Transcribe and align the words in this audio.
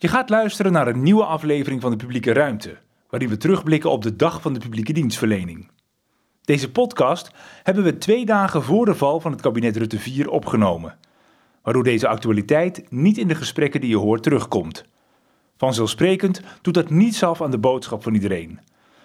Je 0.00 0.08
gaat 0.08 0.30
luisteren 0.30 0.72
naar 0.72 0.88
een 0.88 1.02
nieuwe 1.02 1.24
aflevering 1.24 1.80
van 1.80 1.90
de 1.90 1.96
Publieke 1.96 2.32
Ruimte, 2.32 2.76
waarin 3.10 3.28
we 3.28 3.36
terugblikken 3.36 3.90
op 3.90 4.02
de 4.02 4.16
dag 4.16 4.42
van 4.42 4.52
de 4.52 4.58
publieke 4.58 4.92
dienstverlening. 4.92 5.70
Deze 6.40 6.70
podcast 6.70 7.30
hebben 7.62 7.84
we 7.84 7.98
twee 7.98 8.24
dagen 8.24 8.62
voor 8.62 8.84
de 8.84 8.94
val 8.94 9.20
van 9.20 9.32
het 9.32 9.40
kabinet 9.40 9.76
Rutte 9.76 9.98
4 9.98 10.28
opgenomen, 10.28 10.98
waardoor 11.62 11.82
deze 11.82 12.08
actualiteit 12.08 12.84
niet 12.90 13.18
in 13.18 13.28
de 13.28 13.34
gesprekken 13.34 13.80
die 13.80 13.90
je 13.90 13.96
hoort 13.96 14.22
terugkomt. 14.22 14.84
Vanzelfsprekend 15.56 16.42
doet 16.62 16.74
dat 16.74 16.90
niets 16.90 17.22
af 17.22 17.42
aan 17.42 17.50
de 17.50 17.58
boodschap 17.58 18.02
van 18.02 18.14
iedereen. 18.14 18.60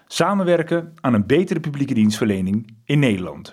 Samenwerken 0.07 0.93
aan 1.01 1.13
een 1.13 1.25
betere 1.25 1.59
publieke 1.59 1.93
dienstverlening 1.93 2.73
in 2.85 2.99
Nederland. 2.99 3.51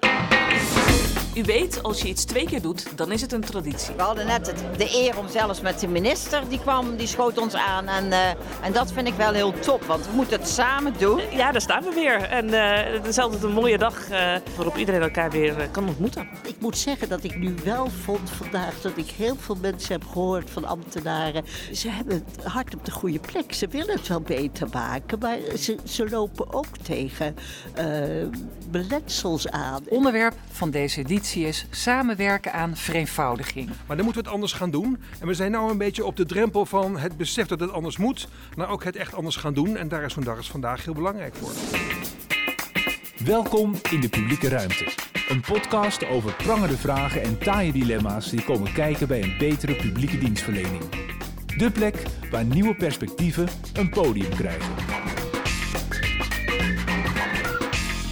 U 1.34 1.42
weet, 1.42 1.82
als 1.82 2.02
je 2.02 2.08
iets 2.08 2.24
twee 2.24 2.46
keer 2.46 2.62
doet, 2.62 2.96
dan 2.96 3.12
is 3.12 3.20
het 3.20 3.32
een 3.32 3.40
traditie. 3.40 3.94
We 3.94 4.02
hadden 4.02 4.26
net 4.26 4.46
het, 4.46 4.64
de 4.76 4.96
eer 4.96 5.18
om 5.18 5.28
zelfs 5.28 5.60
met 5.60 5.80
de 5.80 5.88
minister, 5.88 6.48
die 6.48 6.60
kwam, 6.60 6.96
die 6.96 7.06
schoot 7.06 7.38
ons 7.38 7.54
aan. 7.54 7.88
En, 7.88 8.12
eh, 8.12 8.28
en 8.62 8.72
dat 8.72 8.92
vind 8.92 9.08
ik 9.08 9.14
wel 9.14 9.32
heel 9.32 9.52
top, 9.52 9.82
want 9.82 10.06
we 10.06 10.12
moeten 10.14 10.38
het 10.38 10.48
samen 10.48 10.94
doen. 10.98 11.20
Ja, 11.30 11.52
daar 11.52 11.60
staan 11.60 11.82
we 11.82 11.92
weer. 11.94 12.22
En 12.22 12.54
eh, 12.54 12.92
het 12.92 13.06
is 13.06 13.18
altijd 13.18 13.42
een 13.42 13.52
mooie 13.52 13.78
dag 13.78 14.10
eh, 14.10 14.34
waarop 14.56 14.76
iedereen 14.76 15.02
elkaar 15.02 15.30
weer 15.30 15.68
kan 15.70 15.88
ontmoeten. 15.88 16.28
Ik 16.46 16.56
moet 16.58 16.78
zeggen 16.78 17.08
dat 17.08 17.24
ik 17.24 17.38
nu 17.38 17.54
wel 17.64 17.90
vond 18.04 18.30
vandaag 18.30 18.80
dat 18.80 18.96
ik 18.96 19.10
heel 19.10 19.36
veel 19.36 19.56
mensen 19.60 19.92
heb 19.92 20.04
gehoord 20.12 20.50
van 20.50 20.64
ambtenaren. 20.64 21.44
Ze 21.72 21.88
hebben 21.90 22.24
het 22.36 22.44
hart 22.44 22.74
op 22.74 22.84
de 22.84 22.90
goede 22.90 23.18
plek. 23.18 23.54
Ze 23.54 23.66
willen 23.68 23.96
het 23.96 24.08
wel 24.08 24.20
beter 24.20 24.68
maken, 24.72 25.18
maar 25.18 25.38
ze, 25.58 25.76
ze 25.84 26.08
lopen 26.08 26.52
ook 26.52 26.76
tegen 26.82 27.36
eh, 27.74 27.86
beletsels 28.70 29.48
aan. 29.48 29.82
Onderwerp 29.88 30.34
van 30.50 30.70
deze 30.70 31.00
editie 31.00 31.20
is 31.22 31.66
samenwerken 31.70 32.52
aan 32.52 32.76
vereenvoudiging. 32.76 33.70
Maar 33.86 33.96
dan 33.96 34.04
moeten 34.04 34.22
we 34.22 34.28
het 34.28 34.36
anders 34.36 34.52
gaan 34.52 34.70
doen. 34.70 34.98
En 35.20 35.26
we 35.26 35.34
zijn 35.34 35.50
nu 35.50 35.58
een 35.58 35.78
beetje 35.78 36.04
op 36.04 36.16
de 36.16 36.26
drempel 36.26 36.66
van 36.66 36.98
het 36.98 37.16
besef 37.16 37.46
dat 37.46 37.60
het 37.60 37.70
anders 37.70 37.96
moet, 37.96 38.28
maar 38.56 38.68
ook 38.68 38.84
het 38.84 38.96
echt 38.96 39.14
anders 39.14 39.36
gaan 39.36 39.54
doen. 39.54 39.76
En 39.76 39.88
daar 39.88 40.04
is 40.04 40.12
vandaag, 40.12 40.38
is 40.38 40.50
vandaag 40.50 40.84
heel 40.84 40.94
belangrijk 40.94 41.34
voor. 41.34 41.52
Welkom 43.24 43.74
in 43.90 44.00
de 44.00 44.08
publieke 44.08 44.48
ruimte. 44.48 44.92
Een 45.28 45.40
podcast 45.40 46.06
over 46.06 46.32
prangende 46.32 46.76
vragen 46.76 47.22
en 47.22 47.38
taaie 47.38 47.72
dilemma's 47.72 48.30
die 48.30 48.44
komen 48.44 48.72
kijken 48.72 49.08
bij 49.08 49.22
een 49.22 49.34
betere 49.38 49.74
publieke 49.76 50.18
dienstverlening. 50.18 50.82
De 51.56 51.70
plek 51.70 52.02
waar 52.30 52.44
nieuwe 52.44 52.74
perspectieven 52.74 53.48
een 53.74 53.90
podium 53.90 54.30
krijgen. 54.30 55.21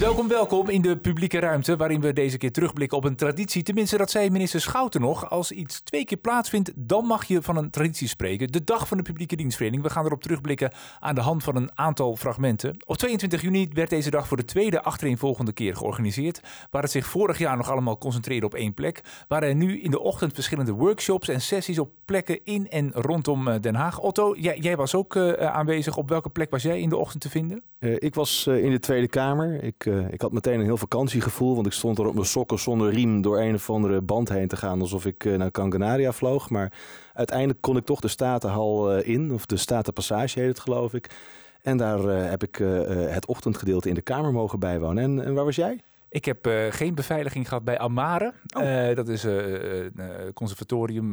Welkom, 0.01 0.29
welkom 0.29 0.69
in 0.69 0.83
de 0.83 0.97
publieke 0.97 1.39
ruimte, 1.39 1.77
waarin 1.77 2.01
we 2.01 2.13
deze 2.13 2.39
keer 2.39 2.53
terugblikken 2.53 2.99
op 2.99 3.05
een 3.05 3.17
traditie. 3.17 3.63
Tenminste, 3.63 3.97
dat 3.97 4.11
zei 4.11 4.31
minister 4.31 4.61
Schouten 4.61 5.01
nog. 5.01 5.31
Als 5.31 5.53
iets 5.53 5.81
twee 5.81 6.05
keer 6.05 6.19
plaatsvindt, 6.19 6.73
dan 6.75 7.05
mag 7.05 7.25
je 7.25 7.43
van 7.43 7.57
een 7.57 7.71
traditie 7.71 8.09
spreken. 8.09 8.53
De 8.53 8.65
dag 8.65 8.89
van 8.89 8.97
de 8.97 9.03
publieke 9.03 9.37
dienstverlening. 9.37 9.83
We 9.83 9.91
gaan 9.91 10.05
erop 10.05 10.23
terugblikken 10.23 10.73
aan 11.01 11.15
de 11.15 11.21
hand 11.21 11.45
van 11.45 11.57
een 11.57 11.71
aantal 11.75 12.17
fragmenten. 12.17 12.77
Op 12.87 12.97
22 12.97 13.43
juni 13.43 13.69
werd 13.73 13.91
deze 13.91 14.11
dag 14.11 14.29
voor 14.29 14.37
de 14.37 14.45
tweede 14.45 14.83
achtereenvolgende 14.83 15.53
keer 15.53 15.77
georganiseerd. 15.77 16.41
Waar 16.71 16.83
het 16.83 16.91
zich 16.91 17.07
vorig 17.07 17.39
jaar 17.39 17.57
nog 17.57 17.71
allemaal 17.71 17.99
concentreerde 17.99 18.47
op 18.47 18.55
één 18.55 18.75
plek, 18.75 19.25
waren 19.29 19.49
er 19.49 19.55
nu 19.55 19.81
in 19.81 19.91
de 19.91 20.01
ochtend 20.01 20.35
verschillende 20.35 20.73
workshops 20.73 21.29
en 21.29 21.41
sessies 21.41 21.79
op 21.79 21.91
plekken 22.05 22.45
in 22.45 22.69
en 22.69 22.93
rondom 22.93 23.49
eh, 23.49 23.61
Den 23.61 23.75
Haag. 23.75 23.99
Otto, 23.99 24.35
jij, 24.37 24.77
was 24.77 24.95
ook 24.95 25.15
uh, 25.15 25.33
aanwezig. 25.33 25.97
Op 25.97 26.09
welke 26.09 26.31
plek 26.31 26.51
was 26.51 26.63
jij 26.63 26.81
in 26.81 26.89
de 26.89 26.97
ochtend 26.97 27.23
te 27.23 27.31
vinden? 27.31 27.63
Uh, 27.79 27.97
ik 27.99 28.15
was 28.15 28.47
in 28.47 28.71
de 28.71 28.79
Tweede 28.79 29.09
Kamer. 29.09 29.63
Ik, 29.65 29.89
uh, 29.91 30.13
ik 30.13 30.21
had 30.21 30.33
meteen 30.33 30.59
een 30.59 30.65
heel 30.65 30.77
vakantiegevoel, 30.77 31.55
want 31.55 31.67
ik 31.67 31.73
stond 31.73 31.99
er 31.99 32.07
op 32.07 32.15
mijn 32.15 32.27
sokken 32.27 32.59
zonder 32.59 32.91
riem 32.93 33.23
door 33.23 33.41
een 33.41 33.55
of 33.55 33.71
andere 33.71 34.01
band 34.01 34.29
heen 34.29 34.49
te 34.49 34.57
gaan, 34.57 34.81
alsof 34.81 35.07
ik 35.07 35.25
naar 35.25 35.49
Gran 35.53 35.71
Canaria 35.71 36.13
vloog. 36.13 36.51
Maar 36.51 36.73
uiteindelijk 37.15 37.61
kon 37.61 37.77
ik 37.77 37.85
toch 37.85 38.01
de 38.01 38.09
Statenhal 38.09 38.99
in, 38.99 39.33
of 39.33 39.47
de 39.47 39.57
Statenpassage 39.57 40.39
heet 40.39 40.49
het 40.49 40.61
geloof 40.61 40.95
ik. 40.95 41.11
En 41.63 41.77
daar 41.77 41.99
heb 42.31 42.43
ik 42.43 42.57
het 43.09 43.27
ochtendgedeelte 43.27 43.89
in 43.89 43.95
de 43.95 44.03
Kamer 44.03 44.33
mogen 44.33 44.59
bijwonen. 44.59 45.03
En, 45.03 45.25
en 45.25 45.35
waar 45.35 45.45
was 45.45 45.57
jij? 45.57 45.81
Ik 46.11 46.25
heb 46.25 46.47
uh, 46.47 46.67
geen 46.71 46.95
beveiliging 46.95 47.49
gehad 47.49 47.65
bij 47.65 47.79
Amare. 47.79 48.33
Oh. 48.57 48.63
Uh, 48.63 48.97
dat 48.97 49.09
is 49.09 49.23
een 49.23 49.93
uh, 49.97 50.07
conservatorium 50.35 51.11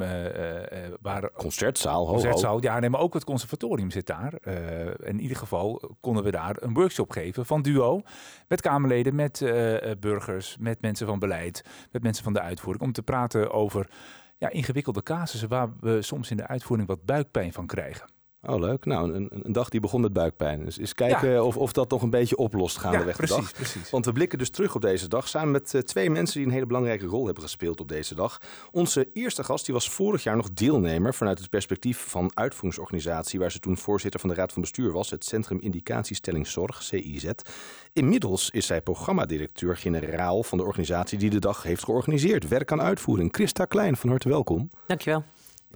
waar... 1.01 1.31
Concertzaal, 1.31 2.05
ho, 2.05 2.11
Concertzaal, 2.11 2.53
ho. 2.53 2.59
ja, 2.61 2.79
nee, 2.79 2.89
maar 2.89 2.99
ook 2.99 3.13
het 3.13 3.23
conservatorium 3.23 3.91
zit 3.91 4.05
daar. 4.05 4.33
in 5.03 5.19
ieder 5.19 5.37
geval 5.37 5.95
konden 5.99 6.23
we 6.23 6.31
daar 6.31 6.55
een 6.59 6.73
workshop 6.73 7.11
geven 7.11 7.45
van 7.45 7.61
Duo. 7.61 8.01
Met 8.47 8.61
Kamerleden, 8.61 9.15
met 9.15 9.45
burgers, 9.99 10.57
met 10.59 10.81
mensen 10.81 11.07
van 11.07 11.19
beleid, 11.19 11.63
met 11.91 12.03
mensen 12.03 12.23
van 12.23 12.33
de 12.33 12.41
uitvoering. 12.41 12.83
Om 12.83 12.91
te 12.91 13.03
praten 13.03 13.51
over 13.51 13.89
ja, 14.37 14.49
ingewikkelde 14.49 15.03
casussen 15.03 15.49
waar 15.49 15.69
we 15.79 16.01
soms 16.01 16.31
in 16.31 16.37
de 16.37 16.47
uitvoering 16.47 16.87
wat 16.87 17.05
buikpijn 17.05 17.53
van 17.53 17.67
krijgen. 17.67 18.16
Oh, 18.41 18.59
leuk. 18.59 18.85
Nou, 18.85 19.13
een, 19.13 19.29
een, 19.43 19.51
dag 19.51 19.69
die 19.69 19.79
begon 19.79 20.01
met 20.01 20.13
buikpijn. 20.13 20.65
Dus 20.65 20.77
eens 20.77 20.93
kijken 20.93 21.29
ja. 21.29 21.43
of, 21.43 21.57
of 21.57 21.71
dat 21.71 21.89
nog 21.89 22.01
een 22.01 22.09
beetje 22.09 22.37
oplost 22.37 22.77
gaandeweg 22.77 23.17
ja, 23.17 23.25
precies, 23.25 23.35
de 23.35 23.41
dag. 23.41 23.53
Precies. 23.53 23.89
Want 23.89 24.05
we 24.05 24.11
blikken 24.11 24.37
dus 24.37 24.49
terug 24.49 24.75
op 24.75 24.81
deze 24.81 25.07
dag 25.07 25.27
samen 25.27 25.51
met 25.51 25.73
uh, 25.73 25.81
twee 25.81 26.09
mensen 26.09 26.37
die 26.37 26.47
een 26.47 26.53
hele 26.53 26.65
belangrijke 26.65 27.05
rol 27.05 27.25
hebben 27.25 27.43
gespeeld 27.43 27.79
op 27.79 27.87
deze 27.87 28.15
dag. 28.15 28.41
Onze 28.71 29.09
eerste 29.13 29.43
gast 29.43 29.65
die 29.65 29.73
was 29.73 29.89
vorig 29.89 30.23
jaar 30.23 30.35
nog 30.35 30.51
deelnemer 30.53 31.13
vanuit 31.13 31.39
het 31.39 31.49
perspectief 31.49 32.09
van 32.09 32.31
uitvoeringsorganisatie, 32.33 33.39
waar 33.39 33.51
ze 33.51 33.59
toen 33.59 33.77
voorzitter 33.77 34.19
van 34.19 34.29
de 34.29 34.35
Raad 34.35 34.53
van 34.53 34.61
Bestuur 34.61 34.91
was, 34.91 35.09
het 35.09 35.25
Centrum 35.25 35.59
Indicatiestellingszorg, 35.61 36.83
CIZ. 36.83 37.31
Inmiddels 37.93 38.49
is 38.49 38.65
zij 38.65 38.81
programmadirecteur-generaal 38.81 40.43
van 40.43 40.57
de 40.57 40.63
organisatie 40.63 41.17
die 41.17 41.29
de 41.29 41.39
dag 41.39 41.63
heeft 41.63 41.83
georganiseerd. 41.83 42.47
Werk 42.47 42.71
aan 42.71 42.81
uitvoering. 42.81 43.35
Christa 43.35 43.65
Klein, 43.65 43.95
van 43.97 44.09
harte 44.09 44.29
welkom. 44.29 44.69
Dankjewel. 44.87 45.23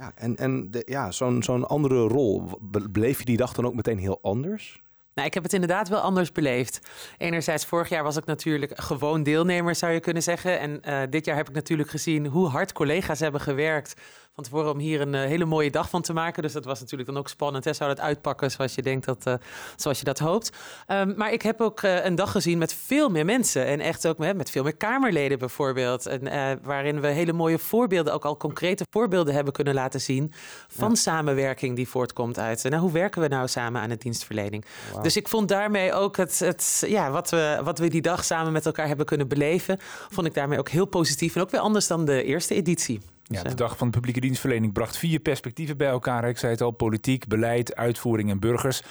Ja, 0.02 0.12
en, 0.16 0.36
en 0.38 0.70
ja, 0.86 1.12
zo'n 1.12 1.44
zo'n 1.44 1.68
andere 1.68 2.08
rol. 2.08 2.44
Beleef 2.90 3.20
je 3.20 3.26
die 3.26 3.38
dag 3.38 3.54
dan 3.54 3.66
ook 3.66 3.74
meteen 3.74 3.98
heel 3.98 4.20
anders? 4.22 4.82
Nou, 5.14 5.28
ik 5.28 5.34
heb 5.34 5.44
het 5.44 5.54
inderdaad 5.54 5.90
wel 5.90 6.00
anders 6.00 6.32
beleefd. 6.32 6.82
Enerzijds, 7.18 7.66
vorig 7.66 7.90
jaar 7.90 8.04
was 8.04 8.18
ik 8.18 8.26
natuurlijk 8.26 8.80
gewoon 8.80 9.24
deelnemer, 9.24 9.76
zou 9.76 9.94
je 9.94 10.00
kunnen 10.00 10.24
zeggen. 10.24 10.60
En 10.60 10.82
uh, 10.86 11.02
dit 11.10 11.26
jaar 11.26 11.36
heb 11.36 11.50
ik 11.50 11.56
natuurlijk 11.56 11.90
gezien 11.90 12.26
hoe 12.26 12.48
hard 12.48 12.74
collega's 12.74 13.20
hebben 13.20 13.42
gewerkt 13.42 14.02
van 14.34 14.44
tevoren 14.44 14.72
om 14.72 14.78
hier 14.78 15.02
een 15.02 15.14
uh, 15.14 15.22
hele 15.22 15.46
mooie 15.46 15.72
dag 15.72 15.90
van 15.90 16.02
te 16.02 16.14
maken. 16.14 16.44
Dus 16.44 16.54
dat 16.54 16.66
was 16.66 16.80
natuurlijk 16.80 17.10
dan 17.10 17.18
ook 17.20 17.28
spannend. 17.28 17.64
Hè? 17.64 17.74
Zou 17.74 17.90
dat 17.90 18.00
uitpakken 18.00 18.52
zoals 18.52 18.76
je 18.76 18.82
denkt 18.82 19.06
dat, 19.06 19.28
uh, 19.28 19.34
zoals 19.76 20.00
je 20.00 20.04
dat 20.04 20.20
hoopt. 20.20 20.52
Um, 20.88 21.14
maar 21.18 21.34
ik 21.34 21.42
heb 21.42 21.62
ook 21.62 21.82
uh, 21.82 22.06
een 22.06 22.16
dag 22.16 22.32
gezien 22.32 22.58
met 22.58 22.74
veel 22.74 23.10
meer 23.10 23.26
mensen. 23.26 23.66
En 23.66 23.80
echt 23.80 24.08
ook 24.08 24.18
met, 24.18 24.38
met 24.38 24.50
veel 24.50 24.64
meer 24.64 24.76
Kamerleden 24.76 25.40
bijvoorbeeld. 25.40 26.06
En, 26.06 26.60
waarin 26.64 27.02
we 27.02 27.08
hele 27.08 27.34
mooie 27.34 27.60
voorbeelden, 27.60 28.14
ook 28.14 28.26
al 28.26 28.38
concrete 28.38 28.86
voorbeelden 28.90 29.34
hebben 29.34 29.54
kunnen 29.54 29.74
laten 29.74 30.02
zien. 30.02 30.34
Van 30.68 30.90
ja. 30.90 30.96
samenwerking 30.96 31.76
die 31.76 31.88
voortkomt 31.88 32.40
uit. 32.40 32.64
Nou, 32.64 32.82
hoe 32.82 32.92
werken 32.92 33.22
we 33.22 33.28
nou 33.28 33.48
samen 33.48 33.82
aan 33.82 33.90
de 33.90 33.98
dienstverlening? 33.98 34.66
Wow. 34.94 35.04
Dus 35.04 35.16
ik 35.16 35.28
vond 35.28 35.48
daarmee 35.48 35.94
ook 35.94 36.18
het, 36.18 36.40
het 36.40 36.84
ja, 36.88 37.12
wat, 37.12 37.30
we, 37.30 37.60
wat 37.64 37.80
we 37.80 37.88
die 37.88 38.02
dag 38.02 38.24
samen 38.24 38.52
met 38.52 38.66
elkaar 38.66 38.88
hebben 38.88 39.06
kunnen 39.06 39.28
beleven. 39.28 39.80
Vond 40.10 40.28
ik 40.28 40.34
daarmee 40.34 40.60
ook 40.60 40.70
heel 40.70 40.86
positief. 40.86 41.36
En 41.36 41.42
ook 41.42 41.50
weer 41.50 41.60
anders 41.62 41.88
dan 41.88 42.06
de 42.06 42.24
eerste 42.24 42.56
editie. 42.56 43.02
Ja, 43.32 43.44
de 43.44 43.56
dag 43.56 43.78
van 43.78 43.88
de 43.88 43.94
publieke 43.94 44.20
dienstverlening 44.20 44.74
bracht 44.74 44.98
vier 44.98 45.20
perspectieven 45.20 45.78
bij 45.78 45.88
elkaar. 45.88 46.30
Ik 46.30 46.38
zei 46.38 46.52
het 46.52 46.62
al, 46.62 46.72
politiek, 46.72 47.28
beleid, 47.28 47.76
uitvoering 47.76 48.30
en 48.30 48.40
burgers. 48.40 48.82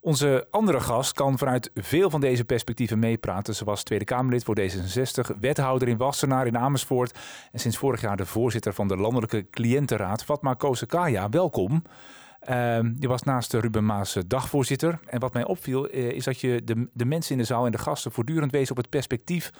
Onze 0.00 0.46
andere 0.50 0.80
gast 0.80 1.12
kan 1.12 1.38
vanuit 1.38 1.70
veel 1.74 2.10
van 2.10 2.20
deze 2.20 2.44
perspectieven 2.44 2.98
meepraten. 2.98 3.54
Ze 3.54 3.64
was 3.64 3.82
Tweede 3.82 4.04
Kamerlid 4.04 4.44
voor 4.44 4.58
D66, 4.60 5.38
wethouder 5.40 5.88
in 5.88 5.96
Wassenaar 5.96 6.46
in 6.46 6.58
Amersfoort... 6.58 7.18
en 7.52 7.58
sinds 7.58 7.76
vorig 7.76 8.00
jaar 8.00 8.16
de 8.16 8.26
voorzitter 8.26 8.74
van 8.74 8.88
de 8.88 8.96
Landelijke 8.96 9.46
Cliëntenraad. 9.50 10.24
Fatma 10.24 10.54
Kosekaya, 10.54 11.28
welkom. 11.28 11.82
Uh, 12.48 12.78
je 12.98 13.08
was 13.08 13.22
naast 13.22 13.52
Ruben 13.52 13.84
Maas 13.84 14.16
dagvoorzitter. 14.26 14.98
En 15.06 15.20
wat 15.20 15.32
mij 15.32 15.44
opviel 15.44 15.94
uh, 15.94 16.10
is 16.10 16.24
dat 16.24 16.40
je 16.40 16.64
de, 16.64 16.88
de 16.92 17.04
mensen 17.04 17.32
in 17.32 17.38
de 17.38 17.44
zaal 17.44 17.66
en 17.66 17.72
de 17.72 17.78
gasten... 17.78 18.12
voortdurend 18.12 18.52
wees 18.52 18.70
op 18.70 18.76
het 18.76 18.88
perspectief 18.88 19.52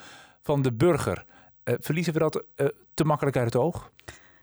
van 0.43 0.63
de 0.63 0.73
burger... 0.73 1.25
Uh, 1.69 1.75
verliezen 1.81 2.13
we 2.13 2.19
dat 2.19 2.45
uh, 2.57 2.67
te 2.95 3.05
makkelijk 3.05 3.37
uit 3.37 3.53
het 3.53 3.63
oog? 3.63 3.91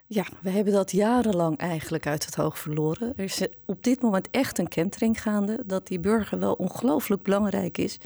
Ja, 0.07 0.25
we 0.41 0.49
hebben 0.49 0.73
dat 0.73 0.91
jarenlang 0.91 1.57
eigenlijk 1.57 2.07
uit 2.07 2.25
het 2.25 2.39
oog 2.39 2.59
verloren. 2.59 3.13
Er 3.17 3.23
is 3.23 3.47
op 3.65 3.83
dit 3.83 4.01
moment 4.01 4.29
echt 4.31 4.57
een 4.57 4.67
kentering 4.67 5.21
gaande 5.21 5.63
dat 5.65 5.87
die 5.87 5.99
burger 5.99 6.39
wel 6.39 6.53
ongelooflijk 6.53 7.23
belangrijk 7.23 7.77
is 7.77 7.99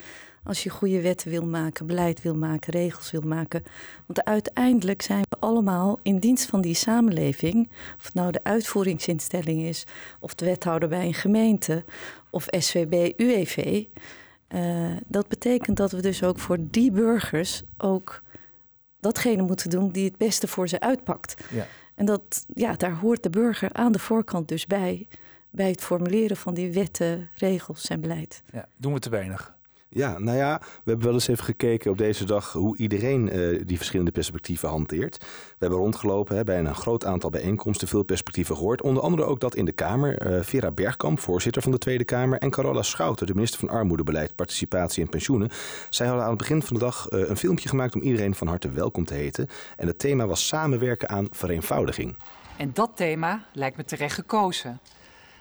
als 0.44 0.64
je 0.64 0.70
goede 0.70 1.02
wetten 1.02 1.30
wil 1.30 1.46
maken, 1.46 1.86
beleid 1.86 2.22
wil 2.22 2.36
maken, 2.36 2.74
regels 2.74 3.12
wil 3.12 3.22
maken. 3.22 3.64
Want 4.06 4.24
uiteindelijk 4.24 5.02
zijn 5.02 5.24
we 5.30 5.38
allemaal 5.40 6.00
in 6.02 6.20
dienst 6.20 6.46
van 6.46 6.62
die 6.62 6.74
samenleving. 6.74 7.70
Of 7.98 8.06
het 8.06 8.14
nou 8.14 8.32
de 8.32 8.44
uitvoeringsinstelling 8.44 9.62
is, 9.62 9.86
of 10.20 10.36
de 10.36 10.46
wethouder 10.46 10.90
bij 10.90 11.06
een 11.06 11.14
gemeente, 11.14 11.84
of 12.30 12.46
SVB, 12.50 13.20
UWV. 13.20 13.84
Uh, 14.56 14.98
dat 15.08 15.28
betekent 15.28 15.78
dat 15.78 15.92
we 15.92 16.02
dus 16.02 16.24
ook 16.24 16.40
voor 16.40 16.58
die 16.62 16.92
burgers 16.92 17.64
ook 17.78 18.22
datgene 19.00 19.42
moeten 19.42 19.70
doen 19.70 19.92
die 19.92 20.06
het 20.06 20.18
beste 20.18 20.48
voor 20.48 20.68
ze 20.68 20.80
uitpakt. 20.80 21.44
Ja. 21.52 21.68
En 21.96 22.06
dat, 22.06 22.46
ja, 22.54 22.74
daar 22.74 22.94
hoort 22.94 23.24
de 23.24 23.30
burger 23.30 23.74
aan 23.74 23.92
de 23.92 24.00
voorkant 24.00 24.48
dus 24.48 24.68
bij. 24.68 25.08
Bij 25.50 25.70
het 25.70 25.82
formuleren 25.82 26.38
van 26.38 26.54
die 26.54 26.72
wetten, 26.74 27.30
regels 27.36 27.88
en 27.88 28.02
beleid. 28.02 28.42
Ja, 28.52 28.68
doen 28.78 28.94
we 28.94 29.00
te 29.00 29.10
weinig? 29.10 29.58
Ja, 29.92 30.20
nou 30.20 30.38
ja, 30.38 30.58
we 30.60 30.90
hebben 30.90 31.06
wel 31.06 31.14
eens 31.14 31.28
even 31.28 31.44
gekeken 31.44 31.92
op 31.92 31.98
deze 31.98 32.26
dag 32.26 32.52
hoe 32.52 32.78
iedereen 32.78 33.38
uh, 33.38 33.62
die 33.66 33.78
verschillende 33.78 34.12
perspectieven 34.12 34.70
hanteert. 34.70 35.18
We 35.18 35.56
hebben 35.60 35.80
rondgelopen 35.80 36.36
hè, 36.36 36.44
bij 36.44 36.60
een 36.60 36.76
groot 36.76 37.06
aantal 37.06 37.30
bijeenkomsten, 37.30 37.88
veel 37.88 38.04
perspectieven 38.04 38.56
gehoord. 38.56 38.82
Onder 38.82 39.04
andere 39.04 39.24
ook 39.24 39.40
dat 39.40 39.56
in 39.56 39.66
de 39.66 39.72
Kamer. 39.72 40.28
Uh, 40.28 40.44
Vera 40.44 40.72
Bergkamp, 40.72 41.20
voorzitter 41.20 41.62
van 41.62 41.72
de 41.72 41.78
Tweede 41.78 42.04
Kamer, 42.04 42.40
en 42.40 42.50
Carola 42.50 42.82
Schouten, 42.82 43.28
de 43.28 43.34
minister 43.34 43.60
van 43.60 43.70
Armoedebeleid, 43.70 44.36
Participatie 44.36 45.04
en 45.04 45.10
Pensioenen. 45.10 45.50
Zij 45.90 46.08
hadden 46.08 46.24
aan 46.24 46.32
het 46.32 46.40
begin 46.40 46.62
van 46.62 46.78
de 46.78 46.84
dag 46.84 47.08
uh, 47.10 47.30
een 47.30 47.38
filmpje 47.38 47.70
gemaakt 47.70 47.96
om 47.96 48.02
iedereen 48.02 48.36
van 48.36 48.48
harte 48.48 48.70
welkom 48.70 49.06
te 49.06 49.14
heten. 49.14 49.48
En 49.78 49.88
het 49.88 50.00
thema 50.00 50.28
was 50.28 50.48
samenwerken 50.48 51.10
aan 51.10 51.28
vereenvoudiging. 51.32 52.16
En 52.58 52.72
dat 52.74 52.92
thema 52.96 53.46
lijkt 53.54 53.78
me 53.78 53.86
terecht 53.86 54.16
gekozen. 54.16 54.80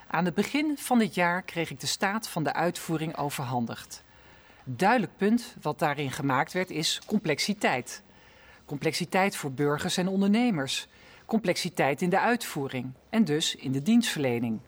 Aan 0.06 0.24
het 0.24 0.34
begin 0.34 0.74
van 0.78 0.98
dit 0.98 1.14
jaar 1.14 1.42
kreeg 1.42 1.70
ik 1.70 1.80
de 1.80 1.86
staat 1.86 2.28
van 2.28 2.42
de 2.42 2.52
uitvoering 2.52 3.16
overhandigd. 3.16 4.06
Duidelijk 4.70 5.16
punt 5.16 5.56
wat 5.60 5.78
daarin 5.78 6.10
gemaakt 6.10 6.52
werd 6.52 6.70
is 6.70 7.00
complexiteit. 7.06 8.02
Complexiteit 8.64 9.36
voor 9.36 9.52
burgers 9.52 9.96
en 9.96 10.08
ondernemers. 10.08 10.88
Complexiteit 11.26 12.02
in 12.02 12.10
de 12.10 12.18
uitvoering 12.18 12.92
en 13.10 13.24
dus 13.24 13.56
in 13.56 13.72
de 13.72 13.82
dienstverlening. 13.82 14.60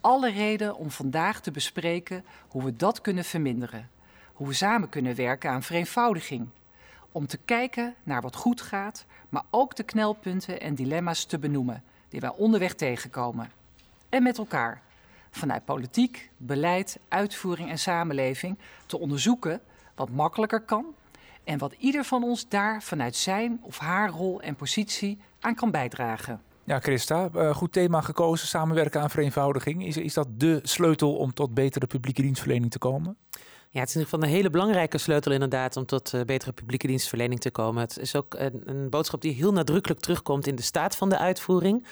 Alle 0.00 0.30
reden 0.30 0.76
om 0.76 0.90
vandaag 0.90 1.40
te 1.40 1.50
bespreken 1.50 2.24
hoe 2.48 2.64
we 2.64 2.76
dat 2.76 3.00
kunnen 3.00 3.24
verminderen. 3.24 3.90
Hoe 4.32 4.46
we 4.46 4.52
samen 4.52 4.88
kunnen 4.88 5.14
werken 5.14 5.50
aan 5.50 5.62
vereenvoudiging. 5.62 6.48
Om 7.12 7.26
te 7.26 7.38
kijken 7.44 7.94
naar 8.02 8.22
wat 8.22 8.36
goed 8.36 8.60
gaat, 8.60 9.04
maar 9.28 9.44
ook 9.50 9.76
de 9.76 9.82
knelpunten 9.82 10.60
en 10.60 10.74
dilemma's 10.74 11.24
te 11.24 11.38
benoemen 11.38 11.82
die 12.08 12.20
wij 12.20 12.32
onderweg 12.36 12.74
tegenkomen. 12.74 13.52
En 14.08 14.22
met 14.22 14.38
elkaar 14.38 14.82
vanuit 15.30 15.64
politiek, 15.64 16.30
beleid, 16.36 16.98
uitvoering 17.08 17.70
en 17.70 17.78
samenleving 17.78 18.58
te 18.86 18.98
onderzoeken 18.98 19.60
wat 19.94 20.10
makkelijker 20.10 20.60
kan 20.60 20.86
en 21.44 21.58
wat 21.58 21.74
ieder 21.78 22.04
van 22.04 22.22
ons 22.22 22.48
daar 22.48 22.82
vanuit 22.82 23.16
zijn 23.16 23.60
of 23.62 23.78
haar 23.78 24.10
rol 24.10 24.40
en 24.40 24.56
positie 24.56 25.18
aan 25.40 25.54
kan 25.54 25.70
bijdragen. 25.70 26.40
Ja, 26.64 26.80
Christa, 26.80 27.28
uh, 27.34 27.54
goed 27.54 27.72
thema 27.72 28.00
gekozen, 28.00 28.48
samenwerken 28.48 29.00
aan 29.00 29.10
vereenvoudiging. 29.10 29.86
Is, 29.86 29.96
is 29.96 30.14
dat 30.14 30.28
de 30.30 30.60
sleutel 30.62 31.16
om 31.16 31.32
tot 31.32 31.54
betere 31.54 31.86
publieke 31.86 32.22
dienstverlening 32.22 32.70
te 32.70 32.78
komen? 32.78 33.16
Ja, 33.72 33.80
het 33.80 33.88
is 33.88 33.94
in 33.94 34.00
ieder 34.00 34.14
geval 34.14 34.22
een 34.22 34.36
hele 34.36 34.50
belangrijke 34.50 34.98
sleutel 34.98 35.32
inderdaad 35.32 35.76
om 35.76 35.86
tot 35.86 36.12
uh, 36.12 36.20
betere 36.22 36.52
publieke 36.52 36.86
dienstverlening 36.86 37.40
te 37.40 37.50
komen. 37.50 37.82
Het 37.82 37.98
is 37.98 38.16
ook 38.16 38.34
een, 38.34 38.62
een 38.64 38.90
boodschap 38.90 39.20
die 39.20 39.32
heel 39.32 39.52
nadrukkelijk 39.52 40.00
terugkomt 40.00 40.46
in 40.46 40.54
de 40.54 40.62
staat 40.62 40.96
van 40.96 41.08
de 41.08 41.18
uitvoering. 41.18 41.86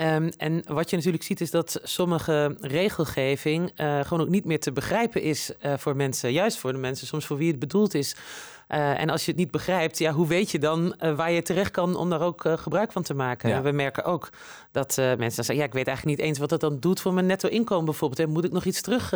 Um, 0.00 0.30
en 0.36 0.62
wat 0.66 0.90
je 0.90 0.96
natuurlijk 0.96 1.24
ziet 1.24 1.40
is 1.40 1.50
dat 1.50 1.80
sommige 1.82 2.56
regelgeving 2.60 3.72
uh, 3.80 4.00
gewoon 4.00 4.20
ook 4.20 4.28
niet 4.28 4.44
meer 4.44 4.60
te 4.60 4.72
begrijpen 4.72 5.22
is 5.22 5.52
uh, 5.62 5.72
voor 5.76 5.96
mensen. 5.96 6.32
Juist 6.32 6.58
voor 6.58 6.72
de 6.72 6.78
mensen, 6.78 7.06
soms 7.06 7.26
voor 7.26 7.36
wie 7.36 7.50
het 7.50 7.58
bedoeld 7.58 7.94
is. 7.94 8.16
Uh, 8.68 9.00
en 9.00 9.10
als 9.10 9.24
je 9.24 9.30
het 9.30 9.40
niet 9.40 9.50
begrijpt, 9.50 9.98
ja, 9.98 10.12
hoe 10.12 10.26
weet 10.26 10.50
je 10.50 10.58
dan 10.58 10.94
waar 11.16 11.30
je 11.30 11.42
terecht 11.42 11.70
kan 11.70 11.96
om 11.96 12.10
daar 12.10 12.20
ook 12.20 12.44
gebruik 12.54 12.92
van 12.92 13.02
te 13.02 13.14
maken? 13.14 13.48
Ja. 13.48 13.62
We 13.62 13.70
merken 13.70 14.04
ook 14.04 14.30
dat 14.72 14.96
mensen 14.96 15.44
zeggen, 15.44 15.56
ja, 15.56 15.64
ik 15.64 15.72
weet 15.72 15.86
eigenlijk 15.86 16.18
niet 16.18 16.26
eens 16.26 16.38
wat 16.38 16.48
dat 16.48 16.60
dan 16.60 16.80
doet 16.80 17.00
voor 17.00 17.14
mijn 17.14 17.26
netto 17.26 17.48
inkomen 17.48 17.84
bijvoorbeeld. 17.84 18.20
En 18.20 18.30
moet 18.30 18.44
ik 18.44 18.52
nog 18.52 18.64
iets 18.64 18.80
terug? 18.80 19.08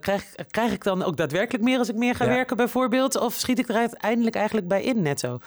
krijg, 0.00 0.34
krijg 0.50 0.72
ik 0.72 0.84
dan 0.84 1.02
ook 1.02 1.16
daadwerkelijk 1.16 1.64
meer 1.64 1.78
als 1.78 1.88
ik 1.88 1.96
meer 1.96 2.14
ga 2.14 2.24
ja. 2.24 2.30
werken 2.30 2.56
bijvoorbeeld? 2.56 3.18
Of 3.18 3.34
schiet 3.34 3.58
ik 3.58 3.68
er 3.68 3.76
uiteindelijk 3.76 4.36
eigenlijk 4.36 4.68
bij 4.68 4.82
in 4.82 5.02
netto? 5.02 5.38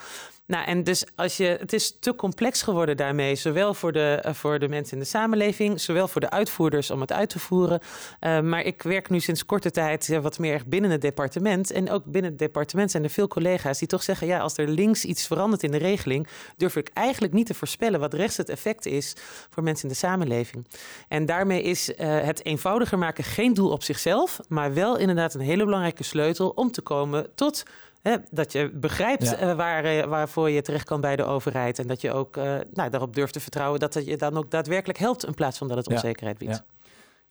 Nou, 0.50 0.66
en 0.66 0.84
dus 0.84 1.06
als 1.16 1.38
je, 1.38 1.58
het 1.60 1.74
is 1.74 1.98
te 2.00 2.16
complex 2.16 2.62
geworden 2.62 2.98
daarmee, 2.98 3.36
zowel 3.36 3.74
voor 3.74 3.92
de, 3.92 4.24
uh, 4.26 4.34
voor 4.34 4.60
de 4.60 4.68
mensen 4.68 4.94
in 4.94 5.00
de 5.00 5.10
samenleving, 5.10 5.82
zowel 5.82 6.08
voor 6.08 6.22
de 6.22 6.30
uitvoerders 6.30 6.92
om 6.92 7.02
het 7.02 7.12
uit 7.12 7.30
te 7.30 7.40
voeren. 7.40 7.80
Uh, 8.22 8.40
maar 8.40 8.62
ik 8.62 8.82
werk 8.82 9.10
nu 9.10 9.20
sinds 9.20 9.46
korte 9.46 9.72
tijd 9.72 10.06
ja, 10.06 10.20
wat 10.20 10.40
meer 10.40 10.62
binnen 10.66 10.92
het 10.92 11.02
departement. 11.02 11.72
En 11.72 11.90
ook 11.90 12.06
binnen 12.06 12.32
het 12.32 12.40
departement 12.40 12.92
zijn 12.92 13.04
er 13.04 13.10
veel 13.10 13.28
collega's 13.28 13.80
die 13.80 13.88
toch 13.88 14.04
zeggen: 14.04 14.28
ja, 14.28 14.40
als 14.40 14.58
er 14.58 14.68
links 14.68 15.06
iets 15.06 15.28
verandert 15.28 15.64
in 15.64 15.72
de 15.72 15.78
regeling, 15.78 16.28
durf 16.58 16.76
ik 16.76 16.90
eigenlijk 16.94 17.34
niet 17.34 17.46
te 17.46 17.54
voorspellen 17.54 18.00
wat 18.00 18.14
rechts 18.14 18.38
het 18.38 18.50
effect 18.50 18.86
is 18.86 19.16
voor 19.50 19.64
mensen 19.64 19.84
in 19.84 19.94
de 19.94 20.00
samenleving. 20.00 20.68
En 21.08 21.26
daarmee 21.26 21.62
is 21.62 21.92
het 21.98 22.46
eenvoudiger 22.46 22.98
maken 22.98 23.24
geen 23.24 23.54
doel 23.54 23.72
op 23.72 23.84
zichzelf, 23.84 24.40
maar 24.48 24.74
wel 24.74 24.98
inderdaad 24.98 25.34
een 25.34 25.42
hele 25.42 25.66
belangrijke 25.66 26.04
sleutel 26.04 26.50
om 26.50 26.72
te 26.72 26.82
komen 26.82 27.28
tot 27.36 27.64
Hè, 28.02 28.16
dat 28.32 28.52
je 28.52 28.72
begrijpt 28.74 29.30
ja. 29.30 29.50
uh, 29.50 29.56
waar, 29.56 29.86
uh, 29.86 30.04
waarvoor 30.04 30.50
je 30.50 30.62
terecht 30.62 30.86
kan 30.86 31.02
bij 31.02 31.16
de 31.16 31.24
overheid. 31.24 31.80
En 31.80 31.88
dat 31.88 32.02
je 32.02 32.12
ook 32.12 32.38
uh, 32.38 32.44
nou, 32.74 32.90
daarop 32.90 33.16
durft 33.16 33.34
te 33.34 33.40
vertrouwen 33.40 33.80
dat 33.80 33.94
het 33.94 34.06
je 34.06 34.18
dan 34.18 34.38
ook 34.38 34.52
daadwerkelijk 34.52 35.00
helpt. 35.00 35.26
In 35.26 35.34
plaats 35.34 35.58
van 35.58 35.68
dat 35.68 35.78
het 35.78 35.88
onzekerheid 35.88 36.38
biedt. 36.38 36.64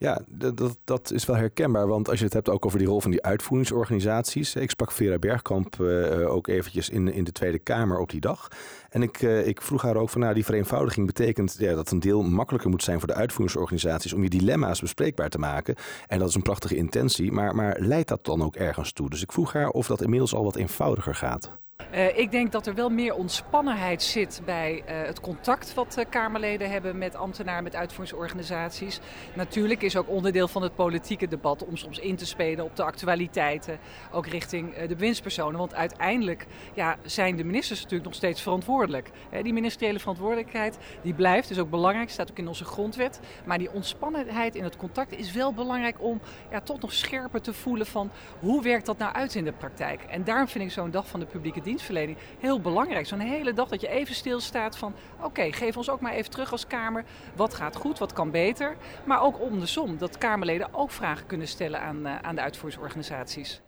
Ja. 0.00 0.20
Dat, 0.28 0.76
dat 0.84 1.12
is 1.12 1.26
wel 1.26 1.36
herkenbaar. 1.36 1.86
Want 1.86 2.08
als 2.08 2.18
je 2.18 2.24
het 2.24 2.34
hebt 2.34 2.48
ook 2.48 2.66
over 2.66 2.78
die 2.78 2.88
rol 2.88 3.00
van 3.00 3.10
die 3.10 3.22
uitvoeringsorganisaties. 3.22 4.54
Ik 4.54 4.70
sprak 4.70 4.92
Vera 4.92 5.18
Bergkamp 5.18 5.76
uh, 5.80 6.32
ook 6.32 6.46
eventjes 6.46 6.88
in, 6.88 7.12
in 7.12 7.24
de 7.24 7.32
Tweede 7.32 7.58
Kamer 7.58 7.98
op 7.98 8.10
die 8.10 8.20
dag. 8.20 8.48
En 8.90 9.02
ik, 9.02 9.22
uh, 9.22 9.46
ik 9.46 9.62
vroeg 9.62 9.82
haar 9.82 9.96
ook 9.96 10.10
van 10.10 10.20
nou, 10.20 10.34
die 10.34 10.44
vereenvoudiging 10.44 11.06
betekent 11.06 11.56
ja, 11.58 11.74
dat 11.74 11.90
een 11.90 12.00
deel 12.00 12.22
makkelijker 12.22 12.70
moet 12.70 12.82
zijn 12.82 12.98
voor 12.98 13.08
de 13.08 13.14
uitvoeringsorganisaties 13.14 14.12
om 14.12 14.22
je 14.22 14.28
dilemma's 14.28 14.80
bespreekbaar 14.80 15.28
te 15.28 15.38
maken. 15.38 15.74
En 16.06 16.18
dat 16.18 16.28
is 16.28 16.34
een 16.34 16.42
prachtige 16.42 16.76
intentie. 16.76 17.32
Maar, 17.32 17.54
maar 17.54 17.76
leidt 17.80 18.08
dat 18.08 18.24
dan 18.24 18.42
ook 18.42 18.56
ergens 18.56 18.92
toe? 18.92 19.10
Dus 19.10 19.22
ik 19.22 19.32
vroeg 19.32 19.52
haar 19.52 19.68
of 19.68 19.86
dat 19.86 20.02
inmiddels 20.02 20.34
al 20.34 20.44
wat 20.44 20.56
eenvoudiger 20.56 21.14
gaat. 21.14 21.58
Uh, 21.94 22.18
ik 22.18 22.30
denk 22.30 22.52
dat 22.52 22.66
er 22.66 22.74
wel 22.74 22.90
meer 22.90 23.14
ontspannenheid 23.14 24.02
zit 24.02 24.40
bij 24.44 24.74
uh, 24.74 24.82
het 25.06 25.20
contact 25.20 25.74
wat 25.74 25.96
uh, 25.98 26.04
Kamerleden 26.10 26.70
hebben 26.70 26.98
met 26.98 27.14
ambtenaren, 27.14 27.62
met 27.62 27.74
uitvoeringsorganisaties. 27.74 29.00
Natuurlijk 29.34 29.82
is 29.82 29.96
ook 29.96 30.08
onderdeel 30.08 30.48
van 30.48 30.62
het 30.62 30.74
politieke 30.74 31.28
debat 31.28 31.64
om 31.64 31.76
soms 31.76 31.98
in 31.98 32.16
te 32.16 32.26
spelen 32.26 32.64
op 32.64 32.76
de 32.76 32.82
actualiteiten, 32.82 33.78
ook 34.12 34.26
richting 34.26 34.76
de 34.76 34.94
bewindspersonen. 34.94 35.58
Want 35.58 35.74
uiteindelijk 35.74 36.46
ja, 36.74 36.96
zijn 37.02 37.36
de 37.36 37.44
ministers 37.44 37.78
natuurlijk 37.78 38.08
nog 38.08 38.14
steeds 38.14 38.42
verantwoordelijk. 38.42 39.10
die 39.42 39.52
ministeriële 39.52 39.98
verantwoordelijkheid 39.98 40.78
die 41.02 41.14
blijft, 41.14 41.50
is 41.50 41.58
ook 41.58 41.70
belangrijk, 41.70 42.10
staat 42.10 42.30
ook 42.30 42.38
in 42.38 42.48
onze 42.48 42.64
grondwet. 42.64 43.20
Maar 43.44 43.58
die 43.58 43.72
ontspannenheid 43.72 44.54
in 44.54 44.64
het 44.64 44.76
contact 44.76 45.12
is 45.12 45.32
wel 45.32 45.52
belangrijk 45.52 46.02
om 46.02 46.20
ja, 46.50 46.60
toch 46.60 46.80
nog 46.80 46.92
scherper 46.92 47.40
te 47.40 47.52
voelen 47.52 47.86
van 47.86 48.10
hoe 48.40 48.62
werkt 48.62 48.86
dat 48.86 48.98
nou 48.98 49.14
uit 49.14 49.34
in 49.34 49.44
de 49.44 49.52
praktijk. 49.52 50.02
En 50.02 50.24
daarom 50.24 50.48
vind 50.48 50.64
ik 50.64 50.70
zo'n 50.70 50.90
dag 50.90 51.08
van 51.08 51.20
de 51.20 51.26
publieke 51.26 51.60
dienstverlening 51.68 52.18
heel 52.38 52.60
belangrijk. 52.60 53.06
Zo'n 53.06 53.18
hele 53.18 53.52
dag 53.52 53.68
dat 53.68 53.80
je 53.80 53.88
even 53.88 54.14
stilstaat 54.14 54.76
van... 54.76 54.94
oké, 55.16 55.26
okay, 55.26 55.52
geef 55.52 55.76
ons 55.76 55.90
ook 55.90 56.00
maar 56.00 56.12
even 56.12 56.30
terug 56.30 56.52
als 56.52 56.66
Kamer. 56.66 57.04
Wat 57.36 57.54
gaat 57.54 57.76
goed, 57.76 57.98
wat 57.98 58.12
kan 58.12 58.30
beter? 58.30 58.76
Maar 59.04 59.22
ook 59.22 59.40
om 59.40 59.60
de 59.60 59.66
som, 59.66 59.98
dat 59.98 60.18
Kamerleden 60.18 60.74
ook 60.74 60.90
vragen 60.90 61.26
kunnen 61.26 61.48
stellen 61.48 61.80
aan, 61.80 62.06
uh, 62.06 62.18
aan 62.18 62.34
de 62.34 62.40
uitvoeringsorganisaties. 62.40 63.60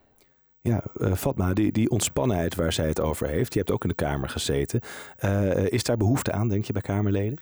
Ja, 0.62 0.82
uh, 0.97 1.12
Fatma, 1.14 1.52
die, 1.52 1.73
die 1.73 1.91
ontspannenheid 1.91 2.55
waar 2.55 2.73
zij 2.73 2.88
het 2.88 3.00
over 3.00 3.26
heeft... 3.29 3.52
je 3.52 3.58
hebt 3.58 3.70
ook 3.70 3.82
in 3.82 3.88
de 3.88 3.94
Kamer 3.94 4.29
gezeten. 4.29 4.81
Uh, 5.25 5.67
is 5.67 5.82
daar 5.82 5.96
behoefte 5.96 6.32
aan, 6.32 6.49
denk 6.49 6.64
je, 6.64 6.73
bij 6.73 6.82
Kamerleden? 6.82 7.38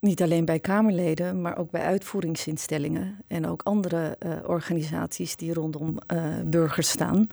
Niet 0.00 0.22
alleen 0.22 0.44
bij 0.44 0.58
Kamerleden, 0.58 1.40
maar 1.40 1.58
ook 1.58 1.70
bij 1.70 1.82
uitvoeringsinstellingen 1.82 3.18
en 3.26 3.46
ook 3.46 3.62
andere 3.62 4.16
uh, 4.18 4.32
organisaties 4.46 5.36
die 5.36 5.54
rondom 5.54 5.98
uh, 6.12 6.24
burgers 6.46 6.88
staan. 6.88 7.26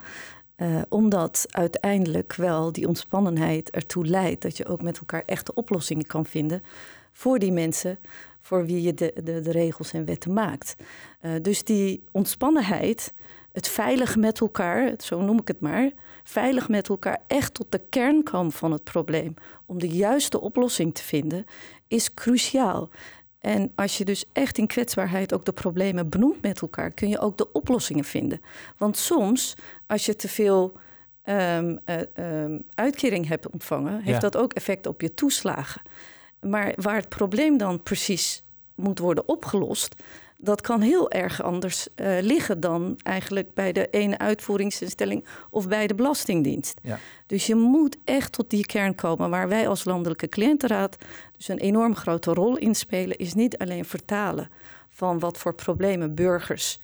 Uh, 0.57 0.81
omdat 0.89 1.45
uiteindelijk 1.49 2.33
wel 2.33 2.71
die 2.71 2.87
ontspannenheid 2.87 3.69
ertoe 3.69 4.05
leidt 4.05 4.41
dat 4.41 4.57
je 4.57 4.65
ook 4.65 4.81
met 4.81 4.97
elkaar 4.97 5.23
echte 5.25 5.53
oplossingen 5.53 6.05
kan 6.05 6.25
vinden 6.25 6.63
voor 7.11 7.39
die 7.39 7.51
mensen 7.51 7.99
voor 8.41 8.65
wie 8.65 8.81
je 8.81 8.93
de, 8.93 9.13
de, 9.23 9.41
de 9.41 9.51
regels 9.51 9.93
en 9.93 10.05
wetten 10.05 10.33
maakt. 10.33 10.75
Uh, 11.21 11.31
dus 11.41 11.63
die 11.63 12.03
ontspannenheid, 12.11 13.13
het 13.51 13.67
veilig 13.67 14.15
met 14.15 14.39
elkaar, 14.39 14.93
zo 14.97 15.21
noem 15.21 15.39
ik 15.39 15.47
het 15.47 15.59
maar, 15.59 15.91
veilig 16.23 16.69
met 16.69 16.89
elkaar 16.89 17.21
echt 17.27 17.53
tot 17.53 17.71
de 17.71 17.81
kern 17.89 18.23
komen 18.23 18.51
van 18.51 18.71
het 18.71 18.83
probleem, 18.83 19.33
om 19.65 19.79
de 19.79 19.89
juiste 19.89 20.41
oplossing 20.41 20.95
te 20.95 21.03
vinden, 21.03 21.45
is 21.87 22.13
cruciaal. 22.13 22.89
En 23.39 23.71
als 23.75 23.97
je 23.97 24.05
dus 24.05 24.25
echt 24.33 24.57
in 24.57 24.67
kwetsbaarheid 24.67 25.33
ook 25.33 25.45
de 25.45 25.53
problemen 25.53 26.09
benoemt 26.09 26.41
met 26.41 26.61
elkaar, 26.61 26.91
kun 26.91 27.09
je 27.09 27.19
ook 27.19 27.37
de 27.37 27.51
oplossingen 27.51 28.03
vinden. 28.03 28.41
Want 28.77 28.97
soms, 28.97 29.55
als 29.87 30.05
je 30.05 30.15
te 30.15 30.27
veel 30.27 30.77
um, 31.23 31.79
uh, 31.85 32.41
um, 32.43 32.63
uitkering 32.73 33.27
hebt 33.27 33.49
ontvangen, 33.49 34.01
heeft 34.01 34.21
dat 34.21 34.37
ook 34.37 34.53
effect 34.53 34.87
op 34.87 35.01
je 35.01 35.13
toeslagen. 35.13 35.81
Maar 36.41 36.73
waar 36.75 36.95
het 36.95 37.09
probleem 37.09 37.57
dan 37.57 37.83
precies 37.83 38.43
moet 38.75 38.99
worden 38.99 39.27
opgelost, 39.27 39.95
dat 40.37 40.61
kan 40.61 40.81
heel 40.81 41.11
erg 41.11 41.43
anders 41.43 41.87
uh, 41.95 42.17
liggen 42.21 42.59
dan 42.59 42.99
eigenlijk 43.03 43.53
bij 43.53 43.71
de 43.71 43.89
ene 43.89 44.17
uitvoeringsinstelling 44.17 45.25
of 45.49 45.67
bij 45.67 45.87
de 45.87 45.95
Belastingdienst. 45.95 46.79
Ja. 46.83 46.99
Dus 47.25 47.47
je 47.47 47.55
moet 47.55 47.97
echt 48.03 48.31
tot 48.31 48.49
die 48.49 48.65
kern 48.65 48.95
komen 48.95 49.29
waar 49.29 49.47
wij 49.47 49.67
als 49.67 49.85
Landelijke 49.85 50.29
Cliëntenraad 50.29 50.97
dus 51.37 51.47
een 51.47 51.59
enorm 51.59 51.95
grote 51.95 52.33
rol 52.33 52.57
in 52.57 52.75
spelen, 52.75 53.17
is 53.17 53.33
niet 53.33 53.57
alleen 53.57 53.85
vertalen 53.85 54.49
van 54.89 55.19
wat 55.19 55.37
voor 55.37 55.53
problemen 55.53 56.15
burgers 56.15 56.79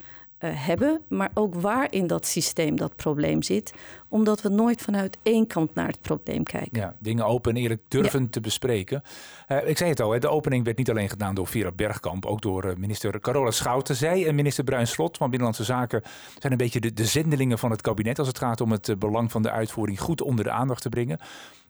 hebben, 0.48 1.02
maar 1.08 1.32
ook 1.34 1.56
waar 1.56 1.92
in 1.92 2.08
dat 2.08 2.26
systeem 2.26 2.76
dat 2.76 2.96
probleem 2.96 3.42
zit, 3.42 3.74
omdat 4.08 4.42
we 4.42 4.50
nooit 4.50 4.82
vanuit 4.82 5.18
één 5.24 5.48
kant 5.48 5.76
naar 5.76 5.88
het 5.88 6.02
probleem 6.02 6.44
kijken. 6.44 6.80
Ja, 6.80 6.96
dingen 7.00 7.26
open 7.26 7.56
en 7.56 7.62
eerlijk 7.62 7.82
durven 7.88 8.30
te 8.30 8.40
bespreken. 8.40 9.04
Uh, 9.48 9.68
ik 9.68 9.78
zei 9.78 9.90
het 9.90 10.02
al, 10.02 10.12
hè, 10.12 10.20
de 10.20 10.30
opening 10.30 10.66
werd 10.66 10.78
niet 10.78 10.90
alleen 10.90 11.10
gedaan 11.10 11.36
door 11.36 11.48
Vera 11.48 11.72
Bergkamp, 11.72 12.26
ook 12.26 12.42
door 12.42 12.66
uh, 12.66 12.76
minister 12.76 13.20
Carola 13.20 13.52
Schouten. 13.52 13.96
Zij 13.96 14.28
en 14.28 14.36
minister 14.36 14.64
Bruin 14.64 14.88
Slot 14.88 15.18
van 15.18 15.30
Binnenlandse 15.30 15.64
Zaken 15.64 16.02
zijn 16.40 16.52
een 16.52 16.58
beetje 16.58 16.80
de, 16.80 16.94
de 16.94 17.06
zendelingen 17.06 17.60
van 17.60 17.72
het 17.72 17.82
kabinet 17.82 18.20
als 18.20 18.28
het 18.28 18.38
gaat 18.38 18.62
om 18.62 18.72
het 18.72 19.00
belang 19.00 19.32
van 19.32 19.42
de 19.42 19.52
uitvoering 19.52 20.00
goed 20.00 20.22
onder 20.22 20.46
de 20.46 20.52
aandacht 20.52 20.82
te 20.82 20.90
brengen. 20.90 21.20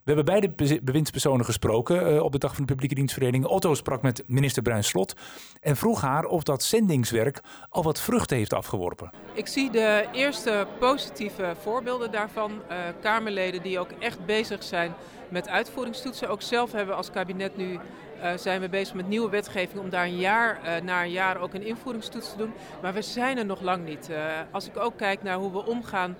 We 0.03 0.13
hebben 0.13 0.25
beide 0.25 0.79
bewindspersonen 0.81 1.45
gesproken 1.45 2.13
uh, 2.13 2.23
op 2.23 2.31
de 2.31 2.37
dag 2.37 2.55
van 2.55 2.65
de 2.65 2.71
publieke 2.71 2.95
dienstvereniging. 2.95 3.45
Otto 3.45 3.73
sprak 3.73 4.01
met 4.01 4.23
minister 4.27 4.61
Bruin 4.61 4.83
Slot 4.83 5.15
en 5.61 5.75
vroeg 5.75 6.01
haar 6.01 6.25
of 6.25 6.43
dat 6.43 6.63
zendingswerk 6.63 7.41
al 7.69 7.83
wat 7.83 7.99
vruchten 7.99 8.37
heeft 8.37 8.53
afgeworpen. 8.53 9.11
Ik 9.33 9.47
zie 9.47 9.71
de 9.71 10.07
eerste 10.11 10.67
positieve 10.79 11.55
voorbeelden 11.61 12.11
daarvan. 12.11 12.51
Uh, 12.51 12.77
Kamerleden 13.01 13.61
die 13.61 13.79
ook 13.79 13.91
echt 13.99 14.25
bezig 14.25 14.63
zijn 14.63 14.93
met 15.29 15.47
uitvoeringstoetsen. 15.47 16.29
Ook 16.29 16.41
zelf 16.41 16.71
hebben 16.71 16.89
we 16.89 16.95
als 16.95 17.11
kabinet 17.11 17.57
nu 17.57 17.73
uh, 17.73 18.31
zijn 18.35 18.61
we 18.61 18.69
bezig 18.69 18.95
met 18.95 19.07
nieuwe 19.07 19.29
wetgeving 19.29 19.79
om 19.79 19.89
daar 19.89 20.05
een 20.05 20.17
jaar 20.17 20.59
uh, 20.63 20.81
na 20.83 21.03
een 21.03 21.11
jaar 21.11 21.41
ook 21.41 21.53
een 21.53 21.65
invoeringstoets 21.65 22.31
te 22.31 22.37
doen. 22.37 22.53
Maar 22.81 22.93
we 22.93 23.01
zijn 23.01 23.37
er 23.37 23.45
nog 23.45 23.61
lang 23.61 23.85
niet. 23.85 24.09
Als 24.51 24.67
ik 24.67 24.77
ook 24.77 24.97
kijk 24.97 25.23
naar 25.23 25.37
hoe 25.37 25.51
we 25.51 25.65
omgaan 25.65 26.15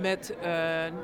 met 0.00 0.36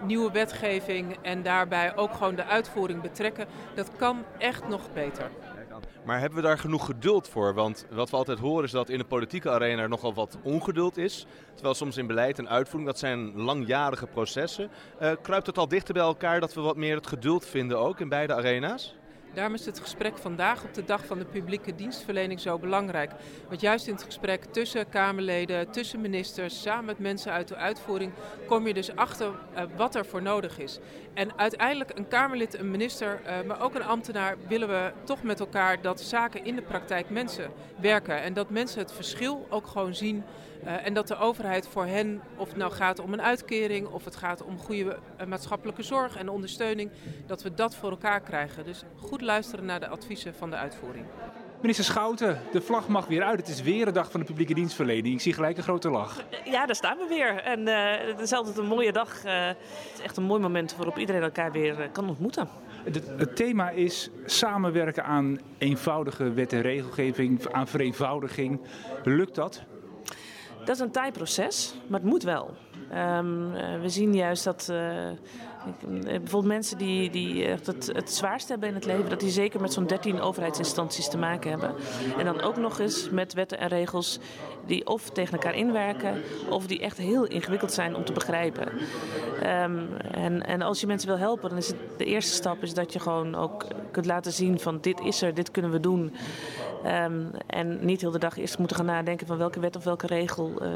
nieuwe 0.02 0.32
wetgeving 0.32 1.16
en 1.22 1.42
daarbij 1.42 1.96
ook 1.96 2.12
gewoon 2.12 2.34
de 2.34 2.44
uitvoering 2.44 3.02
betrekken, 3.02 3.46
dat 3.74 3.90
kan 3.96 4.24
echt 4.38 4.68
nog 4.68 4.92
beter. 4.92 5.30
Maar 6.04 6.20
hebben 6.20 6.38
we 6.38 6.44
daar 6.44 6.58
genoeg 6.58 6.84
geduld 6.84 7.28
voor? 7.28 7.54
Want 7.54 7.86
wat 7.90 8.10
we 8.10 8.16
altijd 8.16 8.38
horen 8.38 8.64
is 8.64 8.70
dat 8.70 8.88
in 8.88 8.98
de 8.98 9.04
politieke 9.04 9.50
arena 9.50 9.82
er 9.82 9.88
nogal 9.88 10.14
wat 10.14 10.38
ongeduld 10.42 10.96
is. 10.96 11.26
Terwijl 11.54 11.74
soms 11.74 11.96
in 11.96 12.06
beleid 12.06 12.38
en 12.38 12.48
uitvoering, 12.48 12.90
dat 12.90 12.98
zijn 12.98 13.40
langjarige 13.40 14.06
processen. 14.06 14.70
Uh, 15.02 15.10
kruipt 15.22 15.46
het 15.46 15.58
al 15.58 15.68
dichter 15.68 15.94
bij 15.94 16.02
elkaar 16.02 16.40
dat 16.40 16.54
we 16.54 16.60
wat 16.60 16.76
meer 16.76 16.96
het 16.96 17.06
geduld 17.06 17.46
vinden 17.46 17.78
ook 17.78 18.00
in 18.00 18.08
beide 18.08 18.34
arena's? 18.34 18.97
Daarom 19.38 19.56
is 19.56 19.66
het 19.66 19.80
gesprek 19.80 20.18
vandaag 20.18 20.64
op 20.64 20.74
de 20.74 20.84
dag 20.84 21.06
van 21.06 21.18
de 21.18 21.24
publieke 21.24 21.74
dienstverlening 21.74 22.40
zo 22.40 22.58
belangrijk. 22.58 23.10
Want 23.48 23.60
juist 23.60 23.86
in 23.86 23.92
het 23.92 24.02
gesprek 24.02 24.44
tussen 24.44 24.88
Kamerleden, 24.88 25.70
tussen 25.70 26.00
ministers, 26.00 26.62
samen 26.62 26.84
met 26.84 26.98
mensen 26.98 27.32
uit 27.32 27.48
de 27.48 27.56
uitvoering, 27.56 28.12
kom 28.46 28.66
je 28.66 28.74
dus 28.74 28.96
achter 28.96 29.26
uh, 29.26 29.62
wat 29.76 29.94
er 29.94 30.06
voor 30.06 30.22
nodig 30.22 30.58
is. 30.58 30.78
En 31.14 31.38
uiteindelijk 31.38 31.98
een 31.98 32.08
Kamerlid, 32.08 32.58
een 32.58 32.70
minister, 32.70 33.20
uh, 33.26 33.46
maar 33.46 33.62
ook 33.62 33.74
een 33.74 33.84
ambtenaar 33.84 34.36
willen 34.48 34.68
we 34.68 34.92
toch 35.04 35.22
met 35.22 35.40
elkaar 35.40 35.82
dat 35.82 36.00
zaken 36.00 36.44
in 36.44 36.56
de 36.56 36.62
praktijk 36.62 37.10
mensen 37.10 37.50
werken. 37.80 38.22
En 38.22 38.32
dat 38.32 38.50
mensen 38.50 38.80
het 38.80 38.92
verschil 38.92 39.46
ook 39.50 39.66
gewoon 39.66 39.94
zien. 39.94 40.24
Uh, 40.64 40.86
en 40.86 40.94
dat 40.94 41.08
de 41.08 41.16
overheid 41.16 41.68
voor 41.68 41.86
hen, 41.86 42.20
of 42.36 42.48
het 42.48 42.56
nou 42.56 42.72
gaat 42.72 42.98
om 42.98 43.12
een 43.12 43.22
uitkering 43.22 43.86
of 43.86 44.04
het 44.04 44.16
gaat 44.16 44.42
om 44.42 44.58
goede 44.58 44.98
maatschappelijke 45.28 45.82
zorg 45.82 46.16
en 46.16 46.28
ondersteuning, 46.28 46.90
dat 47.26 47.42
we 47.42 47.54
dat 47.54 47.74
voor 47.74 47.90
elkaar 47.90 48.20
krijgen. 48.20 48.64
Dus 48.64 48.84
goed 48.96 49.20
luisteren 49.20 49.64
naar 49.64 49.80
de 49.80 49.88
adviezen 49.88 50.34
van 50.34 50.50
de 50.50 50.56
uitvoering. 50.56 51.04
Minister 51.60 51.84
Schouten, 51.84 52.40
de 52.52 52.60
vlag 52.60 52.88
mag 52.88 53.06
weer 53.06 53.22
uit. 53.22 53.38
Het 53.38 53.48
is 53.48 53.62
weer 53.62 53.86
een 53.86 53.92
dag 53.92 54.10
van 54.10 54.20
de 54.20 54.26
publieke 54.26 54.54
dienstverlening. 54.54 55.14
Ik 55.14 55.20
zie 55.20 55.32
gelijk 55.32 55.56
een 55.56 55.62
grote 55.62 55.90
lach. 55.90 56.24
Ja, 56.44 56.66
daar 56.66 56.74
staan 56.74 56.98
we 56.98 57.06
weer. 57.08 57.42
En 57.42 57.60
uh, 57.60 57.90
het 58.06 58.20
is 58.20 58.32
altijd 58.32 58.56
een 58.56 58.66
mooie 58.66 58.92
dag. 58.92 59.24
Uh, 59.24 59.46
het 59.46 59.56
is 59.94 60.00
echt 60.00 60.16
een 60.16 60.22
mooi 60.22 60.40
moment 60.40 60.76
waarop 60.76 60.98
iedereen 60.98 61.22
elkaar 61.22 61.52
weer 61.52 61.80
uh, 61.80 61.84
kan 61.92 62.08
ontmoeten. 62.08 62.48
Het, 62.84 63.02
het, 63.16 63.36
thema 63.36 63.70
is 63.70 64.10
samenwerken 64.24 65.04
aan 65.04 65.38
eenvoudige 65.58 66.32
wet 66.32 66.52
en 66.52 66.60
regelgeving, 66.60 67.52
aan 67.52 67.68
vereenvoudiging. 67.68 68.60
Lukt 69.04 69.34
dat? 69.34 69.62
Dat 70.58 70.76
is 70.76 70.80
een 70.80 70.90
taai 70.90 71.12
proces, 71.12 71.74
maar 71.86 72.00
het 72.00 72.08
moet 72.08 72.22
wel. 72.22 72.54
Um, 72.94 73.52
we 73.80 73.88
zien 73.88 74.14
juist 74.14 74.44
dat 74.44 74.72
Bijvoorbeeld 76.04 76.44
mensen 76.44 76.78
die, 76.78 77.10
die 77.10 77.44
echt 77.44 77.66
het, 77.66 78.12
zwaarst 78.12 78.48
hebben 78.48 78.68
in 78.68 78.74
het 78.74 78.84
leven, 78.84 79.08
dat 79.08 79.20
die 79.20 79.30
zeker 79.30 79.60
met 79.60 79.72
zo'n 79.72 79.86
13 79.86 80.20
overheidsinstanties 80.20 81.08
te 81.08 81.18
maken 81.18 81.50
hebben. 81.50 81.74
En 82.18 82.24
dan 82.24 82.40
ook 82.40 82.56
nog 82.56 82.78
eens 82.78 83.10
met 83.10 83.32
wetten 83.32 83.58
en 83.58 83.68
regels 83.68 84.18
die 84.66 84.86
of 84.86 85.10
tegen 85.10 85.32
elkaar 85.32 85.54
inwerken, 85.54 86.22
of 86.48 86.66
die 86.66 86.80
echt 86.80 86.98
heel 86.98 87.24
ingewikkeld 87.24 87.72
zijn 87.72 87.96
om 87.96 88.04
te 88.04 88.12
begrijpen. 88.12 88.68
Um, 89.62 89.88
en, 90.12 90.46
en 90.46 90.62
als 90.62 90.80
je 90.80 90.86
mensen 90.86 91.08
wil 91.08 91.18
helpen, 91.18 91.48
dan 91.48 91.58
is 91.58 91.68
het 91.68 91.76
de 91.96 92.04
eerste 92.04 92.32
stap 92.32 92.62
is 92.62 92.74
dat 92.74 92.92
je 92.92 93.00
gewoon 93.00 93.34
ook 93.34 93.66
kunt 93.90 94.06
laten 94.06 94.32
zien 94.32 94.60
van 94.60 94.78
dit 94.80 95.00
is 95.00 95.22
er, 95.22 95.34
dit 95.34 95.50
kunnen 95.50 95.70
we 95.70 95.80
doen. 95.80 96.14
Um, 96.86 97.30
en 97.46 97.84
niet 97.84 98.00
heel 98.00 98.10
de 98.10 98.18
dag 98.18 98.36
eerst 98.36 98.58
moeten 98.58 98.76
gaan 98.76 98.86
nadenken 98.86 99.26
van 99.26 99.38
welke 99.38 99.60
wet 99.60 99.76
of 99.76 99.84
welke 99.84 100.06
regel 100.06 100.62
uh, 100.62 100.70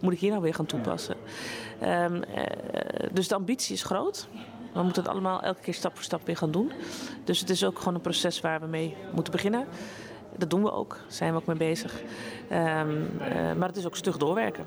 moet 0.00 0.12
ik 0.12 0.18
hier 0.18 0.30
nou 0.30 0.42
weer 0.42 0.54
gaan 0.54 0.66
toepassen. 0.66 1.16
Um, 1.82 1.88
uh, 2.14 2.22
dus 3.12 3.28
de 3.28 3.34
ambitie 3.34 3.74
is 3.74 3.82
groot. 3.82 4.28
We 4.72 4.82
moeten 4.82 5.02
het 5.02 5.12
allemaal 5.12 5.42
elke 5.42 5.60
keer 5.60 5.74
stap 5.74 5.94
voor 5.94 6.04
stap 6.04 6.26
weer 6.26 6.36
gaan 6.36 6.50
doen. 6.50 6.72
Dus 7.24 7.40
het 7.40 7.50
is 7.50 7.64
ook 7.64 7.78
gewoon 7.78 7.94
een 7.94 8.00
proces 8.00 8.40
waar 8.40 8.60
we 8.60 8.66
mee 8.66 8.96
moeten 9.14 9.32
beginnen. 9.32 9.66
Dat 10.36 10.50
doen 10.50 10.62
we 10.62 10.72
ook, 10.72 10.98
zijn 11.08 11.32
we 11.32 11.38
ook 11.38 11.46
mee 11.46 11.56
bezig. 11.56 12.02
Um, 12.52 13.08
uh, 13.20 13.52
maar 13.56 13.68
het 13.68 13.76
is 13.76 13.86
ook 13.86 13.96
stug 13.96 14.16
doorwerken. 14.16 14.66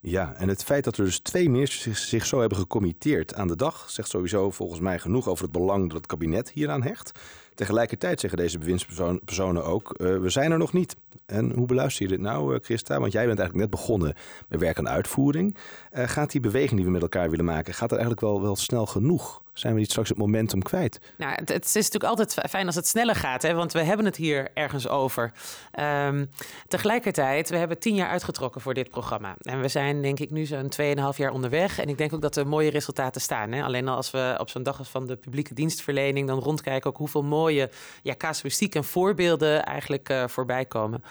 Ja, 0.00 0.34
en 0.34 0.48
het 0.48 0.64
feit 0.64 0.84
dat 0.84 0.96
er 0.96 1.04
dus 1.04 1.18
twee 1.18 1.50
ministers 1.50 2.08
zich, 2.08 2.26
zo 2.26 2.40
hebben 2.40 2.58
gecommitteerd 2.58 3.34
aan 3.34 3.48
de 3.48 3.56
dag, 3.56 3.90
zegt 3.90 4.08
sowieso 4.08 4.50
volgens 4.50 4.80
mij 4.80 4.98
genoeg 4.98 5.28
over 5.28 5.44
het 5.44 5.52
belang 5.52 5.86
dat 5.86 5.96
het 5.96 6.06
kabinet 6.06 6.50
hieraan 6.50 6.82
hecht. 6.82 7.18
Tegelijkertijd 7.54 8.20
zeggen 8.20 8.38
deze 8.38 8.58
bewindspersonen 8.58 9.64
ook, 9.64 9.94
uh, 9.96 10.18
we 10.18 10.30
zijn 10.30 10.52
er 10.52 10.58
nog 10.58 10.72
niet. 10.72 10.96
En 11.26 11.52
hoe 11.52 11.66
beluister 11.66 12.02
je 12.02 12.08
dit 12.08 12.20
nou, 12.20 12.54
uh, 12.54 12.60
Christa? 12.62 13.00
Want 13.00 13.12
jij 13.12 13.26
bent 13.26 13.38
eigenlijk 13.38 13.70
net 13.70 13.80
begonnen 13.80 14.14
met 14.48 14.60
werk 14.60 14.78
aan 14.78 14.88
uitvoering. 14.88 15.56
Uh, 15.92 16.08
gaat 16.08 16.30
die 16.30 16.40
beweging 16.40 16.76
die 16.76 16.84
we 16.84 16.90
met 16.90 17.02
elkaar 17.02 17.30
willen 17.30 17.44
maken, 17.44 17.74
gaat 17.74 17.90
er 17.90 17.98
eigenlijk 17.98 18.20
wel, 18.20 18.42
wel 18.42 18.56
snel 18.56 18.86
genoeg? 18.86 19.42
Zijn 19.54 19.72
we 19.72 19.78
niet 19.78 19.90
straks 19.90 20.08
het 20.08 20.18
momentum 20.18 20.62
kwijt? 20.62 21.00
Nou, 21.16 21.32
het, 21.44 21.64
is 21.64 21.74
natuurlijk 21.74 22.04
altijd 22.04 22.34
fijn 22.50 22.66
als 22.66 22.74
het 22.74 22.86
sneller 22.86 23.14
gaat, 23.14 23.42
hè? 23.42 23.54
want 23.54 23.72
we 23.72 23.82
hebben 23.82 24.06
het 24.06 24.16
hier 24.16 24.50
ergens 24.54 24.88
over. 24.88 25.32
Um, 25.80 26.30
tegelijkertijd, 26.68 27.50
we 27.50 27.56
hebben 27.56 27.78
tien 27.78 27.94
jaar 27.94 28.08
uitgetrokken 28.08 28.60
voor 28.60 28.74
dit 28.74 28.90
programma. 28.90 29.34
En 29.40 29.60
we 29.60 29.68
zijn 29.68 30.02
denk 30.02 30.20
ik 30.20 30.30
nu 30.30 30.46
zo'n 30.46 30.72
2,5 30.80 31.16
jaar 31.16 31.32
onderweg. 31.32 31.78
En 31.78 31.88
ik 31.88 31.98
denk 31.98 32.12
ook 32.12 32.20
dat 32.20 32.36
er 32.36 32.46
mooie 32.46 32.70
resultaten 32.70 33.20
staan. 33.20 33.52
Hè? 33.52 33.62
Alleen 33.62 33.88
al 33.88 33.96
als 33.96 34.10
we 34.10 34.36
op 34.38 34.50
zo'n 34.50 34.62
dag 34.62 34.90
van 34.90 35.06
de 35.06 35.16
publieke 35.16 35.54
dienstverlening 35.54 36.26
dan 36.26 36.38
rondkijken 36.38 36.90
ook 36.90 36.96
hoeveel 36.96 37.22
mooie 37.22 37.43
ja, 37.52 38.14
casuïstiek 38.16 38.74
en 38.74 38.84
voorbeelden 38.84 39.64
eigenlijk 39.64 40.08
uh, 40.08 40.24
voorbij 40.28 40.64
komen. 40.64 41.02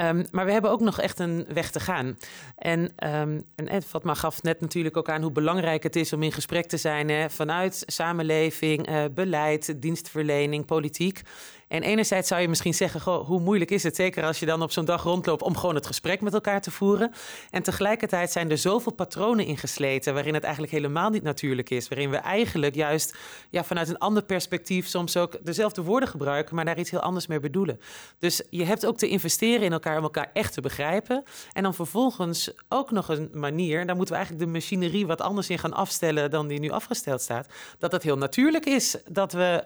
Um, 0.00 0.24
maar 0.30 0.44
we 0.44 0.52
hebben 0.52 0.70
ook 0.70 0.80
nog 0.80 1.00
echt 1.00 1.18
een 1.18 1.46
weg 1.48 1.70
te 1.70 1.80
gaan. 1.80 2.18
En, 2.56 2.80
um, 3.20 3.44
en 3.54 3.82
Fatma 3.82 4.14
gaf 4.14 4.42
net 4.42 4.60
natuurlijk 4.60 4.96
ook 4.96 5.08
aan 5.08 5.22
hoe 5.22 5.32
belangrijk 5.32 5.82
het 5.82 5.96
is 5.96 6.12
om 6.12 6.22
in 6.22 6.32
gesprek 6.32 6.66
te 6.66 6.76
zijn 6.76 7.08
hè, 7.08 7.30
vanuit 7.30 7.82
samenleving, 7.86 8.90
uh, 8.90 9.04
beleid, 9.14 9.82
dienstverlening, 9.82 10.64
politiek. 10.64 11.20
En 11.68 11.82
enerzijds 11.82 12.28
zou 12.28 12.40
je 12.40 12.48
misschien 12.48 12.74
zeggen, 12.74 13.00
goh, 13.00 13.26
hoe 13.26 13.40
moeilijk 13.40 13.70
is 13.70 13.82
het, 13.82 13.96
zeker 13.96 14.24
als 14.24 14.38
je 14.38 14.46
dan 14.46 14.62
op 14.62 14.70
zo'n 14.70 14.84
dag 14.84 15.02
rondloopt, 15.02 15.42
om 15.42 15.56
gewoon 15.56 15.74
het 15.74 15.86
gesprek 15.86 16.20
met 16.20 16.34
elkaar 16.34 16.60
te 16.60 16.70
voeren. 16.70 17.12
En 17.50 17.62
tegelijkertijd 17.62 18.32
zijn 18.32 18.50
er 18.50 18.58
zoveel 18.58 18.92
patronen 18.92 19.46
ingesleten 19.46 20.14
waarin 20.14 20.34
het 20.34 20.42
eigenlijk 20.42 20.72
helemaal 20.72 21.10
niet 21.10 21.22
natuurlijk 21.22 21.70
is. 21.70 21.88
Waarin 21.88 22.10
we 22.10 22.16
eigenlijk 22.16 22.74
juist 22.74 23.16
ja, 23.50 23.64
vanuit 23.64 23.88
een 23.88 23.98
ander 23.98 24.22
perspectief 24.22 24.86
soms 24.86 25.16
ook 25.16 25.36
dezelfde 25.42 25.82
woorden 25.82 26.08
gebruiken, 26.08 26.54
maar 26.54 26.64
daar 26.64 26.78
iets 26.78 26.90
heel 26.90 27.00
anders 27.00 27.26
mee 27.26 27.40
bedoelen. 27.40 27.80
Dus 28.18 28.42
je 28.50 28.64
hebt 28.64 28.86
ook 28.86 28.96
te 28.96 29.08
investeren 29.08 29.64
in 29.64 29.72
elkaar 29.72 29.96
om 29.96 30.02
elkaar 30.02 30.30
echt 30.32 30.52
te 30.52 30.60
begrijpen. 30.60 31.24
En 31.52 31.62
dan 31.62 31.74
vervolgens 31.74 32.52
ook 32.68 32.90
nog 32.90 33.08
een 33.08 33.30
manier, 33.32 33.86
daar 33.86 33.96
moeten 33.96 34.14
we 34.14 34.20
eigenlijk 34.20 34.46
de 34.46 34.58
machinerie 34.58 35.06
wat 35.06 35.20
anders 35.20 35.50
in 35.50 35.58
gaan 35.58 35.72
afstellen 35.72 36.30
dan 36.30 36.46
die 36.46 36.60
nu 36.60 36.70
afgesteld 36.70 37.20
staat. 37.20 37.48
Dat 37.78 37.92
het 37.92 38.02
heel 38.02 38.18
natuurlijk 38.18 38.66
is 38.66 38.96
dat 39.10 39.32
we 39.32 39.64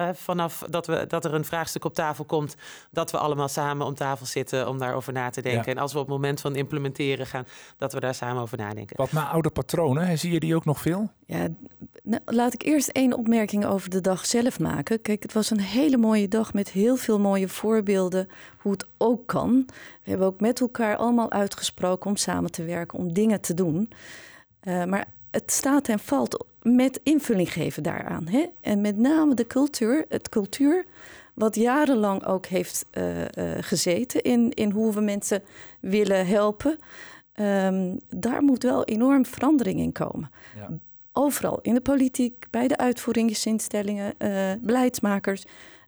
uh, 0.00 0.08
vanaf 0.12 0.64
dat 0.70 0.86
we 0.86 1.06
dat 1.08 1.23
er 1.24 1.34
een 1.34 1.44
vraagstuk 1.44 1.84
op 1.84 1.94
tafel 1.94 2.24
komt, 2.24 2.56
dat 2.90 3.10
we 3.10 3.18
allemaal 3.18 3.48
samen 3.48 3.86
om 3.86 3.94
tafel 3.94 4.26
zitten 4.26 4.68
om 4.68 4.78
daarover 4.78 5.12
na 5.12 5.30
te 5.30 5.42
denken. 5.42 5.64
Ja. 5.64 5.76
En 5.76 5.78
als 5.78 5.92
we 5.92 5.98
op 5.98 6.04
het 6.04 6.14
moment 6.14 6.40
van 6.40 6.56
implementeren 6.56 7.26
gaan, 7.26 7.46
dat 7.76 7.92
we 7.92 8.00
daar 8.00 8.14
samen 8.14 8.42
over 8.42 8.58
nadenken. 8.58 8.96
Wat 8.96 9.12
maar 9.12 9.26
oude 9.26 9.50
patronen, 9.50 10.18
zie 10.18 10.32
je 10.32 10.40
die 10.40 10.54
ook 10.54 10.64
nog 10.64 10.80
veel? 10.80 11.10
Ja, 11.26 11.48
nou, 12.02 12.22
laat 12.24 12.54
ik 12.54 12.62
eerst 12.62 12.88
één 12.88 13.12
opmerking 13.12 13.66
over 13.66 13.90
de 13.90 14.00
dag 14.00 14.26
zelf 14.26 14.60
maken. 14.60 15.02
Kijk, 15.02 15.22
het 15.22 15.32
was 15.32 15.50
een 15.50 15.60
hele 15.60 15.96
mooie 15.96 16.28
dag 16.28 16.52
met 16.52 16.70
heel 16.70 16.96
veel 16.96 17.20
mooie 17.20 17.48
voorbeelden 17.48 18.28
hoe 18.58 18.72
het 18.72 18.86
ook 18.98 19.26
kan. 19.26 19.64
We 20.02 20.10
hebben 20.10 20.26
ook 20.26 20.40
met 20.40 20.60
elkaar 20.60 20.96
allemaal 20.96 21.30
uitgesproken 21.30 22.10
om 22.10 22.16
samen 22.16 22.50
te 22.50 22.64
werken, 22.64 22.98
om 22.98 23.12
dingen 23.12 23.40
te 23.40 23.54
doen. 23.54 23.92
Uh, 24.62 24.84
maar 24.84 25.06
het 25.34 25.52
staat 25.52 25.88
en 25.88 25.98
valt 25.98 26.46
met 26.62 27.00
invulling 27.02 27.52
geven 27.52 27.82
daaraan. 27.82 28.26
Hè? 28.26 28.46
En 28.60 28.80
met 28.80 28.96
name 28.96 29.34
de 29.34 29.46
cultuur, 29.46 30.04
het 30.08 30.28
cultuur, 30.28 30.84
wat 31.34 31.54
jarenlang 31.54 32.26
ook 32.26 32.46
heeft 32.46 32.86
uh, 32.92 33.20
uh, 33.20 33.26
gezeten 33.60 34.22
in, 34.22 34.50
in 34.50 34.70
hoe 34.70 34.92
we 34.92 35.00
mensen 35.00 35.42
willen 35.80 36.26
helpen. 36.26 36.78
Um, 37.40 37.98
daar 38.08 38.42
moet 38.42 38.62
wel 38.62 38.84
enorm 38.84 39.26
verandering 39.26 39.80
in 39.80 39.92
komen. 39.92 40.30
Ja. 40.56 40.68
Overal, 41.12 41.58
in 41.62 41.74
de 41.74 41.80
politiek, 41.80 42.46
bij 42.50 42.68
de 42.68 42.76
uitvoeringsinstellingen, 42.76 44.14
uh, 44.18 44.52
beleidsmakers. 44.60 45.44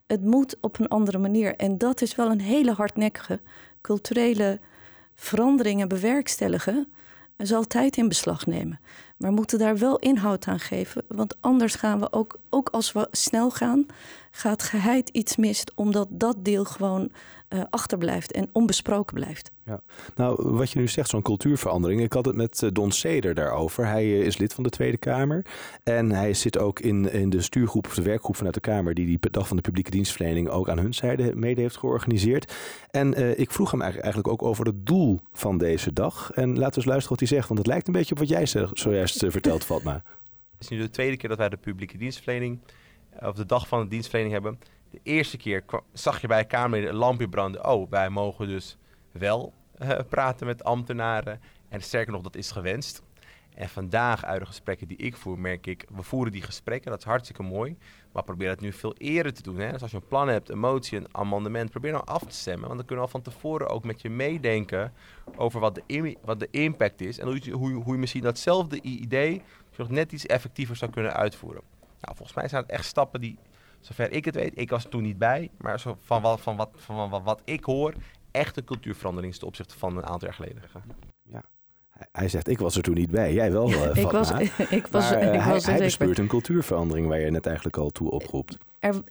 Het 0.06 0.24
moet 0.24 0.56
op 0.60 0.78
een 0.78 0.88
andere 0.88 1.18
manier. 1.18 1.56
En 1.56 1.78
dat 1.78 2.00
is 2.00 2.14
wel 2.14 2.30
een 2.30 2.40
hele 2.40 2.72
hardnekkige 2.72 3.40
culturele 3.80 4.60
veranderingen 5.14 5.88
bewerkstelligen, 5.88 6.92
zal 7.36 7.64
tijd 7.64 7.96
in 7.96 8.08
beslag 8.08 8.46
nemen. 8.46 8.80
Maar 9.16 9.30
we 9.30 9.36
moeten 9.36 9.58
daar 9.58 9.78
wel 9.78 9.98
inhoud 9.98 10.46
aan 10.46 10.60
geven. 10.60 11.02
Want 11.08 11.36
anders 11.40 11.74
gaan 11.74 12.00
we 12.00 12.12
ook, 12.12 12.38
ook 12.50 12.68
als 12.68 12.92
we 12.92 13.08
snel 13.10 13.50
gaan, 13.50 13.86
gaat 14.30 14.62
geheid 14.62 15.08
iets 15.08 15.36
mis, 15.36 15.64
omdat 15.74 16.08
dat 16.10 16.36
deel 16.44 16.64
gewoon 16.64 17.10
uh, 17.48 17.62
achterblijft 17.70 18.32
en 18.32 18.48
onbesproken 18.52 19.14
blijft. 19.14 19.50
Ja. 19.64 19.80
Nou, 20.14 20.50
wat 20.50 20.70
je 20.70 20.78
nu 20.78 20.88
zegt, 20.88 21.08
zo'n 21.08 21.22
cultuurverandering. 21.22 22.00
Ik 22.00 22.12
had 22.12 22.24
het 22.24 22.36
met 22.36 22.62
eh, 22.62 22.70
Don 22.72 22.90
Seder 22.90 23.34
daarover. 23.34 23.86
Hij 23.86 24.02
eh, 24.02 24.26
is 24.26 24.36
lid 24.36 24.54
van 24.54 24.64
de 24.64 24.70
Tweede 24.70 24.96
Kamer. 24.96 25.44
En 25.82 26.10
hij 26.10 26.34
zit 26.34 26.58
ook 26.58 26.80
in, 26.80 27.12
in 27.12 27.30
de 27.30 27.40
stuurgroep 27.40 27.86
of 27.86 27.94
de 27.94 28.02
werkgroep 28.02 28.36
vanuit 28.36 28.54
de 28.54 28.60
Kamer... 28.60 28.94
die 28.94 29.06
die 29.06 29.30
dag 29.30 29.48
van 29.48 29.56
de 29.56 29.62
publieke 29.62 29.90
dienstverlening 29.90 30.48
ook 30.48 30.68
aan 30.68 30.78
hun 30.78 30.94
zijde 30.94 31.34
mede 31.34 31.60
heeft 31.60 31.76
georganiseerd. 31.76 32.54
En 32.90 33.38
ik 33.38 33.50
vroeg 33.50 33.70
hem 33.70 33.82
eigenlijk 33.82 34.28
ook 34.28 34.42
over 34.42 34.66
het 34.66 34.86
doel 34.86 35.20
van 35.32 35.58
deze 35.58 35.92
dag. 35.92 36.30
En 36.32 36.48
laten 36.48 36.70
we 36.70 36.76
eens 36.76 36.84
luisteren 36.84 37.08
wat 37.08 37.28
hij 37.28 37.38
zegt. 37.38 37.48
Want 37.48 37.58
het 37.58 37.68
lijkt 37.68 37.86
een 37.86 37.92
beetje 37.92 38.12
op 38.12 38.18
wat 38.18 38.28
jij 38.28 38.46
zojuist 38.72 39.24
verteld, 39.26 39.64
Fatma. 39.64 39.92
Het 39.92 40.60
is 40.60 40.68
nu 40.68 40.78
de 40.78 40.90
tweede 40.90 41.16
keer 41.16 41.28
dat 41.28 41.38
wij 41.38 41.48
de 41.48 41.56
publieke 41.56 41.96
dienstverlening... 41.96 42.60
of 43.20 43.34
de 43.34 43.46
dag 43.46 43.68
van 43.68 43.80
de 43.80 43.88
dienstverlening 43.88 44.34
hebben... 44.34 44.58
De 44.96 45.10
eerste 45.10 45.36
keer 45.36 45.64
zag 45.92 46.20
je 46.20 46.26
bij 46.26 46.44
Kamerleden 46.44 46.90
een 46.90 46.96
lampje 46.96 47.28
branden. 47.28 47.66
Oh, 47.66 47.90
wij 47.90 48.10
mogen 48.10 48.46
dus 48.46 48.76
wel 49.12 49.52
uh, 49.82 49.98
praten 50.08 50.46
met 50.46 50.64
ambtenaren. 50.64 51.40
En 51.68 51.82
sterker 51.82 52.12
nog, 52.12 52.22
dat 52.22 52.36
is 52.36 52.50
gewenst. 52.50 53.02
En 53.54 53.68
vandaag 53.68 54.24
uit 54.24 54.40
de 54.40 54.46
gesprekken 54.46 54.88
die 54.88 54.96
ik 54.96 55.16
voer, 55.16 55.38
merk 55.38 55.66
ik, 55.66 55.86
we 55.94 56.02
voeren 56.02 56.32
die 56.32 56.42
gesprekken, 56.42 56.90
dat 56.90 56.98
is 56.98 57.04
hartstikke 57.04 57.42
mooi. 57.42 57.76
Maar 58.12 58.22
probeer 58.22 58.48
het 58.48 58.60
nu 58.60 58.72
veel 58.72 58.94
eerder 58.96 59.32
te 59.32 59.42
doen. 59.42 59.58
Hè? 59.58 59.72
Dus 59.72 59.82
als 59.82 59.90
je 59.90 59.96
een 59.96 60.06
plan 60.06 60.28
hebt, 60.28 60.48
een 60.48 60.58
motie, 60.58 60.98
een 60.98 61.08
amendement, 61.10 61.70
probeer 61.70 61.92
nou 61.92 62.06
af 62.06 62.24
te 62.24 62.34
stemmen. 62.34 62.66
Want 62.66 62.76
dan 62.76 62.86
kunnen 62.86 63.04
we 63.04 63.12
al 63.12 63.20
van 63.20 63.32
tevoren 63.32 63.68
ook 63.68 63.84
met 63.84 64.02
je 64.02 64.10
meedenken 64.10 64.92
over 65.36 65.60
wat 65.60 65.74
de, 65.74 66.16
wat 66.22 66.40
de 66.40 66.48
impact 66.50 67.00
is. 67.00 67.18
En 67.18 67.26
hoe 67.26 67.38
je, 67.42 67.50
hoe, 67.50 67.82
hoe 67.82 67.96
misschien 67.96 68.22
datzelfde 68.22 68.80
idee 68.82 69.42
net 69.88 70.12
iets 70.12 70.26
effectiever 70.26 70.76
zou 70.76 70.90
kunnen 70.90 71.14
uitvoeren. 71.14 71.62
Nou, 72.00 72.16
volgens 72.16 72.36
mij 72.36 72.48
zijn 72.48 72.62
het 72.62 72.70
echt 72.70 72.84
stappen 72.84 73.20
die 73.20 73.38
zover 73.86 74.12
ik 74.12 74.24
het 74.24 74.34
weet, 74.34 74.52
ik 74.54 74.70
was 74.70 74.84
er 74.84 74.90
toen 74.90 75.02
niet 75.02 75.18
bij, 75.18 75.50
maar 75.58 75.80
zo 75.80 75.96
van, 76.00 76.22
wat, 76.22 76.40
van, 76.40 76.56
wat, 76.56 76.70
van 76.74 77.10
wat, 77.10 77.22
wat 77.22 77.40
ik 77.44 77.64
hoor, 77.64 77.94
echt 78.30 78.56
een 78.56 78.64
cultuurverandering 78.64 79.34
ten 79.34 79.46
opzichte 79.46 79.78
van 79.78 79.96
een 79.96 80.06
aantal 80.06 80.28
jaar 80.28 80.36
geleden. 80.36 80.62
Ja. 81.22 81.42
Hij 82.12 82.28
zegt, 82.28 82.48
ik 82.48 82.58
was 82.58 82.76
er 82.76 82.82
toen 82.82 82.94
niet 82.94 83.10
bij. 83.10 83.32
Jij 83.32 83.52
wel, 83.52 83.70
uh, 83.70 83.96
ik, 83.96 84.10
was, 84.10 84.30
ik 84.70 84.86
was, 84.86 85.10
maar, 85.10 85.22
uh, 85.22 85.34
ik 85.34 85.44
was 85.44 85.64
hij, 85.66 85.74
hij 85.74 85.84
bespeurt 85.84 86.18
een 86.18 86.26
cultuurverandering 86.26 87.08
waar 87.08 87.20
je 87.20 87.30
net 87.30 87.46
eigenlijk 87.46 87.76
al 87.76 87.90
toe 87.90 88.10
oproept. 88.10 88.58
Er, 88.78 89.02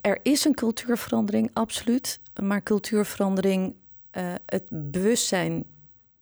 er 0.00 0.18
is 0.22 0.44
een 0.44 0.54
cultuurverandering, 0.54 1.50
absoluut. 1.52 2.20
Maar 2.42 2.62
cultuurverandering, 2.62 3.74
uh, 4.12 4.34
het 4.46 4.64
bewustzijn 4.68 5.64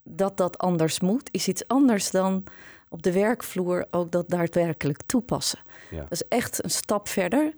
dat 0.03 0.37
dat 0.37 0.59
anders 0.59 1.01
moet, 1.01 1.29
is 1.33 1.49
iets 1.49 1.69
anders 1.69 2.11
dan 2.11 2.45
op 2.93 3.03
de 3.03 3.13
werkvloer 3.13 3.87
ook 3.91 4.13
dat 4.13 4.29
daadwerkelijk 4.29 5.03
toepassen. 5.07 5.59
Ja. 5.91 6.01
Dat 6.01 6.13
is 6.13 6.29
echt 6.29 6.65
een 6.65 6.71
stap 6.71 7.09
verder. 7.09 7.55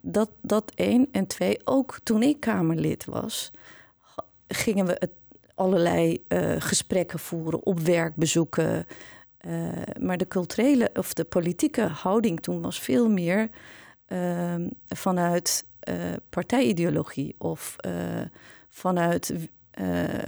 Dat, 0.00 0.30
dat 0.42 0.72
één. 0.74 1.08
En 1.12 1.26
twee, 1.26 1.60
ook 1.64 1.98
toen 2.02 2.22
ik 2.22 2.40
Kamerlid 2.40 3.04
was, 3.04 3.50
gingen 4.48 4.86
we 4.86 4.96
het, 4.98 5.10
allerlei 5.54 6.24
uh, 6.28 6.54
gesprekken 6.58 7.18
voeren, 7.18 7.64
op 7.64 7.80
werkbezoeken. 7.80 8.86
Uh, 9.46 9.68
maar 10.00 10.16
de 10.16 10.28
culturele 10.28 10.90
of 10.94 11.12
de 11.12 11.24
politieke 11.24 11.82
houding 11.82 12.40
toen 12.40 12.62
was 12.62 12.80
veel 12.80 13.08
meer 13.10 13.50
uh, 14.08 14.54
vanuit 14.88 15.66
uh, 15.88 15.94
partijideologie 16.28 17.34
of 17.38 17.76
vanuit 18.68 19.32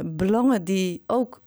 belangen 0.04 0.64
die 0.64 1.02
ook 1.06 1.40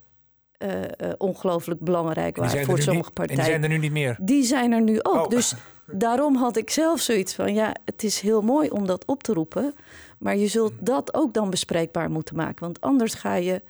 ongelooflijk 1.18 1.80
belangrijk 1.80 2.38
waren 2.38 2.66
voor 2.66 2.80
sommige 2.80 3.06
niet, 3.06 3.14
partijen. 3.14 3.40
En 3.40 3.46
die 3.46 3.54
zijn 3.54 3.64
er 3.64 3.70
nu 3.70 3.78
niet 3.78 3.92
meer? 3.92 4.18
Die 4.22 4.44
zijn 4.44 4.72
er 4.72 4.82
nu 4.82 5.00
ook. 5.02 5.24
Oh. 5.24 5.30
Dus 5.30 5.56
daarom 5.86 6.36
had 6.36 6.58
ik 6.58 6.70
zelf 6.70 7.00
zoiets 7.00 7.34
van... 7.34 7.54
ja, 7.54 7.76
het 7.86 8.04
is 8.04 8.20
heel 8.20 8.42
mooi 8.42 8.70
om 8.70 8.86
dat 8.86 9.06
op 9.06 9.24
te 9.24 9.34
roepen... 9.34 9.74
maar 10.18 10.38
je 10.38 10.48
zult 10.48 10.74
dat 10.80 11.14
ook 11.14 11.34
dan 11.34 11.50
bespreekbaar 11.50 12.12
moeten 12.12 12.36
maken. 12.36 12.60
Want 12.60 12.82
anders 12.82 13.14
ga 13.14 13.34
je 13.34 13.62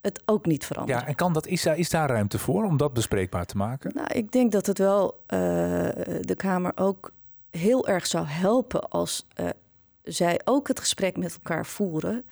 het 0.00 0.22
ook 0.24 0.46
niet 0.46 0.66
veranderen. 0.66 1.00
Ja, 1.00 1.06
en 1.06 1.14
kan 1.14 1.32
dat, 1.32 1.46
is, 1.46 1.62
daar, 1.62 1.78
is 1.78 1.90
daar 1.90 2.08
ruimte 2.08 2.38
voor 2.38 2.64
om 2.64 2.76
dat 2.76 2.92
bespreekbaar 2.92 3.46
te 3.46 3.56
maken? 3.56 3.90
Nou, 3.94 4.08
ik 4.12 4.32
denk 4.32 4.52
dat 4.52 4.66
het 4.66 4.78
wel 4.78 5.04
uh, 5.04 5.38
de 6.20 6.34
Kamer 6.36 6.72
ook 6.74 7.12
heel 7.50 7.86
erg 7.88 8.06
zou 8.06 8.26
helpen... 8.26 8.88
als 8.90 9.26
uh, 9.40 9.48
zij 10.02 10.40
ook 10.44 10.68
het 10.68 10.80
gesprek 10.80 11.16
met 11.16 11.34
elkaar 11.34 11.66
voeren... 11.66 12.24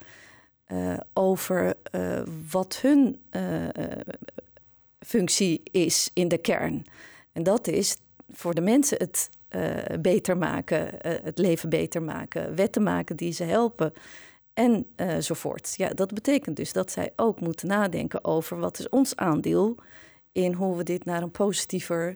Uh, 0.73 0.97
over 1.13 1.73
uh, 1.91 2.21
wat 2.51 2.79
hun 2.81 3.21
uh, 3.31 3.67
functie 4.99 5.61
is 5.71 6.11
in 6.13 6.27
de 6.27 6.37
kern. 6.37 6.85
En 7.31 7.43
dat 7.43 7.67
is 7.67 7.97
voor 8.29 8.53
de 8.53 8.61
mensen 8.61 8.97
het 8.97 9.29
beter 10.01 10.37
maken, 10.37 10.89
het 11.01 11.37
leven 11.37 11.69
beter 11.69 12.03
maken, 12.03 12.55
wetten 12.55 12.83
maken 12.83 13.15
die 13.15 13.31
ze 13.31 13.43
helpen 13.43 13.93
enzovoort. 14.95 15.73
Ja, 15.77 15.89
dat 15.89 16.13
betekent 16.13 16.55
dus 16.55 16.73
dat 16.73 16.91
zij 16.91 17.11
ook 17.15 17.39
moeten 17.39 17.67
nadenken 17.67 18.23
over 18.23 18.59
wat 18.59 18.79
is 18.79 18.89
ons 18.89 19.15
aandeel 19.15 19.75
in 20.31 20.53
hoe 20.53 20.77
we 20.77 20.83
dit 20.83 21.05
naar 21.05 21.21
een 21.21 21.31
positiever, 21.31 22.15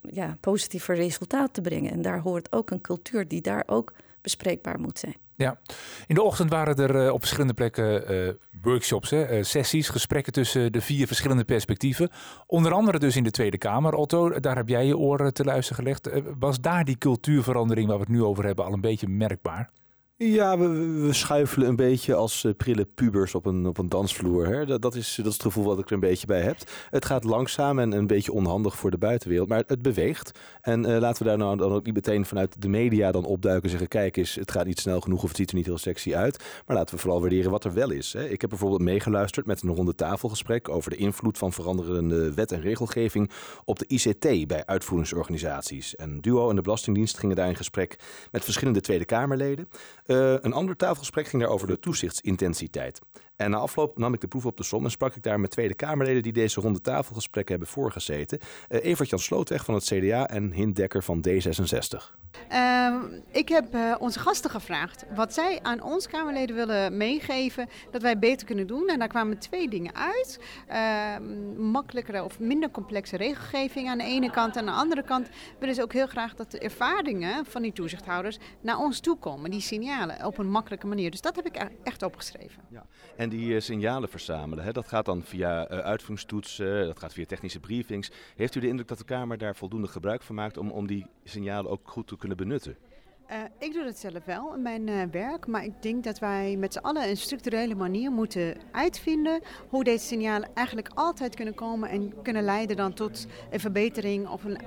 ja, 0.00 0.36
positiever 0.40 0.94
resultaat 0.96 1.54
te 1.54 1.60
brengen. 1.60 1.92
En 1.92 2.02
daar 2.02 2.20
hoort 2.20 2.52
ook 2.52 2.70
een 2.70 2.80
cultuur 2.80 3.28
die 3.28 3.40
daar 3.40 3.64
ook 3.66 3.92
bespreekbaar 4.24 4.80
moet 4.80 4.98
zijn. 4.98 5.16
Ja, 5.36 5.58
in 6.06 6.14
de 6.14 6.22
ochtend 6.22 6.50
waren 6.50 6.76
er 6.76 7.04
uh, 7.04 7.12
op 7.12 7.18
verschillende 7.18 7.54
plekken 7.54 8.12
uh, 8.12 8.32
workshops, 8.62 9.10
hè, 9.10 9.36
uh, 9.36 9.42
sessies, 9.42 9.88
gesprekken 9.88 10.32
tussen 10.32 10.72
de 10.72 10.80
vier 10.80 11.06
verschillende 11.06 11.44
perspectieven. 11.44 12.10
Onder 12.46 12.72
andere 12.72 12.98
dus 12.98 13.16
in 13.16 13.24
de 13.24 13.30
Tweede 13.30 13.58
Kamer. 13.58 13.94
Otto, 13.94 14.40
daar 14.40 14.56
heb 14.56 14.68
jij 14.68 14.86
je 14.86 14.98
oren 14.98 15.34
te 15.34 15.44
luisteren 15.44 15.84
gelegd. 15.84 16.10
was 16.38 16.60
daar 16.60 16.84
die 16.84 16.98
cultuurverandering 16.98 17.86
waar 17.88 17.96
we 17.96 18.02
het 18.02 18.12
nu 18.12 18.22
over 18.22 18.44
hebben 18.44 18.64
al 18.64 18.72
een 18.72 18.80
beetje 18.80 19.08
merkbaar? 19.08 19.70
Ja, 20.16 20.58
we, 20.58 20.68
we, 21.06 21.12
schuifelen 21.12 21.68
een 21.68 21.76
beetje 21.76 22.14
als 22.14 22.44
uh, 22.44 22.52
prille 22.56 22.84
pubers 22.84 23.34
op 23.34 23.46
een, 23.46 23.66
op 23.66 23.78
een 23.78 23.88
dansvloer. 23.88 24.46
Hè? 24.46 24.66
Dat, 24.66 24.94
is, 24.94 25.14
dat 25.16 25.26
is 25.26 25.32
het 25.32 25.42
gevoel 25.42 25.64
wat 25.64 25.78
ik 25.78 25.86
er 25.86 25.92
een 25.92 26.00
beetje 26.00 26.26
bij 26.26 26.40
heb. 26.40 26.56
Het 26.90 27.04
gaat 27.04 27.24
langzaam 27.24 27.78
en 27.78 27.92
een 27.92 28.06
beetje 28.06 28.32
onhandig 28.32 28.76
voor 28.76 28.90
de 28.90 28.98
buitenwereld, 28.98 29.48
maar 29.48 29.64
het 29.66 29.82
beweegt. 29.82 30.38
En 30.60 30.90
uh, 30.90 30.98
laten 30.98 31.22
we 31.22 31.28
daar 31.28 31.38
nou 31.38 31.56
dan 31.56 31.72
ook 31.72 31.84
niet 31.84 31.94
meteen 31.94 32.26
vanuit 32.26 32.62
de 32.62 32.68
media 32.68 33.12
dan 33.12 33.24
opduiken 33.24 33.62
en 33.62 33.70
zeggen... 33.70 33.88
kijk 33.88 34.16
eens, 34.16 34.34
het 34.34 34.50
gaat 34.50 34.66
niet 34.66 34.80
snel 34.80 35.00
genoeg 35.00 35.22
of 35.22 35.28
het 35.28 35.36
ziet 35.36 35.50
er 35.50 35.56
niet 35.56 35.66
heel 35.66 35.78
sexy 35.78 36.14
uit. 36.14 36.44
Maar 36.66 36.76
laten 36.76 36.94
we 36.94 37.00
vooral 37.00 37.20
waarderen 37.20 37.50
wat 37.50 37.64
er 37.64 37.74
wel 37.74 37.90
is. 37.90 38.12
Hè? 38.12 38.28
Ik 38.28 38.40
heb 38.40 38.50
bijvoorbeeld 38.50 38.82
meegeluisterd 38.82 39.46
met 39.46 39.62
een 39.62 39.74
ronde 39.74 39.94
tafelgesprek... 39.94 40.68
over 40.68 40.90
de 40.90 40.96
invloed 40.96 41.38
van 41.38 41.52
veranderende 41.52 42.34
wet 42.34 42.52
en 42.52 42.60
regelgeving 42.60 43.30
op 43.64 43.78
de 43.78 43.86
ICT 43.86 44.46
bij 44.46 44.66
uitvoeringsorganisaties. 44.66 45.96
En 45.96 46.20
Duo 46.20 46.50
en 46.50 46.56
de 46.56 46.62
Belastingdienst 46.62 47.18
gingen 47.18 47.36
daar 47.36 47.48
in 47.48 47.56
gesprek 47.56 47.98
met 48.30 48.44
verschillende 48.44 48.80
Tweede 48.80 49.04
Kamerleden... 49.04 49.68
Uh, 50.06 50.32
een 50.40 50.52
ander 50.52 50.76
tafelgesprek 50.76 51.26
ging 51.26 51.42
daar 51.42 51.50
over 51.50 51.66
de 51.66 51.78
toezichtsintensiteit. 51.78 53.00
En 53.36 53.50
na 53.50 53.56
afloop 53.56 53.98
nam 53.98 54.14
ik 54.14 54.20
de 54.20 54.28
proef 54.28 54.46
op 54.46 54.56
de 54.56 54.62
som 54.62 54.84
en 54.84 54.90
sprak 54.90 55.14
ik 55.14 55.22
daar 55.22 55.40
met 55.40 55.50
Tweede 55.50 55.74
Kamerleden 55.74 56.22
die 56.22 56.32
deze 56.32 56.60
ronde 56.60 56.80
tafelgesprekken 56.80 57.54
hebben 57.54 57.72
voorgezeten. 57.72 58.38
Uh, 58.68 58.84
Evert-Jan 58.84 59.18
Slootweg 59.18 59.64
van 59.64 59.74
het 59.74 59.84
CDA 59.84 60.28
en 60.28 60.52
Hint 60.52 60.76
Dekker 60.76 61.02
van 61.02 61.24
D66. 61.28 62.22
Uh, 62.52 62.94
ik 63.30 63.48
heb 63.48 63.74
uh, 63.74 63.94
onze 63.98 64.18
gasten 64.18 64.50
gevraagd 64.50 65.04
wat 65.14 65.34
zij 65.34 65.58
aan 65.62 65.82
ons 65.82 66.08
Kamerleden 66.08 66.56
willen 66.56 66.96
meegeven 66.96 67.68
dat 67.90 68.02
wij 68.02 68.18
beter 68.18 68.46
kunnen 68.46 68.66
doen. 68.66 68.88
En 68.88 68.98
daar 68.98 69.08
kwamen 69.08 69.38
twee 69.38 69.68
dingen 69.68 69.94
uit. 69.94 70.40
Uh, 70.70 71.16
makkelijkere 71.56 72.24
of 72.24 72.38
minder 72.38 72.70
complexe 72.70 73.16
regelgeving 73.16 73.88
aan 73.88 73.98
de 73.98 74.04
ene 74.04 74.30
kant. 74.30 74.56
En 74.56 74.68
aan 74.68 74.74
de 74.74 74.80
andere 74.80 75.02
kant 75.02 75.28
willen 75.58 75.74
ze 75.74 75.82
ook 75.82 75.92
heel 75.92 76.06
graag 76.06 76.34
dat 76.34 76.50
de 76.50 76.58
ervaringen 76.58 77.44
van 77.46 77.62
die 77.62 77.72
toezichthouders 77.72 78.38
naar 78.60 78.78
ons 78.78 79.00
toe 79.00 79.18
komen. 79.18 79.50
Die 79.50 79.60
signalen 79.60 80.26
op 80.26 80.38
een 80.38 80.50
makkelijke 80.50 80.86
manier. 80.86 81.10
Dus 81.10 81.20
dat 81.20 81.36
heb 81.36 81.46
ik 81.46 81.68
echt 81.82 82.02
opgeschreven. 82.02 82.62
Ja. 82.70 82.86
En 83.16 83.23
die 83.28 83.54
uh, 83.54 83.60
signalen 83.60 84.08
verzamelen, 84.08 84.64
hè, 84.64 84.72
dat 84.72 84.88
gaat 84.88 85.04
dan 85.04 85.22
via 85.22 85.70
uh, 85.70 85.78
uitvoeringstoetsen, 85.78 86.86
dat 86.86 86.98
gaat 86.98 87.12
via 87.12 87.24
technische 87.24 87.60
briefings. 87.60 88.10
Heeft 88.36 88.54
u 88.54 88.60
de 88.60 88.68
indruk 88.68 88.88
dat 88.88 88.98
de 88.98 89.04
Kamer 89.04 89.38
daar 89.38 89.56
voldoende 89.56 89.88
gebruik 89.88 90.22
van 90.22 90.34
maakt 90.34 90.56
om, 90.56 90.70
om 90.70 90.86
die 90.86 91.06
signalen 91.24 91.70
ook 91.70 91.88
goed 91.88 92.06
te 92.06 92.16
kunnen 92.16 92.36
benutten? 92.36 92.76
Uh, 93.30 93.36
ik 93.58 93.72
doe 93.72 93.84
dat 93.84 93.98
zelf 93.98 94.24
wel 94.24 94.54
in 94.54 94.62
mijn 94.62 95.10
werk, 95.10 95.46
maar 95.46 95.64
ik 95.64 95.82
denk 95.82 96.04
dat 96.04 96.18
wij 96.18 96.56
met 96.56 96.72
z'n 96.72 96.78
allen 96.78 97.08
een 97.08 97.16
structurele 97.16 97.74
manier 97.74 98.10
moeten 98.10 98.56
uitvinden 98.72 99.40
hoe 99.68 99.84
deze 99.84 100.06
signalen 100.06 100.48
eigenlijk 100.54 100.90
altijd 100.94 101.34
kunnen 101.34 101.54
komen 101.54 101.88
en 101.88 102.22
kunnen 102.22 102.42
leiden 102.42 102.76
dan 102.76 102.92
tot 102.92 103.26
een 103.50 103.60
verbetering 103.60 104.28
of 104.28 104.44
een, 104.44 104.58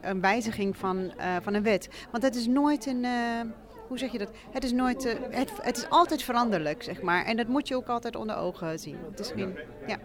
een 0.00 0.20
wijziging 0.20 0.76
van, 0.76 1.12
van 1.42 1.54
een 1.54 1.62
wet. 1.62 2.06
Want 2.10 2.22
het 2.22 2.34
is 2.34 2.46
nooit 2.46 2.86
een 2.86 3.04
hoe 3.88 3.98
zeg 3.98 4.12
je 4.12 4.18
dat? 4.18 4.30
Het 4.50 4.64
is 4.64 4.72
nooit, 4.72 5.04
uh, 5.04 5.12
het, 5.30 5.52
het, 5.62 5.76
is 5.76 5.86
altijd 5.88 6.22
veranderlijk, 6.22 6.82
zeg 6.82 7.02
maar. 7.02 7.24
En 7.24 7.36
dat 7.36 7.46
moet 7.46 7.68
je 7.68 7.76
ook 7.76 7.86
altijd 7.86 8.16
onder 8.16 8.36
ogen 8.36 8.78
zien. 8.78 8.96
Het 9.10 9.18
is 9.20 9.30
geen, 9.30 9.58
ja. 9.86 9.98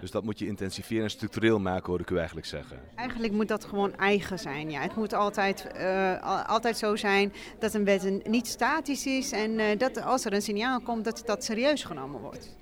Dus 0.00 0.10
dat 0.10 0.24
moet 0.24 0.38
je 0.38 0.46
intensiveren 0.46 1.02
en 1.02 1.10
structureel 1.10 1.60
maken, 1.60 1.86
hoor 1.86 2.00
ik 2.00 2.10
u 2.10 2.16
eigenlijk 2.16 2.46
zeggen. 2.46 2.80
Eigenlijk 2.94 3.32
moet 3.32 3.48
dat 3.48 3.64
gewoon 3.64 3.96
eigen 3.96 4.38
zijn. 4.38 4.70
Ja. 4.70 4.80
Het 4.80 4.96
moet 4.96 5.12
altijd, 5.12 5.66
uh, 5.76 6.46
altijd 6.48 6.78
zo 6.78 6.96
zijn 6.96 7.32
dat 7.58 7.74
een 7.74 7.84
wet 7.84 8.26
niet 8.26 8.46
statisch 8.46 9.06
is 9.06 9.32
en 9.32 9.58
uh, 9.58 9.64
dat 9.78 10.02
als 10.02 10.24
er 10.24 10.32
een 10.32 10.42
signaal 10.42 10.80
komt, 10.80 11.04
dat 11.04 11.22
dat 11.26 11.44
serieus 11.44 11.84
genomen 11.84 12.20
wordt. 12.20 12.56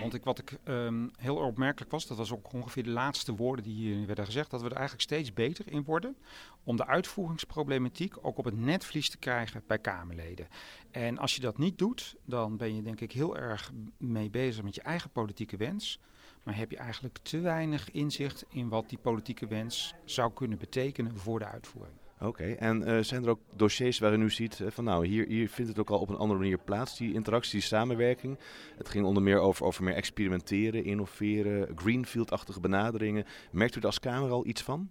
Want 0.00 0.14
ik, 0.14 0.24
wat 0.24 0.38
ik 0.38 0.58
um, 0.64 1.10
heel 1.16 1.36
opmerkelijk 1.36 1.90
was, 1.90 2.06
dat 2.06 2.16
was 2.16 2.32
ook 2.32 2.52
ongeveer 2.52 2.82
de 2.82 2.90
laatste 2.90 3.34
woorden 3.34 3.64
die 3.64 3.74
hier 3.74 4.06
werden 4.06 4.24
gezegd, 4.24 4.50
dat 4.50 4.60
we 4.60 4.66
er 4.66 4.72
eigenlijk 4.72 5.02
steeds 5.02 5.32
beter 5.32 5.72
in 5.72 5.84
worden 5.84 6.16
om 6.64 6.76
de 6.76 6.86
uitvoeringsproblematiek 6.86 8.14
ook 8.26 8.38
op 8.38 8.44
het 8.44 8.58
netvlies 8.58 9.10
te 9.10 9.18
krijgen 9.18 9.62
bij 9.66 9.78
Kamerleden. 9.78 10.48
En 10.90 11.18
als 11.18 11.34
je 11.34 11.40
dat 11.40 11.58
niet 11.58 11.78
doet, 11.78 12.16
dan 12.24 12.56
ben 12.56 12.74
je 12.76 12.82
denk 12.82 13.00
ik 13.00 13.12
heel 13.12 13.36
erg 13.36 13.72
mee 13.96 14.30
bezig 14.30 14.62
met 14.62 14.74
je 14.74 14.82
eigen 14.82 15.10
politieke 15.10 15.56
wens. 15.56 16.00
Maar 16.42 16.56
heb 16.56 16.70
je 16.70 16.76
eigenlijk 16.76 17.18
te 17.22 17.40
weinig 17.40 17.90
inzicht 17.90 18.44
in 18.48 18.68
wat 18.68 18.88
die 18.88 18.98
politieke 18.98 19.46
wens 19.46 19.94
zou 20.04 20.32
kunnen 20.32 20.58
betekenen 20.58 21.16
voor 21.16 21.38
de 21.38 21.46
uitvoering. 21.46 22.05
Oké, 22.20 22.52
en 22.52 22.88
uh, 22.88 23.02
zijn 23.02 23.24
er 23.24 23.30
ook 23.30 23.40
dossiers 23.56 23.98
waarin 23.98 24.22
u 24.22 24.30
ziet 24.30 24.58
uh, 24.58 24.70
van 24.70 24.84
nou, 24.84 25.06
hier, 25.06 25.26
hier 25.26 25.48
vindt 25.48 25.70
het 25.70 25.80
ook 25.80 25.90
al 25.90 25.98
op 25.98 26.08
een 26.08 26.16
andere 26.16 26.40
manier 26.40 26.58
plaats, 26.58 26.96
die 26.96 27.12
interactie, 27.12 27.52
die 27.52 27.68
samenwerking. 27.68 28.38
Het 28.76 28.88
ging 28.88 29.04
onder 29.04 29.22
meer 29.22 29.38
over, 29.38 29.66
over 29.66 29.84
meer 29.84 29.94
experimenteren, 29.94 30.84
innoveren, 30.84 31.68
greenfield-achtige 31.74 32.60
benaderingen. 32.60 33.24
Merkt 33.50 33.76
u 33.76 33.80
er 33.80 33.86
als 33.86 34.00
Kamer 34.00 34.30
al 34.30 34.46
iets 34.46 34.62
van? 34.62 34.90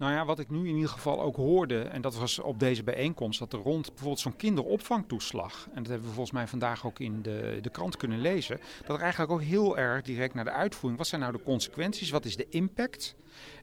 Nou 0.00 0.12
ja, 0.12 0.24
wat 0.24 0.38
ik 0.38 0.50
nu 0.50 0.68
in 0.68 0.74
ieder 0.74 0.90
geval 0.90 1.20
ook 1.20 1.36
hoorde, 1.36 1.82
en 1.82 2.00
dat 2.00 2.16
was 2.16 2.38
op 2.38 2.58
deze 2.58 2.82
bijeenkomst, 2.82 3.38
dat 3.38 3.52
er 3.52 3.58
rond 3.58 3.88
bijvoorbeeld 3.88 4.20
zo'n 4.20 4.36
kinderopvangtoeslag, 4.36 5.68
en 5.74 5.82
dat 5.82 5.86
hebben 5.86 6.08
we 6.08 6.14
volgens 6.14 6.34
mij 6.34 6.46
vandaag 6.46 6.86
ook 6.86 6.98
in 6.98 7.22
de, 7.22 7.58
de 7.62 7.70
krant 7.70 7.96
kunnen 7.96 8.20
lezen, 8.20 8.60
dat 8.86 8.96
er 8.96 9.02
eigenlijk 9.02 9.32
ook 9.32 9.42
heel 9.42 9.78
erg 9.78 10.02
direct 10.02 10.34
naar 10.34 10.44
de 10.44 10.50
uitvoering, 10.50 10.98
wat 10.98 11.08
zijn 11.08 11.20
nou 11.20 11.32
de 11.32 11.42
consequenties, 11.42 12.10
wat 12.10 12.24
is 12.24 12.36
de 12.36 12.48
impact? 12.48 13.14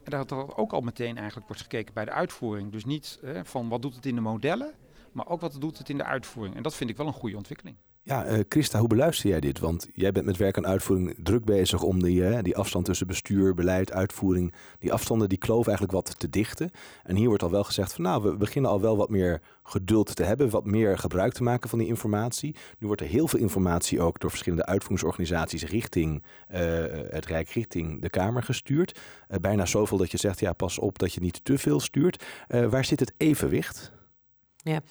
En 0.04 0.12
dat 0.12 0.32
er 0.32 0.58
ook 0.58 0.74
al 0.74 0.82
meteen 0.82 1.18
eigenlijk 1.18 1.48
wordt 1.48 1.62
gekeken 1.62 1.94
bij 1.94 2.06
de 2.06 2.12
uitvoering. 2.12 2.72
Dus 2.72 2.86
niet 2.86 3.20
van 3.44 3.70
wat 3.70 3.82
doet 3.82 3.96
het 3.96 4.06
in 4.06 4.16
de 4.16 4.22
modellen, 4.22 4.74
maar 5.12 5.28
ook 5.28 5.42
wat 5.42 5.58
doet 5.60 5.78
het 5.78 5.90
in 5.90 5.98
de 5.98 6.04
uitvoering. 6.04 6.56
En 6.56 6.64
dat 6.64 6.76
vind 6.76 6.90
ik 6.90 6.98
wel 6.98 7.08
een 7.08 7.14
goede 7.14 7.38
ontwikkeling. 7.38 7.78
Ja, 8.08 8.28
uh, 8.28 8.40
Christa, 8.50 8.80
hoe 8.80 8.88
beluister 8.88 9.30
jij 9.30 9.40
dit? 9.40 9.60
Want 9.60 9.88
jij 9.94 10.12
bent 10.12 10.26
met 10.26 10.38
werk 10.38 10.58
en 10.58 10.66
uitvoering 10.66 11.16
druk 11.24 11.46
bezig 11.46 11.84
om 11.84 12.04
die, 12.04 12.22
uh, 12.22 12.38
die 12.42 12.58
afstand 12.58 12.86
tussen 12.86 13.08
bestuur, 13.08 13.54
beleid, 13.54 13.92
uitvoering, 13.92 14.54
die 14.80 14.94
afstanden, 14.94 15.30
die 15.30 15.38
kloof 15.38 15.68
eigenlijk 15.68 15.96
wat 15.96 16.20
te 16.20 16.30
dichten. 16.30 16.72
En 17.04 17.16
hier 17.16 17.28
wordt 17.28 17.44
al 17.44 17.52
wel 17.52 17.64
gezegd 17.64 17.94
van 17.94 18.04
nou, 18.04 18.24
we 18.24 18.36
beginnen 18.36 18.72
al 18.72 18.82
wel 18.82 18.98
wat 18.98 19.10
meer 19.10 19.42
geduld 19.64 20.16
te 20.16 20.24
hebben, 20.24 20.50
wat 20.50 20.66
meer 20.66 20.98
gebruik 20.98 21.34
te 21.34 21.44
maken 21.44 21.70
van 21.70 21.80
die 21.80 21.88
informatie. 21.88 22.56
Nu 22.80 22.88
wordt 22.88 23.02
er 23.02 23.08
heel 23.08 23.28
veel 23.28 23.40
informatie 23.40 24.02
ook 24.02 24.20
door 24.20 24.30
verschillende 24.30 24.66
uitvoeringsorganisaties 24.66 25.64
richting 25.64 26.24
uh, 26.52 26.60
het 27.10 27.26
Rijk, 27.26 27.50
richting 27.50 28.02
de 28.02 28.10
Kamer 28.10 28.44
gestuurd. 28.44 29.00
bijna 29.42 29.66
zoveel 29.66 29.98
dat 29.98 30.12
je 30.12 30.18
zegt, 30.18 30.40
ja, 30.40 30.54
pas 30.54 30.80
op 30.80 31.00
dat 31.00 31.14
je 31.14 31.20
niet 31.20 31.40
te 31.44 31.58
veel 31.58 31.80
stuurt. 31.80 32.24
waar 32.48 32.86
zit 32.86 33.00
het 33.00 33.14
evenwicht? 33.18 33.92
Ja. 34.56 34.82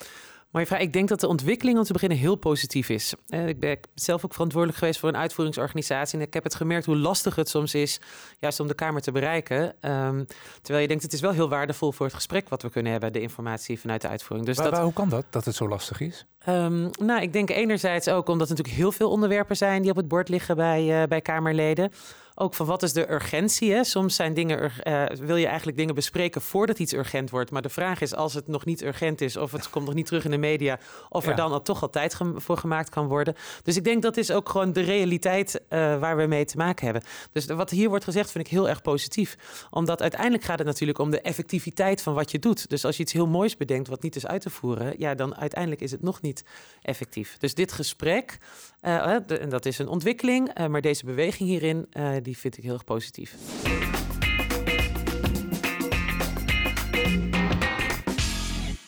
Vraag. 0.52 0.80
Ik 0.80 0.92
denk 0.92 1.08
dat 1.08 1.20
de 1.20 1.28
ontwikkeling 1.28 1.78
om 1.78 1.84
te 1.84 1.92
beginnen 1.92 2.18
heel 2.18 2.36
positief 2.36 2.88
is. 2.88 3.14
Uh, 3.28 3.48
ik 3.48 3.60
ben 3.60 3.78
zelf 3.94 4.24
ook 4.24 4.32
verantwoordelijk 4.32 4.78
geweest 4.78 5.00
voor 5.00 5.08
een 5.08 5.16
uitvoeringsorganisatie. 5.16 6.18
En 6.18 6.24
ik 6.26 6.34
heb 6.34 6.44
het 6.44 6.54
gemerkt 6.54 6.86
hoe 6.86 6.96
lastig 6.96 7.34
het 7.34 7.48
soms 7.48 7.74
is, 7.74 8.00
juist 8.38 8.60
om 8.60 8.66
de 8.66 8.74
Kamer 8.74 9.00
te 9.00 9.12
bereiken. 9.12 9.62
Um, 9.64 10.26
terwijl 10.62 10.82
je 10.82 10.88
denkt, 10.88 11.02
het 11.02 11.12
is 11.12 11.20
wel 11.20 11.32
heel 11.32 11.48
waardevol 11.48 11.92
voor 11.92 12.06
het 12.06 12.14
gesprek 12.14 12.48
wat 12.48 12.62
we 12.62 12.70
kunnen 12.70 12.92
hebben, 12.92 13.12
de 13.12 13.20
informatie 13.20 13.80
vanuit 13.80 14.00
de 14.00 14.08
uitvoering. 14.08 14.48
Dus 14.48 14.56
dat, 14.56 14.78
hoe 14.78 14.92
kan 14.92 15.08
dat, 15.08 15.24
dat 15.30 15.44
het 15.44 15.54
zo 15.54 15.68
lastig 15.68 16.00
is? 16.00 16.26
Um, 16.48 16.90
nou, 17.00 17.22
ik 17.22 17.32
denk 17.32 17.50
enerzijds 17.50 18.08
ook 18.08 18.28
omdat 18.28 18.48
er 18.48 18.54
natuurlijk 18.56 18.82
heel 18.82 18.92
veel 18.92 19.10
onderwerpen 19.10 19.56
zijn 19.56 19.82
die 19.82 19.90
op 19.90 19.96
het 19.96 20.08
bord 20.08 20.28
liggen 20.28 20.56
bij, 20.56 21.02
uh, 21.02 21.08
bij 21.08 21.20
Kamerleden 21.20 21.90
ook 22.38 22.54
van 22.54 22.66
wat 22.66 22.82
is 22.82 22.92
de 22.92 23.10
urgentie. 23.10 23.72
Hè? 23.72 23.84
Soms 23.84 24.14
zijn 24.14 24.34
dingen, 24.34 24.72
uh, 24.84 25.04
wil 25.06 25.36
je 25.36 25.46
eigenlijk 25.46 25.76
dingen 25.76 25.94
bespreken 25.94 26.40
voordat 26.40 26.78
iets 26.78 26.92
urgent 26.92 27.30
wordt. 27.30 27.50
Maar 27.50 27.62
de 27.62 27.68
vraag 27.68 28.00
is, 28.00 28.14
als 28.14 28.34
het 28.34 28.48
nog 28.48 28.64
niet 28.64 28.82
urgent 28.82 29.20
is, 29.20 29.36
of 29.36 29.52
het 29.52 29.70
komt 29.70 29.84
nog 29.86 29.94
niet 29.94 30.06
terug 30.06 30.24
in 30.24 30.30
de 30.30 30.36
media, 30.36 30.78
of 31.08 31.26
er 31.26 31.36
dan 31.36 31.52
al 31.52 31.62
toch 31.62 31.82
al 31.82 31.90
tijd 31.90 32.16
voor 32.36 32.56
gemaakt 32.56 32.88
kan 32.88 33.06
worden. 33.06 33.34
Dus 33.62 33.76
ik 33.76 33.84
denk 33.84 34.02
dat 34.02 34.16
is 34.16 34.30
ook 34.30 34.48
gewoon 34.48 34.72
de 34.72 34.80
realiteit 34.80 35.54
uh, 35.54 35.98
waar 35.98 36.16
we 36.16 36.26
mee 36.26 36.44
te 36.44 36.56
maken 36.56 36.84
hebben. 36.84 37.02
Dus 37.32 37.46
wat 37.46 37.70
hier 37.70 37.88
wordt 37.88 38.04
gezegd, 38.04 38.30
vind 38.30 38.44
ik 38.46 38.50
heel 38.50 38.68
erg 38.68 38.82
positief. 38.82 39.36
Omdat 39.70 40.02
uiteindelijk 40.02 40.44
gaat 40.44 40.58
het 40.58 40.66
natuurlijk 40.66 40.98
om 40.98 41.10
de 41.10 41.20
effectiviteit 41.20 42.02
van 42.02 42.14
wat 42.14 42.30
je 42.30 42.38
doet. 42.38 42.68
Dus 42.68 42.84
als 42.84 42.96
je 42.96 43.02
iets 43.02 43.12
heel 43.12 43.26
moois 43.26 43.56
bedenkt 43.56 43.88
wat 43.88 44.02
niet 44.02 44.16
is 44.16 44.26
uit 44.26 44.40
te 44.40 44.50
voeren, 44.50 44.94
ja, 44.98 45.14
dan 45.14 45.36
uiteindelijk 45.36 45.80
is 45.80 45.90
het 45.90 46.02
nog 46.02 46.20
niet 46.20 46.44
effectief. 46.82 47.36
Dus 47.38 47.54
dit 47.54 47.72
gesprek, 47.72 48.38
uh, 48.86 49.40
en 49.42 49.48
dat 49.48 49.66
is 49.66 49.78
een 49.78 49.88
ontwikkeling, 49.88 50.58
uh, 50.58 50.66
maar 50.66 50.80
deze 50.80 51.04
beweging 51.04 51.48
hierin, 51.48 51.88
die 52.22 52.38
vind 52.38 52.56
ik 52.56 52.64
heel 52.64 52.72
erg 52.72 52.84
positief. 52.84 53.34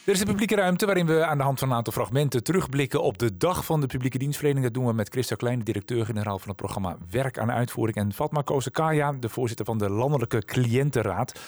Er 0.09 0.15
is 0.15 0.21
de 0.21 0.27
publieke 0.27 0.55
ruimte 0.55 0.87
waarin 0.87 1.07
we 1.07 1.25
aan 1.25 1.39
de 1.39 1.45
hand 1.45 1.59
van 1.59 1.71
een 1.71 1.77
aantal 1.77 1.93
fragmenten 1.93 2.43
terugblikken 2.43 3.03
op 3.03 3.19
de 3.19 3.37
dag 3.37 3.65
van 3.65 3.81
de 3.81 3.87
publieke 3.87 4.19
dienstverlening. 4.19 4.65
Dat 4.65 4.75
doen 4.75 4.87
we 4.87 4.93
met 4.93 5.09
Christa 5.09 5.35
Klein, 5.35 5.61
directeur-generaal 5.61 6.39
van 6.39 6.49
het 6.49 6.57
programma 6.57 6.97
Werk 7.11 7.39
aan 7.39 7.53
Uitvoering. 7.53 7.97
En 7.97 8.13
Fatma 8.13 8.43
Kozekaya, 8.43 9.13
de 9.13 9.29
voorzitter 9.29 9.67
van 9.67 9.79
de 9.79 9.91
Landelijke 9.91 10.45
Cliëntenraad. 10.45 11.41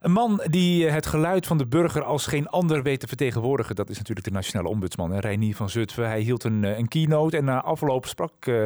Een 0.00 0.12
man 0.12 0.40
die 0.44 0.86
het 0.86 1.06
geluid 1.06 1.46
van 1.46 1.58
de 1.58 1.66
burger 1.66 2.02
als 2.02 2.26
geen 2.26 2.48
ander 2.48 2.82
weet 2.82 3.00
te 3.00 3.06
vertegenwoordigen. 3.06 3.74
Dat 3.74 3.90
is 3.90 3.98
natuurlijk 3.98 4.26
de 4.26 4.32
nationale 4.32 4.68
ombudsman, 4.68 5.14
Reinier 5.14 5.56
van 5.56 5.70
Zutphen. 5.70 6.06
Hij 6.06 6.20
hield 6.20 6.44
een, 6.44 6.62
een 6.62 6.88
keynote 6.88 7.36
en 7.36 7.44
na 7.44 7.62
afloop 7.62 8.06
sprak 8.06 8.46
uh, 8.46 8.64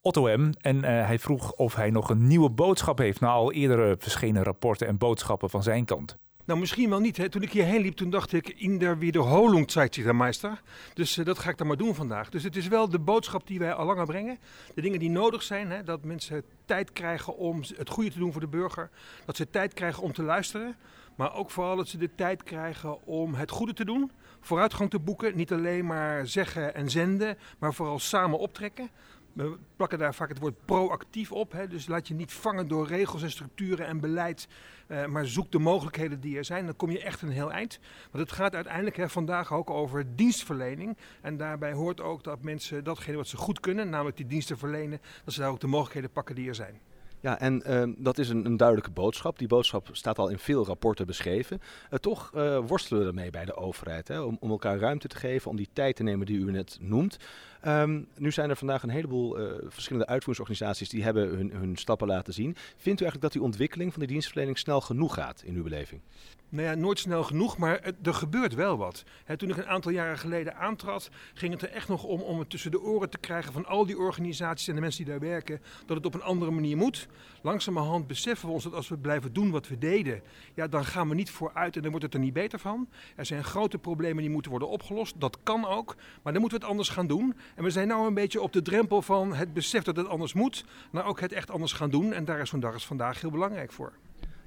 Otto 0.00 0.36
M. 0.36 0.52
En 0.60 0.84
hij 0.84 1.18
vroeg 1.18 1.52
of 1.52 1.74
hij 1.74 1.90
nog 1.90 2.10
een 2.10 2.26
nieuwe 2.26 2.50
boodschap 2.50 2.98
heeft 2.98 3.20
na 3.20 3.28
al 3.28 3.52
eerdere 3.52 3.96
verschenen 3.98 4.42
rapporten 4.42 4.86
en 4.86 4.98
boodschappen 4.98 5.50
van 5.50 5.62
zijn 5.62 5.84
kant. 5.84 6.18
Nou, 6.46 6.58
misschien 6.60 6.90
wel 6.90 7.00
niet. 7.00 7.16
Hè. 7.16 7.28
Toen 7.28 7.42
ik 7.42 7.52
hierheen 7.52 7.80
liep, 7.80 7.96
toen 7.96 8.10
dacht 8.10 8.32
ik, 8.32 8.48
in 8.48 8.78
der 8.78 8.98
wiederholung 8.98 9.70
zeigt 9.70 9.94
zich 9.94 10.04
der 10.04 10.16
Meister. 10.16 10.62
Dus 10.94 11.16
uh, 11.16 11.24
dat 11.24 11.38
ga 11.38 11.50
ik 11.50 11.58
dan 11.58 11.66
maar 11.66 11.76
doen 11.76 11.94
vandaag. 11.94 12.30
Dus 12.30 12.42
het 12.42 12.56
is 12.56 12.68
wel 12.68 12.88
de 12.88 12.98
boodschap 12.98 13.46
die 13.46 13.58
wij 13.58 13.72
al 13.72 13.86
langer 13.86 14.06
brengen. 14.06 14.38
De 14.74 14.80
dingen 14.80 14.98
die 14.98 15.10
nodig 15.10 15.42
zijn, 15.42 15.70
hè, 15.70 15.82
dat 15.82 16.04
mensen 16.04 16.44
tijd 16.64 16.92
krijgen 16.92 17.36
om 17.36 17.62
het 17.76 17.88
goede 17.88 18.10
te 18.10 18.18
doen 18.18 18.32
voor 18.32 18.40
de 18.40 18.46
burger. 18.46 18.90
Dat 19.24 19.36
ze 19.36 19.50
tijd 19.50 19.74
krijgen 19.74 20.02
om 20.02 20.12
te 20.12 20.22
luisteren. 20.22 20.76
Maar 21.14 21.34
ook 21.34 21.50
vooral 21.50 21.76
dat 21.76 21.88
ze 21.88 21.98
de 21.98 22.10
tijd 22.14 22.42
krijgen 22.42 23.06
om 23.06 23.34
het 23.34 23.50
goede 23.50 23.72
te 23.72 23.84
doen. 23.84 24.10
Vooruitgang 24.40 24.90
te 24.90 24.98
boeken. 24.98 25.36
Niet 25.36 25.52
alleen 25.52 25.86
maar 25.86 26.26
zeggen 26.26 26.74
en 26.74 26.90
zenden, 26.90 27.38
maar 27.58 27.74
vooral 27.74 27.98
samen 27.98 28.38
optrekken. 28.38 28.90
We 29.34 29.56
plakken 29.76 29.98
daar 29.98 30.14
vaak 30.14 30.28
het 30.28 30.38
woord 30.38 30.64
proactief 30.64 31.32
op. 31.32 31.52
Hè? 31.52 31.66
Dus 31.66 31.86
laat 31.86 32.08
je 32.08 32.14
niet 32.14 32.32
vangen 32.32 32.68
door 32.68 32.86
regels 32.86 33.22
en 33.22 33.30
structuren 33.30 33.86
en 33.86 34.00
beleid. 34.00 34.48
Uh, 34.88 35.06
maar 35.06 35.26
zoek 35.26 35.52
de 35.52 35.58
mogelijkheden 35.58 36.20
die 36.20 36.36
er 36.36 36.44
zijn. 36.44 36.64
Dan 36.64 36.76
kom 36.76 36.90
je 36.90 37.02
echt 37.02 37.22
een 37.22 37.30
heel 37.30 37.52
eind. 37.52 37.78
Want 38.10 38.24
het 38.24 38.32
gaat 38.32 38.54
uiteindelijk 38.54 38.96
hè, 38.96 39.08
vandaag 39.08 39.52
ook 39.52 39.70
over 39.70 40.16
dienstverlening. 40.16 40.96
En 41.20 41.36
daarbij 41.36 41.72
hoort 41.72 42.00
ook 42.00 42.24
dat 42.24 42.42
mensen 42.42 42.84
datgene 42.84 43.16
wat 43.16 43.28
ze 43.28 43.36
goed 43.36 43.60
kunnen, 43.60 43.88
namelijk 43.88 44.16
die 44.16 44.26
diensten 44.26 44.58
verlenen, 44.58 45.00
dat 45.24 45.34
ze 45.34 45.40
daar 45.40 45.50
ook 45.50 45.60
de 45.60 45.66
mogelijkheden 45.66 46.10
pakken 46.10 46.34
die 46.34 46.48
er 46.48 46.54
zijn. 46.54 46.80
Ja, 47.24 47.40
en 47.40 47.62
uh, 47.66 47.82
dat 47.96 48.18
is 48.18 48.28
een, 48.28 48.44
een, 48.44 48.56
duidelijke 48.56 48.90
boodschap. 48.90 49.38
Die 49.38 49.48
boodschap 49.48 49.88
staat 49.92 50.18
al 50.18 50.28
in 50.28 50.38
veel 50.38 50.66
rapporten 50.66 51.06
beschreven. 51.06 51.60
Uh, 51.90 51.98
toch 51.98 52.32
uh, 52.34 52.58
worstelen 52.66 53.02
we 53.02 53.08
ermee 53.08 53.30
bij 53.30 53.44
de 53.44 53.56
overheid. 53.56 54.08
Hè? 54.08 54.20
Om, 54.20 54.36
om, 54.40 54.50
elkaar 54.50 54.78
ruimte 54.78 55.08
te 55.08 55.16
geven, 55.16 55.50
om 55.50 55.56
die 55.56 55.68
tijd 55.72 55.96
te 55.96 56.02
nemen 56.02 56.26
die 56.26 56.38
u 56.38 56.50
net 56.50 56.78
noemt. 56.80 57.16
Um, 57.66 58.08
nu 58.16 58.32
zijn 58.32 58.50
er 58.50 58.56
vandaag 58.56 58.82
een 58.82 58.88
heleboel 58.88 59.36
verschillende 59.68 60.06
uitvoeringsorganisaties 60.06 60.88
die 60.88 61.02
hebben 61.02 61.28
hun, 61.28 61.50
hun 61.50 61.76
stappen 61.76 62.06
laten 62.06 62.32
zien. 62.32 62.56
Vindt 62.56 63.00
u 63.00 63.04
eigenlijk 63.04 63.20
dat 63.20 63.32
die 63.32 63.42
ontwikkeling 63.42 63.92
van 63.92 64.00
de 64.00 64.08
dienstverlening 64.08 64.58
snel 64.58 64.80
genoeg 64.80 65.14
gaat 65.14 65.42
in 65.42 65.54
uw 65.54 65.62
beleving? 65.62 66.00
Nou 66.54 66.68
ja, 66.68 66.74
nooit 66.74 66.98
snel 66.98 67.22
genoeg, 67.22 67.58
maar 67.58 67.80
er 68.02 68.14
gebeurt 68.14 68.54
wel 68.54 68.76
wat. 68.76 69.04
toen 69.36 69.50
ik 69.50 69.56
een 69.56 69.66
aantal 69.66 69.92
jaren 69.92 70.18
geleden 70.18 70.56
aantrad, 70.56 71.10
ging 71.34 71.52
het 71.52 71.62
er 71.62 71.70
echt 71.70 71.88
nog 71.88 72.04
om 72.04 72.20
om 72.20 72.38
het 72.38 72.50
tussen 72.50 72.70
de 72.70 72.80
oren 72.80 73.10
te 73.10 73.18
krijgen 73.18 73.52
van 73.52 73.66
al 73.66 73.86
die 73.86 73.98
organisaties 73.98 74.68
en 74.68 74.74
de 74.74 74.80
mensen 74.80 75.04
die 75.04 75.12
daar 75.12 75.22
werken, 75.22 75.60
dat 75.86 75.96
het 75.96 76.06
op 76.06 76.14
een 76.14 76.22
andere 76.22 76.50
manier 76.50 76.76
moet. 76.76 77.08
Langzamerhand 77.42 78.06
beseffen 78.06 78.48
we 78.48 78.54
ons 78.54 78.64
dat 78.64 78.74
als 78.74 78.88
we 78.88 78.98
blijven 78.98 79.32
doen 79.32 79.50
wat 79.50 79.68
we 79.68 79.78
deden, 79.78 80.22
ja, 80.54 80.66
dan 80.66 80.84
gaan 80.84 81.08
we 81.08 81.14
niet 81.14 81.30
vooruit 81.30 81.76
en 81.76 81.82
dan 81.82 81.90
wordt 81.90 82.06
het 82.06 82.14
er 82.14 82.20
niet 82.20 82.32
beter 82.32 82.58
van. 82.58 82.88
Er 83.16 83.26
zijn 83.26 83.44
grote 83.44 83.78
problemen 83.78 84.22
die 84.22 84.30
moeten 84.30 84.50
worden 84.50 84.68
opgelost, 84.68 85.14
dat 85.18 85.38
kan 85.42 85.66
ook, 85.66 85.96
maar 86.22 86.32
dan 86.32 86.40
moeten 86.40 86.58
we 86.58 86.64
het 86.64 86.72
anders 86.74 86.88
gaan 86.88 87.06
doen. 87.06 87.36
En 87.54 87.64
we 87.64 87.70
zijn 87.70 87.88
nu 87.88 87.94
een 87.94 88.14
beetje 88.14 88.42
op 88.42 88.52
de 88.52 88.62
drempel 88.62 89.02
van 89.02 89.34
het 89.34 89.52
besef 89.52 89.82
dat 89.82 89.96
het 89.96 90.08
anders 90.08 90.32
moet, 90.32 90.64
maar 90.90 91.06
ook 91.06 91.20
het 91.20 91.32
echt 91.32 91.50
anders 91.50 91.72
gaan 91.72 91.90
doen. 91.90 92.12
En 92.12 92.24
daar 92.24 92.40
is 92.40 92.48
zo'n 92.48 92.64
vandaag 92.76 93.20
heel 93.20 93.30
belangrijk 93.30 93.72
voor. 93.72 93.92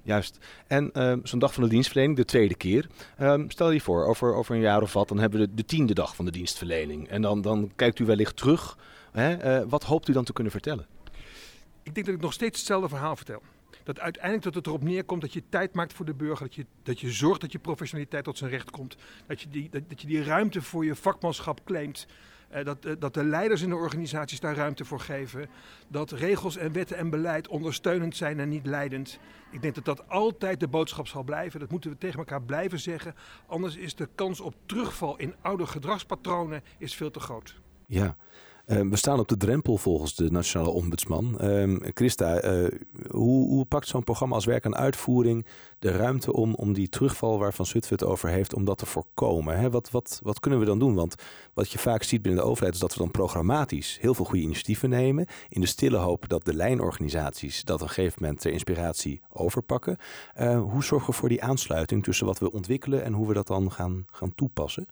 Juist. 0.08 0.38
En 0.68 1.02
um, 1.02 1.22
zo'n 1.24 1.40
dag 1.40 1.54
van 1.54 1.64
de 1.64 1.70
dienstverlening, 1.70 2.18
de 2.18 2.26
tweede 2.26 2.56
keer. 2.56 2.88
Um, 3.22 3.52
stel 3.52 3.72
je 3.72 3.82
voor, 3.82 4.06
over, 4.06 4.34
over 4.34 4.56
een 4.56 4.62
jaar 4.62 4.82
of 4.82 4.94
wat, 4.94 5.08
dan 5.08 5.20
hebben 5.20 5.40
we 5.40 5.48
de, 5.48 5.54
de 5.54 5.66
tiende 5.66 5.94
dag 5.94 6.16
van 6.16 6.26
de 6.26 6.32
dienstverlening. 6.32 7.08
En 7.08 7.22
dan, 7.22 7.42
dan 7.42 7.72
kijkt 7.76 8.00
u 8.00 8.06
wellicht 8.06 8.36
terug. 8.36 8.78
Hè? 9.12 9.62
Uh, 9.62 9.70
wat 9.70 9.84
hoopt 9.84 10.08
u 10.08 10.14
dan 10.14 10.24
te 10.24 10.34
kunnen 10.34 10.52
vertellen? 10.52 10.86
Ik 11.84 11.94
denk 11.94 12.06
dat 12.06 12.16
ik 12.16 12.22
nog 12.22 12.34
steeds 12.34 12.58
hetzelfde 12.58 12.90
verhaal 12.90 13.16
vertel. 13.16 13.42
Dat 13.84 14.00
uiteindelijk 14.00 14.44
dat 14.44 14.56
het 14.56 14.68
erop 14.68 14.84
neerkomt 14.84 15.22
dat 15.22 15.34
je 15.34 15.44
tijd 15.50 15.74
maakt 15.74 15.94
voor 15.94 16.06
de 16.06 16.14
burger. 16.14 16.46
Dat 16.46 16.56
je, 16.56 16.66
dat 16.84 17.00
je 17.00 17.12
zorgt 17.12 17.42
dat 17.42 17.52
je 17.52 17.60
professionaliteit 17.60 18.24
tot 18.24 18.38
zijn 18.38 18.50
recht 18.50 18.70
komt. 18.70 18.96
Dat 19.26 19.42
je 19.42 19.50
die, 19.50 19.70
dat, 19.70 19.82
dat 19.88 20.02
je 20.02 20.08
die 20.08 20.24
ruimte 20.24 20.62
voor 20.62 20.86
je 20.86 20.96
vakmanschap 20.96 21.62
claimt. 21.66 22.08
Uh, 22.56 22.64
dat, 22.64 22.86
uh, 22.86 22.94
dat 23.00 23.14
de 23.14 23.24
leiders 23.24 23.62
in 23.62 23.70
de 23.70 23.76
organisaties 23.76 24.40
daar 24.40 24.56
ruimte 24.56 24.86
voor 24.86 25.00
geven. 25.00 25.50
Dat 25.88 26.12
regels 26.12 26.58
en 26.58 26.72
wetten 26.72 26.98
en 26.98 27.10
beleid 27.10 27.48
ondersteunend 27.48 28.16
zijn 28.16 28.40
en 28.40 28.50
niet 28.50 28.66
leidend. 28.66 29.20
Ik 29.52 29.62
denk 29.62 29.76
dat 29.76 29.86
dat 29.86 30.10
altijd 30.10 30.60
de 30.60 30.68
boodschap 30.68 31.08
zal 31.08 31.24
blijven. 31.24 31.60
Dat 31.60 31.72
moeten 31.72 31.90
we 31.90 31.98
tegen 31.98 32.20
elkaar 32.20 32.42
blijven 32.42 32.80
zeggen. 32.80 33.16
Anders 33.46 33.76
is 33.76 33.96
de 33.96 34.10
kans 34.16 34.40
op 34.40 34.56
terugval 34.66 35.18
in 35.18 35.36
oude 35.42 35.66
gedragspatronen 35.66 36.64
is 36.78 36.96
veel 36.96 37.12
te 37.12 37.20
groot. 37.20 37.56
Ja, 37.86 38.16
we 38.68 38.96
staan 38.96 39.20
op 39.20 39.28
de 39.28 39.38
drempel 39.38 39.78
volgens 39.78 40.16
de 40.16 40.32
Nationale 40.32 40.72
Ombudsman. 40.72 41.38
Uh, 41.42 41.76
Christa, 41.94 42.44
uh, 42.44 42.68
hoe, 43.10 43.48
hoe, 43.48 43.66
pakt 43.66 43.88
zo'n 43.88 44.04
programma 44.04 44.36
als 44.36 44.46
werk 44.46 44.66
aan 44.66 44.76
uitvoering 44.76 45.46
de 45.80 45.92
ruimte 45.92 46.34
om, 46.34 46.54
om 46.54 46.74
die 46.74 46.90
terugval 46.90 47.40
waarvan 47.40 47.66
Zutphen 47.66 47.96
het 47.98 48.08
over 48.08 48.30
heeft, 48.30 48.54
om 48.54 48.66
dat 48.66 48.78
te 48.78 48.86
voorkomen? 48.86 49.58
Hè? 49.58 49.70
Wat, 49.70 49.92
wat, 49.92 50.20
wat 50.24 50.40
kunnen 50.40 50.60
we 50.60 50.66
dan 50.66 50.80
doen? 50.80 50.96
Want 50.96 51.16
wat 51.54 51.72
je 51.72 51.80
vaak 51.80 52.04
ziet 52.04 52.22
binnen 52.22 52.42
de 52.42 52.50
overheid 52.50 52.74
is 52.74 52.80
dat 52.80 52.94
we 52.94 53.00
dan 53.00 53.12
programmatisch 53.12 53.98
heel 54.02 54.14
veel 54.14 54.26
goede 54.26 54.44
initiatieven 54.44 54.90
nemen, 54.90 55.26
in 55.50 55.62
de 55.62 55.68
stille 55.68 55.98
hoop 55.98 56.30
dat 56.30 56.46
de 56.46 56.54
lijnorganisaties 56.54 57.64
dat 57.64 57.82
op 57.82 57.88
een 57.88 57.94
gegeven 57.94 58.22
moment 58.22 58.42
ter 58.42 58.52
inspiratie 58.52 59.22
overpakken. 59.34 59.98
Uh, 60.40 60.62
hoe 60.62 60.84
zorgen 60.84 61.10
we 61.10 61.16
voor 61.16 61.30
die 61.30 61.44
aansluiting 61.44 62.04
tussen 62.04 62.26
wat 62.26 62.40
we 62.40 62.52
ontwikkelen 62.52 63.04
en 63.04 63.14
hoe 63.14 63.28
we 63.28 63.34
dat 63.34 63.48
dan 63.48 63.72
gaan, 63.72 64.06
gaan 64.12 64.36
toepassen? 64.36 64.88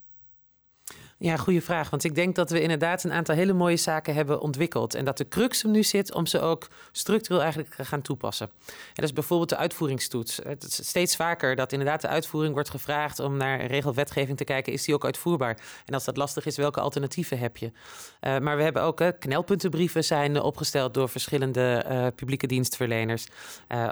Ja, 1.18 1.38
goede 1.38 1.62
vraag. 1.62 1.90
Want 1.90 2.04
ik 2.04 2.16
denk 2.16 2.36
dat 2.36 2.50
we 2.50 2.62
inderdaad 2.62 3.04
een 3.04 3.12
aantal 3.12 3.36
hele 3.36 3.54
mooie 3.54 3.78
zaken 3.78 4.14
hebben 4.14 4.42
ontwikkeld. 4.42 4.96
En 4.96 5.06
dat 5.06 5.18
de 5.18 5.28
crux 5.28 5.62
hem 5.62 5.72
nu 5.72 5.84
zit 5.84 6.14
om 6.14 6.26
ze 6.26 6.40
ook 6.40 6.68
structureel 6.92 7.42
eigenlijk 7.42 7.76
te 7.76 7.86
gaan 7.86 8.02
toepassen. 8.02 8.50
En 8.68 8.74
dat 8.94 9.06
is 9.06 9.14
bijvoorbeeld 9.14 9.50
de 9.50 9.58
uitvoeringstoets. 9.58 10.40
Het 10.44 10.64
is 10.64 10.88
steeds 10.88 11.16
vaker 11.16 11.56
dat 11.56 11.72
inderdaad 11.72 12.02
de 12.02 12.08
uitvoering 12.08 12.54
wordt 12.54 12.70
gevraagd 12.70 13.20
om 13.20 13.38
naar 13.38 13.66
regelwetgeving 13.66 14.38
te 14.38 14.44
kijken. 14.44 14.74
Is 14.74 14.84
die 14.84 14.94
ook 14.94 15.06
uitvoerbaar? 15.06 15.58
En 15.86 15.94
als 15.94 16.04
dat 16.04 16.18
lastig 16.18 16.46
is, 16.46 16.58
welke 16.58 16.80
alternatieven 16.80 17.40
heb 17.40 17.58
je? 17.58 17.66
Uh, 17.66 18.38
maar 18.38 18.58
we 18.58 18.64
hebben 18.64 18.82
ook 18.82 19.02
knelpuntenbrieven 19.20 20.04
zijn 20.04 20.42
opgesteld 20.42 20.94
door 20.94 21.10
verschillende 21.10 21.86
uh, 21.90 22.08
publieke 22.16 22.48
dienstverleners. 22.48 23.28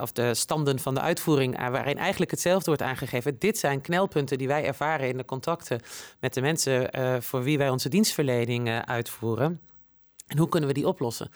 of 0.01 0.11
de 0.11 0.33
standen 0.33 0.79
van 0.79 0.93
de 0.93 1.01
uitvoering, 1.01 1.69
waarin 1.69 1.97
eigenlijk 1.97 2.31
hetzelfde 2.31 2.65
wordt 2.65 2.81
aangegeven. 2.81 3.39
Dit 3.39 3.57
zijn 3.57 3.81
knelpunten 3.81 4.37
die 4.37 4.47
wij 4.47 4.65
ervaren 4.65 5.07
in 5.07 5.17
de 5.17 5.25
contacten 5.25 5.81
met 6.19 6.33
de 6.33 6.41
mensen 6.41 6.89
voor 7.21 7.43
wie 7.43 7.57
wij 7.57 7.69
onze 7.69 7.89
dienstverlening 7.89 8.67
uh, 8.67 8.79
uitvoeren. 8.79 9.61
En 10.27 10.37
hoe 10.37 10.49
kunnen 10.49 10.69
we 10.69 10.75
die 10.75 10.87
oplossen? 10.87 11.31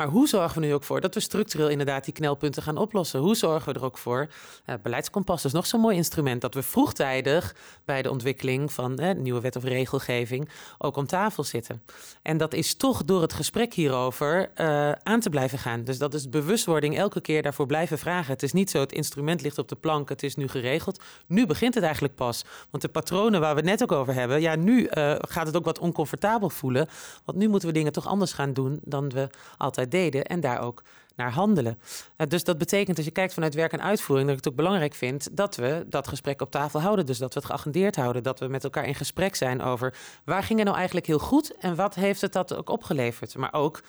Maar 0.00 0.08
hoe 0.08 0.28
zorgen 0.28 0.60
we 0.60 0.66
nu 0.66 0.74
ook 0.74 0.84
voor 0.84 1.00
dat 1.00 1.14
we 1.14 1.20
structureel 1.20 1.68
inderdaad 1.68 2.04
die 2.04 2.14
knelpunten 2.14 2.62
gaan 2.62 2.76
oplossen? 2.76 3.20
Hoe 3.20 3.34
zorgen 3.34 3.72
we 3.72 3.78
er 3.78 3.84
ook 3.84 3.98
voor? 3.98 4.28
Uh, 4.66 4.74
beleidskompas 4.82 5.44
is 5.44 5.52
nog 5.52 5.66
zo'n 5.66 5.80
mooi 5.80 5.96
instrument 5.96 6.40
dat 6.40 6.54
we 6.54 6.62
vroegtijdig 6.62 7.54
bij 7.84 8.02
de 8.02 8.10
ontwikkeling 8.10 8.72
van 8.72 9.00
nieuwe 9.16 9.40
wet 9.40 9.56
of 9.56 9.64
regelgeving 9.64 10.48
ook 10.78 10.96
om 10.96 11.06
tafel 11.06 11.44
zitten. 11.44 11.82
En 12.22 12.36
dat 12.36 12.54
is 12.54 12.74
toch 12.74 13.04
door 13.04 13.22
het 13.22 13.32
gesprek 13.32 13.74
hierover 13.74 14.50
uh, 14.56 14.92
aan 14.92 15.20
te 15.20 15.30
blijven 15.30 15.58
gaan. 15.58 15.84
Dus 15.84 15.98
dat 15.98 16.14
is 16.14 16.28
bewustwording 16.28 16.98
elke 16.98 17.20
keer 17.20 17.42
daarvoor 17.42 17.66
blijven 17.66 17.98
vragen. 17.98 18.32
Het 18.32 18.42
is 18.42 18.52
niet 18.52 18.70
zo, 18.70 18.80
het 18.80 18.92
instrument 18.92 19.42
ligt 19.42 19.58
op 19.58 19.68
de 19.68 19.76
plank, 19.76 20.08
het 20.08 20.22
is 20.22 20.34
nu 20.34 20.48
geregeld. 20.48 21.02
Nu 21.26 21.46
begint 21.46 21.74
het 21.74 21.82
eigenlijk 21.82 22.14
pas. 22.14 22.44
Want 22.70 22.82
de 22.82 22.88
patronen 22.88 23.40
waar 23.40 23.54
we 23.54 23.60
het 23.60 23.70
net 23.70 23.82
ook 23.82 23.92
over 23.92 24.14
hebben, 24.14 24.40
ja, 24.40 24.56
nu 24.56 24.88
gaat 25.18 25.46
het 25.46 25.56
ook 25.56 25.64
wat 25.64 25.78
oncomfortabel 25.78 26.50
voelen. 26.50 26.88
Want 27.24 27.38
nu 27.38 27.48
moeten 27.48 27.68
we 27.68 27.74
dingen 27.74 27.92
toch 27.92 28.06
anders 28.06 28.32
gaan 28.32 28.52
doen 28.52 28.80
dan 28.82 29.08
we 29.08 29.28
altijd 29.56 29.88
deden 29.90 30.24
en 30.24 30.40
daar 30.40 30.60
ook 30.60 30.82
naar 31.16 31.32
handelen. 31.32 31.78
Uh, 32.16 32.26
dus 32.26 32.44
dat 32.44 32.58
betekent, 32.58 32.96
als 32.96 33.06
je 33.06 33.12
kijkt 33.12 33.34
vanuit 33.34 33.54
werk 33.54 33.72
en 33.72 33.82
uitvoering, 33.82 34.28
dat 34.28 34.38
ik 34.38 34.44
het 34.44 34.52
ook 34.52 34.58
belangrijk 34.58 34.94
vind 34.94 35.28
dat 35.32 35.56
we 35.56 35.84
dat 35.88 36.08
gesprek 36.08 36.40
op 36.40 36.50
tafel 36.50 36.80
houden. 36.80 37.06
Dus 37.06 37.18
dat 37.18 37.34
we 37.34 37.40
het 37.40 37.48
geagendeerd 37.48 37.96
houden, 37.96 38.22
dat 38.22 38.38
we 38.38 38.46
met 38.46 38.64
elkaar 38.64 38.86
in 38.86 38.94
gesprek 38.94 39.34
zijn 39.34 39.62
over 39.62 39.94
waar 40.24 40.42
ging 40.42 40.58
het 40.58 40.66
nou 40.66 40.76
eigenlijk 40.76 41.06
heel 41.06 41.18
goed 41.18 41.56
en 41.58 41.74
wat 41.74 41.94
heeft 41.94 42.20
het 42.20 42.32
dat 42.32 42.54
ook 42.54 42.68
opgeleverd. 42.68 43.36
Maar 43.36 43.52
ook 43.52 43.80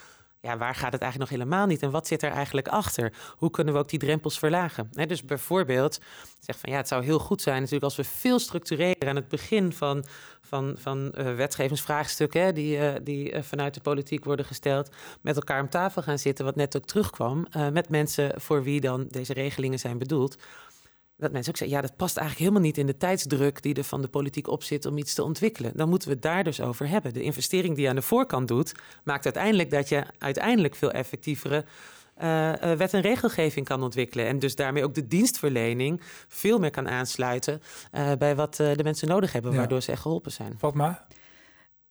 ja, 0.41 0.57
waar 0.57 0.75
gaat 0.75 0.91
het 0.91 1.01
eigenlijk 1.01 1.31
nog 1.31 1.39
helemaal 1.39 1.67
niet 1.67 1.81
en 1.81 1.91
wat 1.91 2.07
zit 2.07 2.23
er 2.23 2.31
eigenlijk 2.31 2.67
achter? 2.67 3.13
Hoe 3.37 3.49
kunnen 3.49 3.73
we 3.73 3.79
ook 3.79 3.89
die 3.89 3.99
drempels 3.99 4.39
verlagen? 4.39 4.89
He, 4.93 5.05
dus 5.05 5.25
bijvoorbeeld, 5.25 5.99
zeg 6.39 6.59
van 6.59 6.71
ja, 6.71 6.77
het 6.77 6.87
zou 6.87 7.03
heel 7.03 7.19
goed 7.19 7.41
zijn 7.41 7.55
natuurlijk 7.55 7.83
als 7.83 7.95
we 7.95 8.03
veel 8.03 8.39
structureler 8.39 9.07
aan 9.07 9.15
het 9.15 9.27
begin 9.27 9.73
van, 9.73 10.05
van, 10.41 10.75
van 10.77 11.13
uh, 11.17 11.35
wetgevingsvraagstukken 11.35 12.53
die, 12.53 12.77
uh, 12.77 12.93
die 13.03 13.31
uh, 13.31 13.41
vanuit 13.41 13.73
de 13.73 13.81
politiek 13.81 14.25
worden 14.25 14.45
gesteld, 14.45 14.89
met 15.21 15.35
elkaar 15.35 15.61
om 15.61 15.69
tafel 15.69 16.01
gaan 16.01 16.19
zitten, 16.19 16.45
wat 16.45 16.55
net 16.55 16.77
ook 16.77 16.85
terugkwam, 16.85 17.47
met 17.71 17.89
mensen 17.89 18.41
voor 18.41 18.63
wie 18.63 18.81
dan 18.81 19.07
deze 19.09 19.33
regelingen 19.33 19.79
zijn 19.79 19.97
bedoeld 19.97 20.37
dat 21.21 21.31
mensen 21.31 21.51
ook 21.51 21.57
zeggen, 21.57 21.77
ja, 21.77 21.81
dat 21.81 21.95
past 21.95 22.17
eigenlijk 22.17 22.47
helemaal 22.47 22.67
niet 22.67 22.77
in 22.77 22.85
de 22.85 22.97
tijdsdruk 22.97 23.61
die 23.61 23.73
er 23.73 23.83
van 23.83 24.01
de 24.01 24.07
politiek 24.07 24.47
op 24.47 24.63
zit 24.63 24.85
om 24.85 24.97
iets 24.97 25.13
te 25.13 25.23
ontwikkelen. 25.23 25.71
Dan 25.75 25.89
moeten 25.89 26.07
we 26.07 26.13
het 26.13 26.23
daar 26.23 26.43
dus 26.43 26.61
over 26.61 26.87
hebben. 26.87 27.13
De 27.13 27.21
investering 27.21 27.75
die 27.75 27.83
je 27.83 27.89
aan 27.89 27.95
de 27.95 28.01
voorkant 28.01 28.47
doet, 28.47 28.71
maakt 29.03 29.25
uiteindelijk 29.25 29.69
dat 29.69 29.89
je 29.89 30.03
uiteindelijk 30.17 30.75
veel 30.75 30.91
effectievere 30.91 31.65
uh, 32.21 32.49
uh, 32.49 32.71
wet 32.71 32.93
en 32.93 33.01
regelgeving 33.01 33.65
kan 33.65 33.83
ontwikkelen. 33.83 34.27
En 34.27 34.39
dus 34.39 34.55
daarmee 34.55 34.83
ook 34.83 34.93
de 34.93 35.07
dienstverlening 35.07 36.01
veel 36.27 36.59
meer 36.59 36.71
kan 36.71 36.89
aansluiten 36.89 37.61
uh, 37.91 38.11
bij 38.17 38.35
wat 38.35 38.55
de 38.55 38.83
mensen 38.83 39.07
nodig 39.07 39.31
hebben, 39.31 39.51
ja. 39.51 39.57
waardoor 39.57 39.81
ze 39.81 39.91
echt 39.91 40.01
geholpen 40.01 40.31
zijn. 40.31 40.53
Valt 40.57 40.73
maar. 40.73 41.05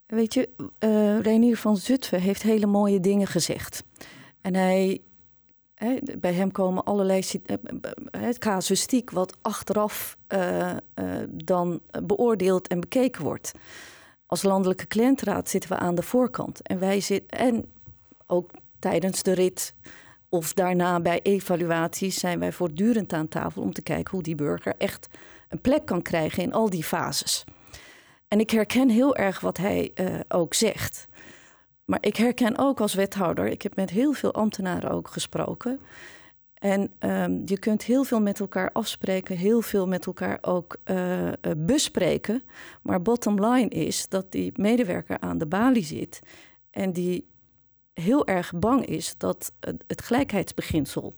Weet 0.06 0.34
je, 0.34 0.48
Renier 1.22 1.56
van 1.56 1.76
Zutphen 1.76 2.20
heeft 2.20 2.42
hele 2.42 2.66
mooie 2.66 3.00
dingen 3.00 3.26
gezegd. 3.26 3.84
En 4.40 4.54
hij 4.54 5.00
He, 5.80 5.98
bij 6.18 6.32
hem 6.32 6.52
komen 6.52 6.84
allerlei 6.84 7.22
het 8.10 8.38
casuïstiek 8.38 9.10
wat 9.10 9.36
achteraf 9.42 10.16
uh, 10.28 10.70
uh, 10.70 10.76
dan 11.30 11.80
beoordeeld 12.02 12.68
en 12.68 12.80
bekeken 12.80 13.24
wordt. 13.24 13.52
Als 14.26 14.42
landelijke 14.42 14.86
cliëntenraad 14.86 15.48
zitten 15.48 15.70
we 15.70 15.76
aan 15.76 15.94
de 15.94 16.02
voorkant. 16.02 16.62
En 16.62 16.78
wij 16.78 17.00
zitten 17.00 17.38
en 17.38 17.64
ook 18.26 18.50
tijdens 18.78 19.22
de 19.22 19.32
rit 19.32 19.74
of 20.28 20.52
daarna 20.52 21.00
bij 21.00 21.20
evaluaties 21.22 22.18
zijn 22.18 22.38
wij 22.38 22.52
voortdurend 22.52 23.12
aan 23.12 23.28
tafel 23.28 23.62
om 23.62 23.72
te 23.72 23.82
kijken 23.82 24.10
hoe 24.10 24.22
die 24.22 24.34
burger 24.34 24.74
echt 24.78 25.08
een 25.48 25.60
plek 25.60 25.86
kan 25.86 26.02
krijgen 26.02 26.42
in 26.42 26.52
al 26.52 26.70
die 26.70 26.84
fases. 26.84 27.44
En 28.28 28.40
ik 28.40 28.50
herken 28.50 28.88
heel 28.88 29.16
erg 29.16 29.40
wat 29.40 29.56
hij 29.56 29.92
ook 30.28 30.54
zegt. 30.54 31.08
Maar 31.90 31.98
ik 32.06 32.16
herken 32.16 32.58
ook 32.58 32.80
als 32.80 32.94
wethouder, 32.94 33.46
ik 33.46 33.62
heb 33.62 33.76
met 33.76 33.90
heel 33.90 34.12
veel 34.12 34.32
ambtenaren 34.32 34.90
ook 34.90 35.08
gesproken. 35.08 35.80
En 36.54 36.92
um, 37.00 37.42
je 37.44 37.58
kunt 37.58 37.82
heel 37.82 38.04
veel 38.04 38.20
met 38.20 38.40
elkaar 38.40 38.72
afspreken, 38.72 39.36
heel 39.36 39.62
veel 39.62 39.86
met 39.86 40.06
elkaar 40.06 40.38
ook 40.40 40.76
uh, 40.84 41.26
uh, 41.26 41.32
bespreken. 41.56 42.42
Maar 42.82 43.02
bottom 43.02 43.44
line 43.44 43.68
is 43.68 44.08
dat 44.08 44.32
die 44.32 44.52
medewerker 44.54 45.20
aan 45.20 45.38
de 45.38 45.46
balie 45.46 45.84
zit 45.84 46.20
en 46.70 46.92
die 46.92 47.26
heel 47.94 48.26
erg 48.26 48.52
bang 48.54 48.86
is 48.86 49.14
dat 49.16 49.52
het, 49.86 50.02
gelijkheidsbeginsel 50.02 51.14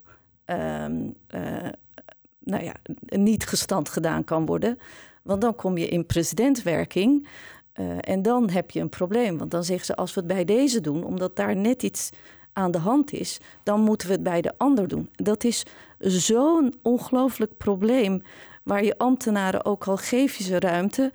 um, 0.46 1.14
uh, 1.34 1.68
nou 2.38 2.64
ja, 2.64 2.74
niet 3.06 3.46
gestand 3.46 3.88
gedaan 3.88 4.24
kan 4.24 4.46
worden. 4.46 4.78
Want 5.22 5.40
dan 5.40 5.56
kom 5.56 5.78
je 5.78 5.88
in 5.88 6.06
presidentwerking. 6.06 7.28
Uh, 7.74 7.96
en 8.00 8.22
dan 8.22 8.50
heb 8.50 8.70
je 8.70 8.80
een 8.80 8.88
probleem. 8.88 9.38
Want 9.38 9.50
dan 9.50 9.64
zeggen 9.64 9.86
ze, 9.86 9.96
als 9.96 10.14
we 10.14 10.20
het 10.20 10.28
bij 10.28 10.44
deze 10.44 10.80
doen, 10.80 11.04
omdat 11.04 11.36
daar 11.36 11.56
net 11.56 11.82
iets 11.82 12.10
aan 12.52 12.70
de 12.70 12.78
hand 12.78 13.12
is, 13.12 13.40
dan 13.62 13.80
moeten 13.80 14.08
we 14.08 14.14
het 14.14 14.22
bij 14.22 14.40
de 14.40 14.52
ander 14.56 14.88
doen. 14.88 15.08
Dat 15.12 15.44
is 15.44 15.64
zo'n 15.98 16.74
ongelooflijk 16.82 17.56
probleem, 17.56 18.22
waar 18.62 18.84
je 18.84 18.98
ambtenaren, 18.98 19.64
ook 19.64 19.84
al 19.84 19.96
geef 19.96 20.34
je 20.34 20.44
ze 20.44 20.60
ruimte, 20.60 21.12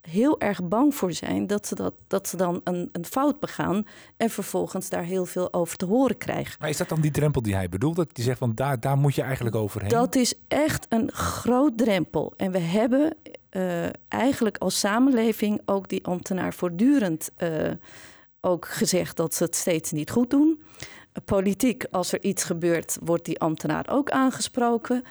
heel 0.00 0.40
erg 0.40 0.68
bang 0.68 0.94
voor 0.94 1.12
zijn 1.12 1.46
dat 1.46 1.66
ze, 1.66 1.74
dat, 1.74 1.94
dat 2.06 2.28
ze 2.28 2.36
dan 2.36 2.60
een, 2.64 2.88
een 2.92 3.04
fout 3.04 3.40
begaan 3.40 3.86
en 4.16 4.30
vervolgens 4.30 4.88
daar 4.88 5.04
heel 5.04 5.26
veel 5.26 5.52
over 5.52 5.76
te 5.76 5.84
horen 5.84 6.18
krijgen. 6.18 6.56
Maar 6.60 6.68
is 6.68 6.76
dat 6.76 6.88
dan 6.88 7.00
die 7.00 7.10
drempel 7.10 7.42
die 7.42 7.54
hij 7.54 7.68
bedoelt? 7.68 7.96
Dat 7.96 8.08
hij 8.12 8.24
zegt 8.24 8.38
van 8.38 8.54
daar, 8.54 8.80
daar 8.80 8.96
moet 8.96 9.14
je 9.14 9.22
eigenlijk 9.22 9.56
overheen? 9.56 9.88
Dat 9.88 10.14
is 10.14 10.34
echt 10.48 10.86
een 10.88 11.12
groot 11.12 11.78
drempel. 11.78 12.34
En 12.36 12.52
we 12.52 12.58
hebben 12.58 13.16
uh, 13.56 13.84
eigenlijk 14.08 14.58
als 14.58 14.78
samenleving 14.78 15.60
ook 15.64 15.88
die 15.88 16.04
ambtenaar 16.04 16.54
voortdurend 16.54 17.30
uh, 17.38 17.70
ook 18.40 18.66
gezegd 18.68 19.16
dat 19.16 19.34
ze 19.34 19.44
het 19.44 19.56
steeds 19.56 19.90
niet 19.90 20.10
goed 20.10 20.30
doen. 20.30 20.62
Politiek, 21.24 21.84
als 21.90 22.12
er 22.12 22.22
iets 22.22 22.44
gebeurt, 22.44 22.98
wordt 23.02 23.24
die 23.24 23.40
ambtenaar 23.40 23.86
ook 23.90 24.10
aangesproken. 24.10 25.02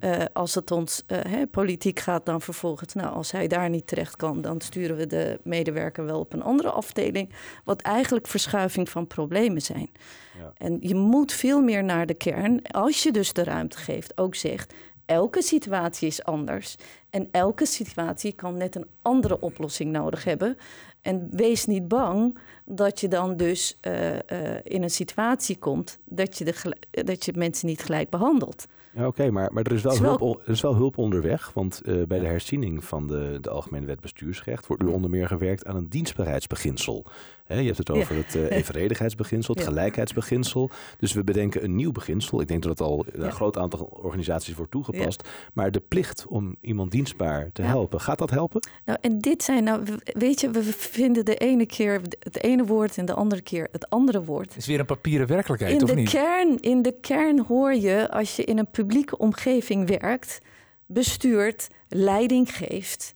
Uh, 0.00 0.24
als 0.32 0.54
het 0.54 0.70
ons 0.70 1.04
politiek 1.50 2.00
gaat, 2.00 2.26
dan 2.26 2.40
vervolgens, 2.40 2.94
nou, 2.94 3.14
als 3.14 3.30
hij 3.30 3.46
daar 3.46 3.70
niet 3.70 3.86
terecht 3.86 4.16
kan, 4.16 4.40
dan 4.40 4.60
sturen 4.60 4.96
we 4.96 5.06
de 5.06 5.40
medewerker 5.42 6.04
wel 6.04 6.20
op 6.20 6.32
een 6.32 6.42
andere 6.42 6.70
afdeling. 6.70 7.32
Wat 7.64 7.80
eigenlijk 7.80 8.26
verschuiving 8.26 8.88
van 8.88 9.06
problemen 9.06 9.62
zijn. 9.62 9.90
Ja. 10.38 10.52
En 10.56 10.76
je 10.80 10.94
moet 10.94 11.32
veel 11.32 11.60
meer 11.60 11.84
naar 11.84 12.06
de 12.06 12.14
kern, 12.14 12.62
als 12.62 13.02
je 13.02 13.12
dus 13.12 13.32
de 13.32 13.44
ruimte 13.44 13.78
geeft, 13.78 14.18
ook 14.18 14.34
zegt: 14.34 14.74
elke 15.08 15.42
situatie 15.42 16.08
is 16.08 16.24
anders. 16.24 16.76
En 17.10 17.28
elke 17.30 17.66
situatie 17.66 18.32
kan 18.32 18.56
net 18.56 18.76
een 18.76 18.86
andere 19.02 19.40
oplossing 19.40 19.92
nodig 19.92 20.24
hebben. 20.24 20.56
En 21.00 21.28
wees 21.30 21.66
niet 21.66 21.88
bang 21.88 22.38
dat 22.64 23.00
je 23.00 23.08
dan 23.08 23.36
dus 23.36 23.78
uh, 23.82 24.12
uh, 24.12 24.18
in 24.62 24.82
een 24.82 24.90
situatie 24.90 25.58
komt 25.58 25.98
dat 26.04 26.38
je, 26.38 26.44
de, 26.44 26.76
dat 27.04 27.24
je 27.24 27.32
mensen 27.36 27.66
niet 27.68 27.82
gelijk 27.82 28.10
behandelt. 28.10 28.66
Ja, 28.94 29.06
Oké, 29.06 29.30
maar, 29.30 29.52
maar 29.52 29.64
er, 29.64 29.72
is 29.72 29.82
wel 29.82 29.92
is 29.92 29.98
wel- 29.98 30.18
Hulp, 30.18 30.42
er 30.44 30.52
is 30.52 30.60
wel 30.60 30.74
hulp 30.74 30.98
onderweg. 30.98 31.50
Want 31.54 31.80
eh, 31.80 32.02
bij 32.02 32.18
de 32.18 32.26
herziening 32.26 32.84
van 32.84 33.06
de, 33.06 33.38
de 33.40 33.50
Algemene 33.50 33.86
Wet 33.86 34.00
Bestuursrecht 34.00 34.66
wordt 34.66 34.82
nu 34.82 34.88
onder 34.88 35.10
meer 35.10 35.26
gewerkt 35.26 35.66
aan 35.66 35.76
een 35.76 35.88
dienstbaarheidsbeginsel. 35.88 37.06
Hè, 37.48 37.58
je 37.58 37.64
hebt 37.66 37.78
het 37.78 37.90
over 37.90 38.14
Ja. 38.16 38.20
het 38.22 38.34
eh, 38.34 38.56
evenredigheidsbeginsel, 38.58 39.54
het 39.54 39.62
Ja. 39.62 39.68
gelijkheidsbeginsel. 39.70 40.70
Dus 40.98 41.12
we 41.12 41.24
bedenken 41.24 41.64
een 41.64 41.74
nieuw 41.74 41.92
beginsel. 41.92 42.40
Ik 42.40 42.48
denk 42.48 42.62
dat 42.62 42.70
het 42.78 42.80
al 42.80 43.04
in 43.12 43.20
een 43.20 43.26
Ja. 43.26 43.30
groot 43.30 43.56
aantal 43.58 43.80
organisaties 44.02 44.54
wordt 44.54 44.70
toegepast. 44.70 45.28
Maar 45.52 45.70
de 45.70 45.80
plicht 45.88 46.26
om 46.26 46.56
iemand 46.60 46.90
dienstbaar 46.90 47.50
te 47.52 47.62
helpen, 47.62 48.00
gaat 48.00 48.18
dat 48.18 48.30
helpen? 48.30 48.60
Nou, 48.84 48.98
en 49.00 49.18
dit 49.18 49.42
zijn 49.42 49.64
nou, 49.64 49.82
we- 49.84 50.12
weet 50.18 50.40
je, 50.40 50.50
we 50.50 50.62
vinden 50.62 51.24
de 51.24 51.34
ene 51.36 51.66
keer 51.66 52.00
het 52.18 52.42
ene 52.42 52.64
woord 52.64 52.96
en 52.98 53.04
de 53.04 53.14
andere 53.14 53.40
keer 53.42 53.68
het 53.72 53.90
andere 53.90 54.24
woord. 54.24 54.48
Het 54.48 54.56
is 54.56 54.66
weer 54.66 54.80
een 54.80 54.86
papieren 54.86 55.26
werkelijkheid, 55.26 55.74
In 55.74 55.82
of 55.82 55.88
de, 55.88 55.94
niet? 55.94 56.08
kern, 56.10 56.60
in 56.60 56.82
de 56.82 56.94
kern 57.00 57.40
hoor 57.40 57.74
je, 57.74 58.10
als 58.10 58.36
je 58.36 58.44
in 58.44 58.58
een 58.58 58.70
publieke 58.70 59.18
omgeving 59.18 59.88
werkt, 59.88 60.38
bestuurt, 60.86 61.68
leiding 61.88 62.56
geeft, 62.56 63.14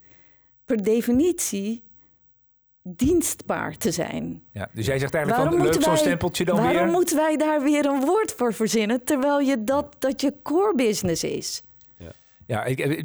per 0.64 0.82
definitie 0.82 1.82
dienstbaar 2.82 3.76
te 3.76 3.90
zijn. 3.90 4.42
Ja, 4.52 4.68
dus 4.72 4.86
jij 4.86 4.98
zegt 4.98 5.14
eigenlijk 5.14 5.44
van, 5.44 5.58
moeten 5.58 5.74
leuk 5.80 5.88
zo'n 5.88 5.96
stempeltje 5.96 6.44
dan 6.44 6.56
waarom 6.56 6.82
weer. 6.82 6.92
moeten 6.92 7.16
wij 7.16 7.36
daar 7.36 7.62
weer 7.62 7.86
een 7.86 8.00
woord 8.00 8.32
voor 8.36 8.54
verzinnen, 8.54 9.04
terwijl 9.04 9.40
je 9.40 9.64
dat, 9.64 9.96
dat 9.98 10.20
je 10.20 10.34
core 10.42 10.74
business 10.74 11.24
is? 11.24 11.62
Ja, 12.46 12.64
ik, 12.64 12.78
eh, 12.80 13.04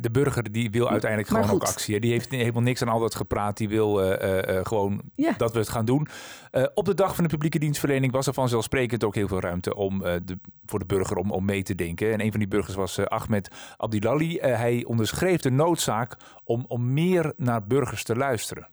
de 0.00 0.10
burger 0.10 0.52
die 0.52 0.70
wil 0.70 0.90
uiteindelijk 0.90 1.30
Maar 1.30 1.44
gewoon 1.44 1.60
ook 1.60 1.66
actie. 1.66 2.00
Die 2.00 2.10
heeft 2.10 2.30
helemaal 2.30 2.62
niks 2.62 2.82
aan 2.82 2.88
al 2.88 3.00
dat 3.00 3.14
gepraat. 3.14 3.56
Die 3.56 3.68
wil 3.68 4.02
eh, 4.02 4.38
eh, 4.38 4.58
eh, 4.58 4.64
gewoon 4.66 5.00
Ja. 5.14 5.34
dat 5.36 5.52
we 5.52 5.58
het 5.58 5.68
gaan 5.68 5.84
doen. 5.84 6.06
Eh, 6.50 6.64
op 6.74 6.84
de 6.84 6.94
dag 6.94 7.14
van 7.14 7.24
de 7.24 7.30
publieke 7.30 7.58
dienstverlening 7.58 8.12
was 8.12 8.26
er 8.26 8.34
vanzelfsprekend 8.34 9.04
ook 9.04 9.14
heel 9.14 9.28
veel 9.28 9.40
ruimte 9.40 9.74
om, 9.74 10.04
eh, 10.04 10.14
de, 10.24 10.38
voor 10.66 10.78
de 10.78 10.86
burger 10.86 11.16
om, 11.16 11.30
om 11.30 11.44
mee 11.44 11.62
te 11.62 11.74
denken. 11.74 12.12
En 12.12 12.20
een 12.20 12.30
van 12.30 12.40
die 12.40 12.48
burgers 12.48 12.74
was 12.74 12.98
eh, 12.98 13.04
Ahmed 13.04 13.48
Abdilali. 13.76 14.38
Eh, 14.38 14.56
hij 14.58 14.84
onderschreef 14.86 15.40
de 15.40 15.50
noodzaak 15.50 16.16
om, 16.44 16.64
om 16.68 16.92
meer 16.92 17.32
naar 17.36 17.66
burgers 17.66 18.02
te 18.04 18.16
luisteren. 18.16 18.68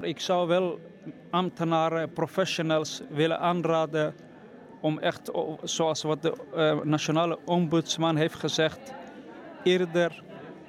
Ik 0.00 0.20
zou 0.20 0.48
wel 0.48 0.78
ambtenaren, 1.30 2.12
professionals 2.12 3.02
willen 3.08 3.38
aanraden 3.38 4.14
om 4.80 4.98
echt, 4.98 5.30
zoals 5.62 6.02
wat 6.02 6.22
de 6.22 6.34
eh, 6.54 6.80
nationale 6.80 7.38
ombudsman 7.44 8.16
heeft 8.16 8.34
gezegd, 8.34 8.94
eerder 9.62 10.22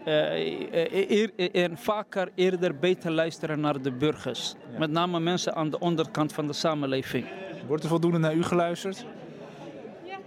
eh, 0.05 0.83
eh, 0.83 1.09
eer- 1.09 1.51
en 1.51 1.77
vaker 1.77 2.29
eerder 2.35 2.79
beter 2.79 3.11
luisteren 3.11 3.59
naar 3.59 3.81
de 3.81 3.91
burgers. 3.91 4.55
Met 4.77 4.91
name 4.91 5.19
mensen 5.19 5.55
aan 5.55 5.69
de 5.69 5.79
onderkant 5.79 6.33
van 6.33 6.47
de 6.47 6.53
samenleving. 6.53 7.25
Wordt 7.67 7.83
er 7.83 7.89
voldoende 7.89 8.17
naar 8.17 8.33
u 8.33 8.43
geluisterd? 8.43 9.05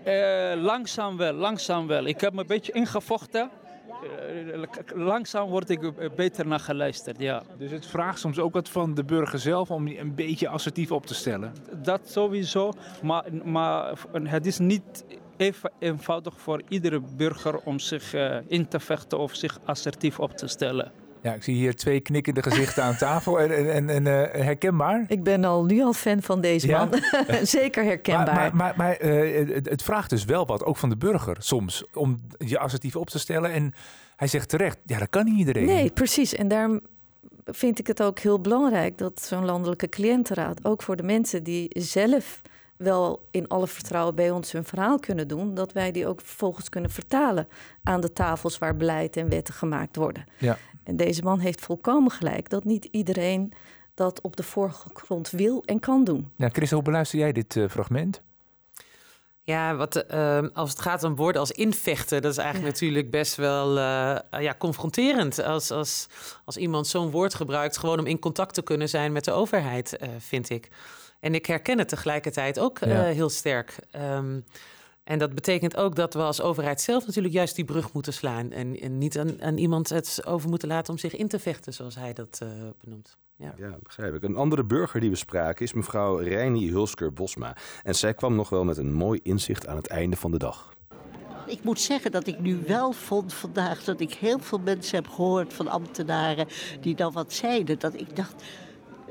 Eh, 0.05 0.53
langzaam 0.57 1.17
wel, 1.17 1.33
langzaam 1.33 1.87
wel. 1.87 2.05
Ik 2.07 2.21
heb 2.21 2.33
me 2.33 2.41
een 2.41 2.47
beetje 2.47 2.73
ingevochten. 2.73 3.51
Eh, 4.09 4.61
langzaam 4.95 5.49
word 5.49 5.71
ik 5.71 5.83
eh, 5.83 6.11
beter 6.17 6.47
naar 6.47 6.61
geluisterd, 6.61 7.19
ja. 7.19 7.43
Dus 7.59 7.71
het 7.71 7.87
vraagt 7.87 8.19
soms 8.19 8.39
ook 8.39 8.55
wat 8.55 8.69
van 8.69 8.95
de 8.95 9.05
burger 9.05 9.39
zelf 9.39 9.71
om 9.71 9.87
een 9.87 10.15
beetje 10.15 10.49
assertief 10.49 10.93
op 10.93 11.07
te 11.07 11.15
stellen. 11.15 11.53
Dat 11.83 12.01
sowieso, 12.05 12.73
maar, 13.03 13.25
maar 13.45 13.99
het 14.23 14.47
is 14.47 14.59
niet 14.59 15.05
even 15.37 15.73
eenvoudig 15.79 16.41
voor 16.41 16.63
iedere 16.69 17.01
burger 17.17 17.59
om 17.59 17.79
zich 17.79 18.15
eh, 18.15 18.37
in 18.47 18.69
te 18.69 18.81
vechten 18.81 19.19
of 19.19 19.35
zich 19.35 19.59
assertief 19.65 20.21
op 20.21 20.37
te 20.37 20.47
stellen. 20.47 20.93
Ja, 21.23 21.35
ik 21.35 21.43
zie 21.43 21.55
hier 21.55 21.75
twee 21.75 22.01
knikkende 22.01 22.43
gezichten 22.43 22.83
aan 22.83 22.97
tafel. 22.97 23.41
En, 23.41 23.73
en, 23.73 23.89
en, 23.89 24.07
eh, 24.07 24.45
herkenbaar? 24.45 25.05
Ik 25.09 25.23
ben 25.23 25.45
al 25.45 25.65
nu 25.65 25.83
al 25.83 25.93
fan 25.93 26.23
van 26.23 26.41
deze 26.41 26.67
Ja? 26.67 26.85
man. 26.85 27.01
Zeker 27.47 27.85
herkenbaar. 27.85 28.35
Maar, 28.35 28.57
maar, 28.57 28.75
maar, 28.77 28.77
maar, 28.77 28.97
eh, 28.97 29.55
het, 29.55 29.69
het 29.69 29.83
vraagt 29.83 30.11
dus 30.11 30.25
wel 30.25 30.47
wat, 30.47 30.65
ook 30.65 30.77
van 30.77 30.89
de 30.89 30.97
burger 30.97 31.37
soms, 31.39 31.85
om 31.95 32.21
je 32.39 32.59
assertief 32.59 32.97
op 32.97 33.11
te 33.11 33.19
stellen. 33.19 33.53
En 33.53 33.73
hij 34.17 34.29
zegt 34.29 34.49
terecht, 34.49 34.79
ja, 34.85 34.99
dat 34.99 35.09
kan 35.09 35.25
niet 35.25 35.39
iedereen. 35.39 35.65
Nee, 35.65 35.91
precies. 35.91 36.35
En 36.35 36.49
daarom 36.49 36.81
vind 37.45 37.79
ik 37.79 37.87
het 37.87 38.03
ook 38.03 38.19
heel 38.19 38.41
belangrijk 38.41 38.99
dat 38.99 39.23
zo'n 39.23 39.45
landelijke 39.45 39.89
cliëntenraad, 39.89 40.65
ook 40.65 40.83
voor 40.83 40.97
de 40.97 41.03
mensen 41.03 41.43
die 41.43 41.71
zelf 41.71 42.41
wel 42.77 43.27
in 43.31 43.49
alle 43.49 43.67
vertrouwen 43.67 44.15
bij 44.15 44.31
ons 44.31 44.53
hun 44.53 44.65
verhaal 44.65 44.99
kunnen 44.99 45.29
doen, 45.29 45.55
dat 45.55 45.73
wij 45.73 45.93
die 45.93 46.07
ook 46.07 46.21
vervolgens 46.21 46.69
kunnen 46.69 46.91
vertalen 46.91 47.49
aan 47.83 48.01
de 48.01 48.13
tafels 48.13 48.59
waar 48.59 48.77
beleid 48.77 49.17
en 49.17 49.29
wetten 49.29 49.55
gemaakt 49.55 49.97
worden. 49.97 50.25
Ja. 50.39 50.59
En 50.87 50.97
deze 50.97 51.23
man 51.23 51.39
heeft 51.39 51.61
volkomen 51.61 52.11
gelijk 52.11 52.49
dat 52.49 52.65
niet 52.65 52.85
iedereen 52.85 53.53
dat 53.95 54.21
op 54.21 54.37
de 54.37 54.43
voorgrond 54.43 55.31
wil 55.31 55.63
en 55.65 55.81
kan 55.81 56.05
doen. 56.05 56.31
Ja, 56.37 56.49
Chris, 56.49 56.71
hoe 56.71 56.83
beluister 56.83 57.19
jij 57.19 57.33
dit 57.33 57.57
eh, 57.57 57.69
fragment? 57.69 58.23
Ja, 59.43 59.77
wat, 59.77 59.97
eh, 59.97 60.43
als 60.53 60.71
het 60.71 60.81
gaat 60.81 61.03
om 61.03 61.17
woorden 61.17 61.41
als 61.41 61.51
invechten, 61.51 62.23
dat 62.23 62.33
is 62.33 62.39
eigenlijk 62.39 62.73
natuurlijk 62.73 63.11
best 63.11 63.35
wel 63.37 63.69
eh, 63.79 64.17
ja, 64.43 64.55
confronterend. 64.59 65.43
Als, 65.43 65.71
als, 65.71 66.07
als 66.45 66.57
iemand 66.57 66.87
zo'n 66.87 67.11
woord 67.11 67.35
gebruikt, 67.35 67.77
gewoon 67.77 67.99
om 67.99 68.07
in 68.07 68.19
contact 68.19 68.55
te 68.55 68.63
kunnen 68.63 68.89
zijn 68.89 69.13
met 69.13 69.25
de 69.25 69.33
overheid, 69.33 69.97
eh, 69.97 70.09
vind 70.19 70.51
ik. 70.51 70.69
En 71.21 71.35
ik 71.35 71.47
herken 71.47 71.79
het 71.79 71.89
tegelijkertijd 71.89 72.59
ook 72.59 72.79
eh, 72.79 72.91
Ja. 72.91 73.03
heel 73.03 73.29
sterk. 73.31 73.79
Ehm, 73.91 74.41
en 75.07 75.19
dat 75.19 75.35
betekent 75.35 75.77
ook 75.77 75.95
dat 75.95 76.15
we 76.15 76.21
als 76.21 76.41
overheid 76.41 76.81
zelf 76.81 77.07
natuurlijk 77.07 77.35
juist 77.35 77.55
die 77.55 77.65
brug 77.65 77.93
moeten 77.93 78.13
slaan. 78.13 78.53
En, 78.53 78.81
en 78.81 78.99
niet 78.99 79.19
aan, 79.19 79.43
aan 79.43 79.57
iemand 79.57 79.89
het 79.89 80.21
over 80.25 80.49
moeten 80.49 80.69
laten 80.69 80.93
om 80.93 80.99
zich 80.99 81.17
in 81.17 81.29
te 81.29 81.39
vechten, 81.39 81.73
zoals 81.75 81.95
hij 81.95 82.13
dat 82.13 82.39
eh, 82.43 82.49
benoemt. 82.81 83.17
Ja. 83.37 83.55
Ja, 83.57 83.77
begrijp 83.83 84.15
ik. 84.15 84.23
Een 84.23 84.37
andere 84.37 84.65
burger 84.65 85.01
die 85.01 85.11
we 85.11 85.17
spraken 85.17 85.65
is 85.65 85.73
mevrouw 85.73 86.17
Reini 86.17 86.71
Hulsker-Bosma. 86.71 87.57
En 87.83 87.95
zij 87.95 88.15
kwam 88.15 88.35
nog 88.35 88.49
wel 88.49 88.65
met 88.65 88.77
een 88.77 88.93
mooi 88.93 89.21
inzicht 89.23 89.67
aan 89.67 89.77
het 89.77 89.87
einde 89.87 90.17
van 90.17 90.31
de 90.31 90.39
dag. 90.39 90.75
Ik 91.47 91.63
moet 91.63 91.81
zeggen 91.81 92.11
dat 92.11 92.27
ik 92.27 92.41
nu 92.41 92.63
wel 92.67 92.93
vond 92.93 93.35
vandaag 93.35 93.85
dat 93.85 94.01
ik 94.01 94.15
heel 94.15 94.39
veel 94.39 94.59
mensen 94.59 94.97
heb 94.97 95.09
gehoord 95.09 95.53
van 95.53 95.69
ambtenaren 95.69 96.47
die 96.81 96.95
dan 96.95 97.13
wat 97.13 97.33
zeiden. 97.33 97.79
Dat 97.79 97.95
ik 97.95 98.17
dacht, 98.17 98.43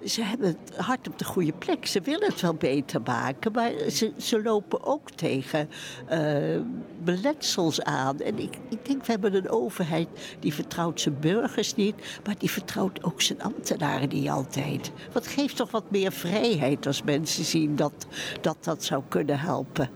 ze 0.05 0.23
hebben 0.23 0.47
het 0.47 0.77
hart 0.77 1.07
op 1.07 1.19
de 1.19 1.25
goede 1.25 1.53
plek. 1.53 1.85
Ze 1.85 2.01
willen 2.01 2.27
het 2.27 2.41
wel 2.41 2.53
beter 2.53 3.01
maken, 3.01 3.51
maar 3.51 3.71
ze, 3.89 4.13
ze 4.17 4.41
lopen 4.41 4.83
ook 4.83 5.11
tegen 5.11 5.69
eh, 6.07 6.59
beletsels 7.03 7.81
aan. 7.81 8.19
En 8.19 8.39
ik, 8.39 8.57
ik 8.69 8.85
denk, 8.85 9.05
we 9.05 9.11
hebben 9.11 9.35
een 9.35 9.49
overheid 9.49 10.07
die 10.39 10.53
vertrouwt 10.53 11.01
zijn 11.01 11.19
burgers 11.19 11.75
niet, 11.75 12.19
maar 12.25 12.35
die 12.37 12.51
vertrouwt 12.51 13.03
ook 13.03 13.21
zijn 13.21 13.41
ambtenaren 13.41 14.09
niet 14.09 14.29
altijd. 14.29 14.91
Wat 15.11 15.27
geeft 15.27 15.55
toch 15.55 15.71
wat 15.71 15.91
meer 15.91 16.11
vrijheid 16.11 16.87
als 16.87 17.03
mensen 17.03 17.45
zien 17.45 17.75
dat 17.75 18.07
dat, 18.41 18.57
dat 18.63 18.83
zou 18.83 19.03
kunnen 19.07 19.39
helpen. 19.39 19.89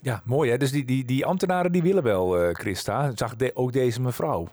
Ja, 0.00 0.22
mooi 0.24 0.50
hè. 0.50 0.56
Dus 0.56 0.70
die, 0.70 0.84
die, 0.84 1.04
die 1.04 1.26
ambtenaren 1.26 1.72
die 1.72 1.82
willen 1.82 2.02
wel, 2.02 2.38
eh, 2.38 2.54
Christa. 2.54 3.12
Zag 3.14 3.34
ook 3.54 3.72
deze 3.72 4.00
mevrouw. 4.00 4.48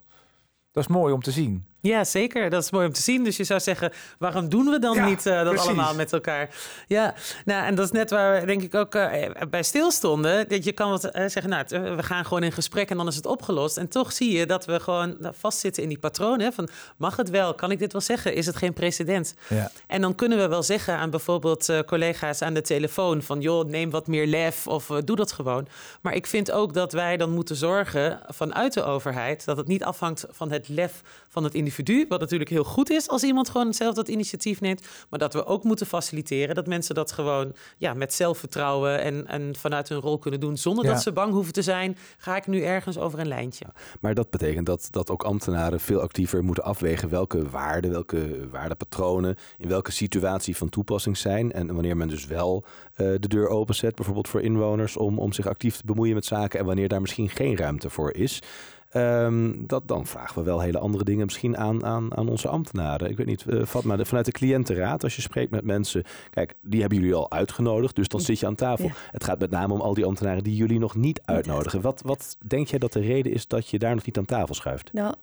Dat 0.72 0.84
is 0.84 0.96
mooi 0.96 1.14
om 1.14 1.22
te 1.22 1.32
zien. 1.32 1.66
Ja, 1.82 2.04
zeker. 2.04 2.50
Dat 2.50 2.64
is 2.64 2.72
mooi 2.72 2.88
om 2.88 2.94
te 2.94 3.02
zien. 3.02 3.24
Dus 3.24 3.38
je 3.38 3.44
zou 3.44 3.60
zeggen, 3.60 3.92
waarom 4.20 4.50
doen 4.50 4.66
we 4.66 4.80
dan 4.80 4.96
Ja, 4.96 5.06
niet 5.06 5.26
eh, 5.26 5.36
dat 5.36 5.48
precies. 5.48 5.68
allemaal 5.68 5.96
met 5.96 6.14
elkaar? 6.14 6.50
Ja, 6.88 7.14
nou, 7.46 7.66
en 7.66 7.76
dat 7.76 7.86
is 7.86 7.92
net 7.92 8.10
waar 8.10 8.40
we 8.40 8.46
denk 8.46 8.62
ik 8.62 8.76
ook 8.76 8.96
eh, 8.96 9.32
bij 9.50 9.64
stilstonden. 9.64 10.50
Dat 10.50 10.64
je 10.64 10.72
kan 10.72 10.90
wat 10.90 11.04
eh, 11.04 11.28
zeggen, 11.28 11.50
nou, 11.50 11.96
we 11.96 12.04
gaan 12.04 12.26
gewoon 12.26 12.44
in 12.44 12.52
gesprek 12.52 12.90
en 12.90 12.98
dan 12.98 13.08
is 13.08 13.16
het 13.16 13.26
opgelost. 13.26 13.78
En 13.78 13.88
toch 13.88 14.12
zie 14.12 14.38
je 14.38 14.46
dat 14.46 14.66
we 14.66 14.80
gewoon 14.80 15.18
vastzitten 15.22 15.84
in 15.84 15.90
die 15.90 15.98
patroon. 15.98 16.40
Hè, 16.40 16.52
van, 16.52 16.70
mag 16.98 17.16
het 17.16 17.30
wel? 17.30 17.54
Kan 17.54 17.72
ik 17.72 17.80
dit 17.80 17.92
wel 17.92 18.02
zeggen? 18.02 18.34
Is 18.34 18.46
het 18.46 18.56
geen 18.56 18.74
precedent? 18.74 19.34
Ja. 19.50 19.72
En 19.88 20.02
dan 20.02 20.16
kunnen 20.16 20.38
we 20.38 20.48
wel 20.48 20.64
zeggen 20.64 20.98
aan 20.98 21.10
bijvoorbeeld 21.10 21.72
collega's 21.86 22.42
aan 22.42 22.54
de 22.54 22.62
telefoon 22.62 23.22
van 23.22 23.42
joh, 23.42 23.68
neem 23.68 23.90
wat 23.90 24.08
meer 24.08 24.28
lef 24.28 24.68
of 24.68 24.86
doe 25.04 25.16
dat 25.16 25.32
gewoon. 25.32 25.68
Maar 26.02 26.14
ik 26.14 26.28
vind 26.28 26.52
ook 26.52 26.74
dat 26.74 26.92
wij 26.92 27.18
dan 27.18 27.30
moeten 27.30 27.56
zorgen 27.56 28.20
vanuit 28.28 28.74
de 28.74 28.84
overheid 28.84 29.46
dat 29.46 29.58
het 29.58 29.68
niet 29.68 29.84
afhangt 29.84 30.26
van 30.30 30.52
het 30.52 30.68
lef 30.68 31.02
van 31.30 31.44
het 31.44 31.54
individu, 31.54 31.66
wat 32.08 32.20
natuurlijk 32.20 32.50
heel 32.50 32.64
goed 32.64 32.90
is 32.90 33.08
als 33.08 33.24
iemand 33.24 33.50
gewoon 33.50 33.74
zelf 33.74 33.96
dat 33.96 34.08
initiatief 34.08 34.62
neemt, 34.62 34.88
maar 35.10 35.20
dat 35.20 35.34
we 35.34 35.46
ook 35.46 35.64
moeten 35.64 35.86
faciliteren 35.86 36.56
dat 36.56 36.68
mensen 36.68 36.96
dat 36.96 37.12
gewoon 37.12 37.54
ja, 37.78 37.94
met 37.94 38.14
zelfvertrouwen 38.14 39.02
en, 39.02 39.28
en 39.28 39.56
vanuit 39.56 39.90
hun 39.90 40.00
rol 40.00 40.18
kunnen 40.18 40.40
doen 40.40 40.58
zonder 40.58 40.86
Ja. 40.86 40.92
dat 40.92 41.02
ze 41.02 41.12
bang 41.12 41.34
hoeven 41.34 41.54
te 41.54 41.62
zijn, 41.62 41.98
ga 42.18 42.36
ik 42.36 42.48
nu 42.48 42.62
ergens 42.62 42.98
over 42.98 43.20
een 43.20 43.28
lijntje. 43.28 43.66
Maar 44.00 44.14
dat 44.14 44.30
betekent 44.30 44.66
dat, 44.66 44.88
dat 44.92 45.10
ook 45.10 45.24
ambtenaren 45.24 45.80
veel 45.80 46.02
actiever 46.02 46.44
moeten 46.44 46.64
afwegen 46.64 47.10
welke 47.10 47.50
waarden, 47.50 47.92
welke 47.92 48.50
waardepatronen 48.50 49.36
in 49.58 49.68
welke 49.68 49.92
situatie 49.92 50.58
van 50.58 50.70
toepassing 50.70 51.18
zijn. 51.18 51.52
En 51.52 51.74
wanneer 51.74 51.98
men 51.98 52.08
dus 52.08 52.26
wel 52.26 52.64
eh, 52.94 53.08
de 53.20 53.28
deur 53.28 53.48
openzet, 53.48 53.96
bijvoorbeeld 53.96 54.28
voor 54.28 54.42
inwoners, 54.42 54.98
om, 54.98 55.20
om 55.20 55.34
zich 55.34 55.48
actief 55.48 55.76
te 55.78 55.86
bemoeien 55.86 56.16
met 56.16 56.26
zaken 56.26 56.60
en 56.60 56.66
wanneer 56.66 56.88
daar 56.88 57.02
misschien 57.02 57.30
geen 57.30 57.58
ruimte 57.58 57.90
voor 57.90 58.14
is. 58.14 58.42
Ehm, 58.90 59.54
dat, 59.58 59.88
dan 59.88 60.06
vragen 60.06 60.38
we 60.38 60.44
wel 60.44 60.60
hele 60.60 60.80
andere 60.80 61.04
dingen 61.04 61.26
misschien 61.26 61.58
aan, 61.58 61.86
aan, 61.86 62.18
aan 62.18 62.30
onze 62.30 62.48
ambtenaren. 62.48 63.10
Ik 63.10 63.18
weet 63.18 63.26
niet, 63.26 63.46
uh, 63.48 63.66
Fatma, 63.66 64.06
vanuit 64.06 64.26
de 64.26 64.32
cliëntenraad, 64.32 65.04
als 65.04 65.16
je 65.16 65.22
spreekt 65.22 65.52
met 65.52 65.64
mensen, 65.64 66.04
kijk, 66.30 66.54
die 66.62 66.80
hebben 66.80 67.00
jullie 67.00 67.14
al 67.14 67.32
uitgenodigd, 67.32 67.96
dus 67.96 68.08
dan 68.08 68.22
zit 68.22 68.40
je 68.40 68.46
aan 68.46 68.56
tafel. 68.56 68.92
Het 69.12 69.24
gaat 69.24 69.40
met 69.40 69.50
name 69.50 69.74
om 69.74 69.82
al 69.82 69.94
die 69.94 70.06
ambtenaren 70.06 70.44
die 70.44 70.56
jullie 70.56 70.80
nog 70.80 70.96
niet 70.96 71.22
uitnodigen. 71.26 71.82
Wat, 71.82 72.02
wat 72.06 72.38
denk 72.48 72.68
jij 72.68 72.80
dat 72.80 72.94
de 72.94 73.00
reden 73.00 73.32
is 73.32 73.48
dat 73.48 73.70
je 73.70 73.80
daar 73.80 73.96
nog 73.96 74.06
niet 74.06 74.18
aan 74.18 74.26
tafel 74.26 74.56
schuift? 74.56 74.94
Nou, 74.94 75.14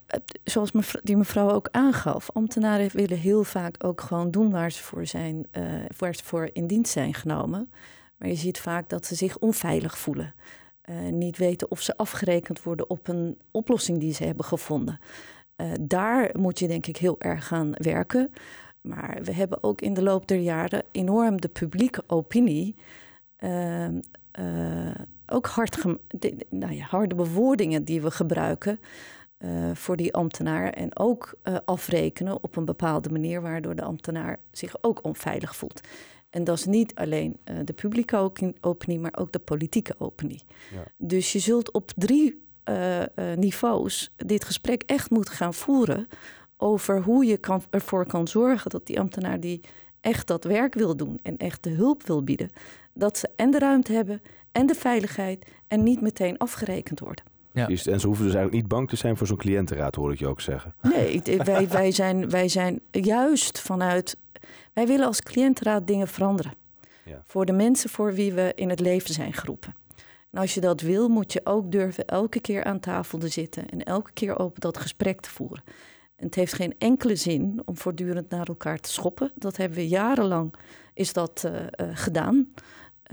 zoals 0.44 0.72
mevrouw, 0.72 1.00
die 1.04 1.16
mevrouw 1.16 1.50
ook 1.50 1.68
aangaf, 1.70 2.30
ambtenaren 2.32 2.90
willen 2.92 3.18
heel 3.18 3.44
vaak 3.44 3.84
ook 3.84 4.00
gewoon 4.00 4.30
doen 4.30 4.50
waar 4.50 4.72
ze 4.72 4.82
voor 4.82 5.06
zijn, 5.06 5.46
uh, 5.52 5.64
waar 5.98 6.14
ze 6.14 6.24
voor 6.24 6.50
in 6.52 6.66
dienst 6.66 6.92
zijn 6.92 7.14
genomen. 7.14 7.70
Maar 8.16 8.28
je 8.28 8.34
ziet 8.34 8.60
vaak 8.60 8.88
dat 8.88 9.06
ze 9.06 9.14
zich 9.14 9.38
onveilig 9.38 9.98
voelen. 9.98 10.34
Uh, 10.90 11.12
niet 11.12 11.38
weten 11.38 11.70
of 11.70 11.80
ze 11.80 11.96
afgerekend 11.96 12.62
worden 12.62 12.90
op 12.90 13.08
een 13.08 13.38
oplossing 13.50 13.98
die 13.98 14.14
ze 14.14 14.24
hebben 14.24 14.44
gevonden. 14.44 14.98
Uh, 15.56 15.72
daar 15.80 16.30
moet 16.38 16.58
je 16.58 16.68
denk 16.68 16.86
ik 16.86 16.96
heel 16.96 17.20
erg 17.20 17.46
gaan 17.46 17.70
werken. 17.72 18.30
Maar 18.80 19.18
we 19.22 19.32
hebben 19.32 19.62
ook 19.62 19.80
in 19.80 19.94
de 19.94 20.02
loop 20.02 20.28
der 20.28 20.38
jaren 20.38 20.82
enorm 20.92 21.40
de 21.40 21.48
publieke 21.48 22.02
opinie. 22.06 22.76
Uh, 23.38 23.88
ook 25.26 25.46
hard 25.46 25.84
nou 26.50 26.72
ja, 26.74 26.84
harde 26.84 27.14
bewoordingen 27.14 27.84
die 27.84 28.02
we 28.02 28.10
gebruiken 28.10 28.80
voor 29.72 29.96
die 29.96 30.14
ambtenaar. 30.14 30.70
En 30.70 30.98
ook 30.98 31.34
afrekenen 31.64 32.42
op 32.42 32.56
een 32.56 32.64
bepaalde 32.64 33.08
manier, 33.08 33.42
waardoor 33.42 33.74
de 33.74 33.82
ambtenaar 33.82 34.38
zich 34.50 34.74
ook 34.80 35.04
onveilig 35.04 35.56
voelt. 35.56 35.80
En 36.34 36.44
dat 36.44 36.58
is 36.58 36.64
niet 36.64 36.94
alleen 36.94 37.36
uh, 37.44 37.56
de 37.64 37.72
publieke 37.72 38.30
opinie, 38.60 38.98
maar 38.98 39.14
ook 39.18 39.32
de 39.32 39.38
politieke 39.38 39.94
opinie. 39.98 40.42
Ja. 40.72 40.82
Dus 40.96 41.32
je 41.32 41.38
zult 41.38 41.72
op 41.72 41.90
drie 41.96 42.42
uh, 42.68 43.00
uh, 43.00 43.06
niveaus 43.36 44.12
dit 44.16 44.44
gesprek 44.44 44.82
echt 44.82 45.10
moeten 45.10 45.34
gaan 45.34 45.54
voeren 45.54 46.08
over 46.56 47.02
hoe 47.02 47.24
je 47.24 47.36
kan, 47.36 47.62
ervoor 47.70 48.06
kan 48.06 48.28
zorgen 48.28 48.70
dat 48.70 48.86
die 48.86 49.00
ambtenaar 49.00 49.40
die 49.40 49.60
echt 50.00 50.26
dat 50.26 50.44
werk 50.44 50.74
wil 50.74 50.96
doen 50.96 51.18
en 51.22 51.36
echt 51.36 51.62
de 51.62 51.70
hulp 51.70 52.06
wil 52.06 52.24
bieden, 52.24 52.50
dat 52.92 53.18
ze 53.18 53.30
en 53.36 53.50
de 53.50 53.58
ruimte 53.58 53.92
hebben 53.92 54.22
en 54.52 54.66
de 54.66 54.74
veiligheid 54.74 55.46
en 55.68 55.82
niet 55.82 56.00
meteen 56.00 56.38
afgerekend 56.38 57.00
worden. 57.00 57.24
Ja. 57.52 57.68
En 57.68 58.00
ze 58.00 58.06
hoeven 58.06 58.24
dus 58.24 58.34
eigenlijk 58.34 58.52
niet 58.52 58.68
bang 58.68 58.88
te 58.88 58.96
zijn 58.96 59.16
voor 59.16 59.26
zo'n 59.26 59.36
cliëntenraad, 59.36 59.94
hoor 59.94 60.12
ik 60.12 60.18
je 60.18 60.26
ook 60.26 60.40
zeggen. 60.40 60.74
Nee, 60.82 61.22
wij, 61.44 61.68
wij, 61.68 61.90
zijn, 61.90 62.30
wij 62.30 62.48
zijn 62.48 62.80
juist 62.90 63.60
vanuit 63.60 64.16
wij 64.74 64.86
willen 64.86 65.06
als 65.06 65.22
cliëntenraad 65.22 65.86
dingen 65.86 66.08
veranderen. 66.08 66.54
Ja. 67.04 67.22
Voor 67.26 67.46
de 67.46 67.52
mensen 67.52 67.90
voor 67.90 68.14
wie 68.14 68.32
we 68.32 68.52
in 68.54 68.70
het 68.70 68.80
leven 68.80 69.14
zijn 69.14 69.32
geroepen. 69.32 69.74
En 70.30 70.40
als 70.40 70.54
je 70.54 70.60
dat 70.60 70.80
wil, 70.80 71.08
moet 71.08 71.32
je 71.32 71.40
ook 71.44 71.72
durven 71.72 72.04
elke 72.04 72.40
keer 72.40 72.64
aan 72.64 72.80
tafel 72.80 73.18
te 73.18 73.28
zitten 73.28 73.68
en 73.68 73.84
elke 73.84 74.12
keer 74.12 74.38
open 74.38 74.60
dat 74.60 74.78
gesprek 74.78 75.20
te 75.20 75.30
voeren. 75.30 75.64
En 76.16 76.26
het 76.26 76.34
heeft 76.34 76.52
geen 76.52 76.74
enkele 76.78 77.16
zin 77.16 77.62
om 77.64 77.76
voortdurend 77.76 78.30
naar 78.30 78.46
elkaar 78.46 78.78
te 78.78 78.90
schoppen. 78.90 79.32
Dat 79.34 79.56
hebben 79.56 79.78
we 79.78 79.88
jarenlang 79.88 80.54
is 80.94 81.12
dat 81.12 81.42
uh, 81.46 81.52
uh, 81.52 81.88
gedaan. 81.92 82.52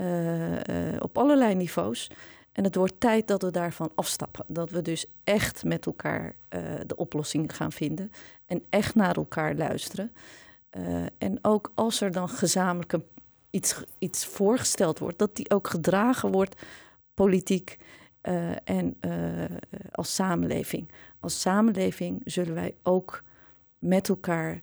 Uh, 0.00 0.56
op 0.98 1.18
allerlei 1.18 1.54
niveaus. 1.54 2.10
En 2.52 2.64
het 2.64 2.74
wordt 2.74 3.00
tijd 3.00 3.26
dat 3.26 3.42
we 3.42 3.50
daarvan 3.50 3.90
afstappen. 3.94 4.44
Dat 4.48 4.70
we 4.70 4.82
dus 4.82 5.06
echt 5.24 5.64
met 5.64 5.86
elkaar 5.86 6.34
de 6.86 6.96
oplossing 6.96 7.56
gaan 7.56 7.72
vinden. 7.72 8.12
En 8.46 8.64
echt 8.70 8.94
naar 8.94 9.16
elkaar 9.16 9.54
luisteren. 9.54 10.12
Uh, 10.76 11.04
en 11.18 11.38
ook 11.42 11.72
als 11.74 12.00
er 12.00 12.12
dan 12.12 12.28
gezamenlijk 12.28 12.98
iets, 13.50 13.84
iets 13.98 14.26
voorgesteld 14.26 14.98
wordt, 14.98 15.18
dat 15.18 15.36
die 15.36 15.50
ook 15.50 15.68
gedragen 15.68 16.32
wordt 16.32 16.62
politiek 17.14 17.78
uh, 18.22 18.50
en 18.64 18.96
uh, 19.00 19.44
als 19.90 20.14
samenleving. 20.14 20.90
Als 21.20 21.40
samenleving 21.40 22.20
zullen 22.24 22.54
wij 22.54 22.74
ook 22.82 23.22
met 23.78 24.08
elkaar 24.08 24.62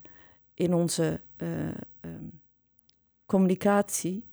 in 0.54 0.74
onze 0.74 1.22
um, 1.38 2.42
communicatie 3.26 4.28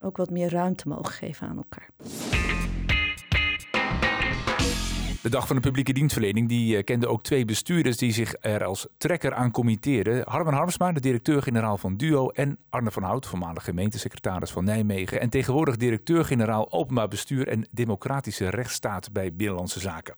ook 0.00 0.16
wat 0.16 0.30
meer 0.30 0.50
ruimte 0.50 0.88
mogen 0.88 1.12
geven 1.12 1.48
aan 1.48 1.56
elkaar. 1.56 1.88
De 5.24 5.30
dag 5.30 5.46
van 5.46 5.56
de 5.56 5.62
publieke 5.62 5.92
dienstverlening 5.92 6.48
die 6.48 6.76
uh, 6.76 6.82
kende 6.82 7.08
ook 7.08 7.22
twee 7.22 7.44
bestuurders 7.44 7.96
die 7.96 8.12
zich 8.12 8.34
er 8.40 8.64
als 8.64 8.86
trekker 8.98 9.34
aan 9.34 9.50
committeerden. 9.50 10.22
Harmen 10.28 10.54
Harmsma, 10.54 10.92
de 10.92 11.00
directeur-generaal 11.00 11.78
van 11.78 11.96
DUO 11.96 12.28
en 12.28 12.58
Arne 12.68 12.90
van 12.90 13.02
Hout, 13.02 13.26
voormalig 13.26 13.64
gemeentesecretaris 13.64 14.50
van 14.50 14.64
Nijmegen 14.64 15.20
en 15.20 15.30
tegenwoordig 15.30 15.76
directeur-generaal 15.76 16.72
openbaar 16.72 17.08
bestuur 17.08 17.48
en 17.48 17.68
democratische 17.70 18.48
rechtsstaat 18.48 19.12
bij 19.12 19.34
Binnenlandse 19.34 19.80
Zaken. 19.80 20.14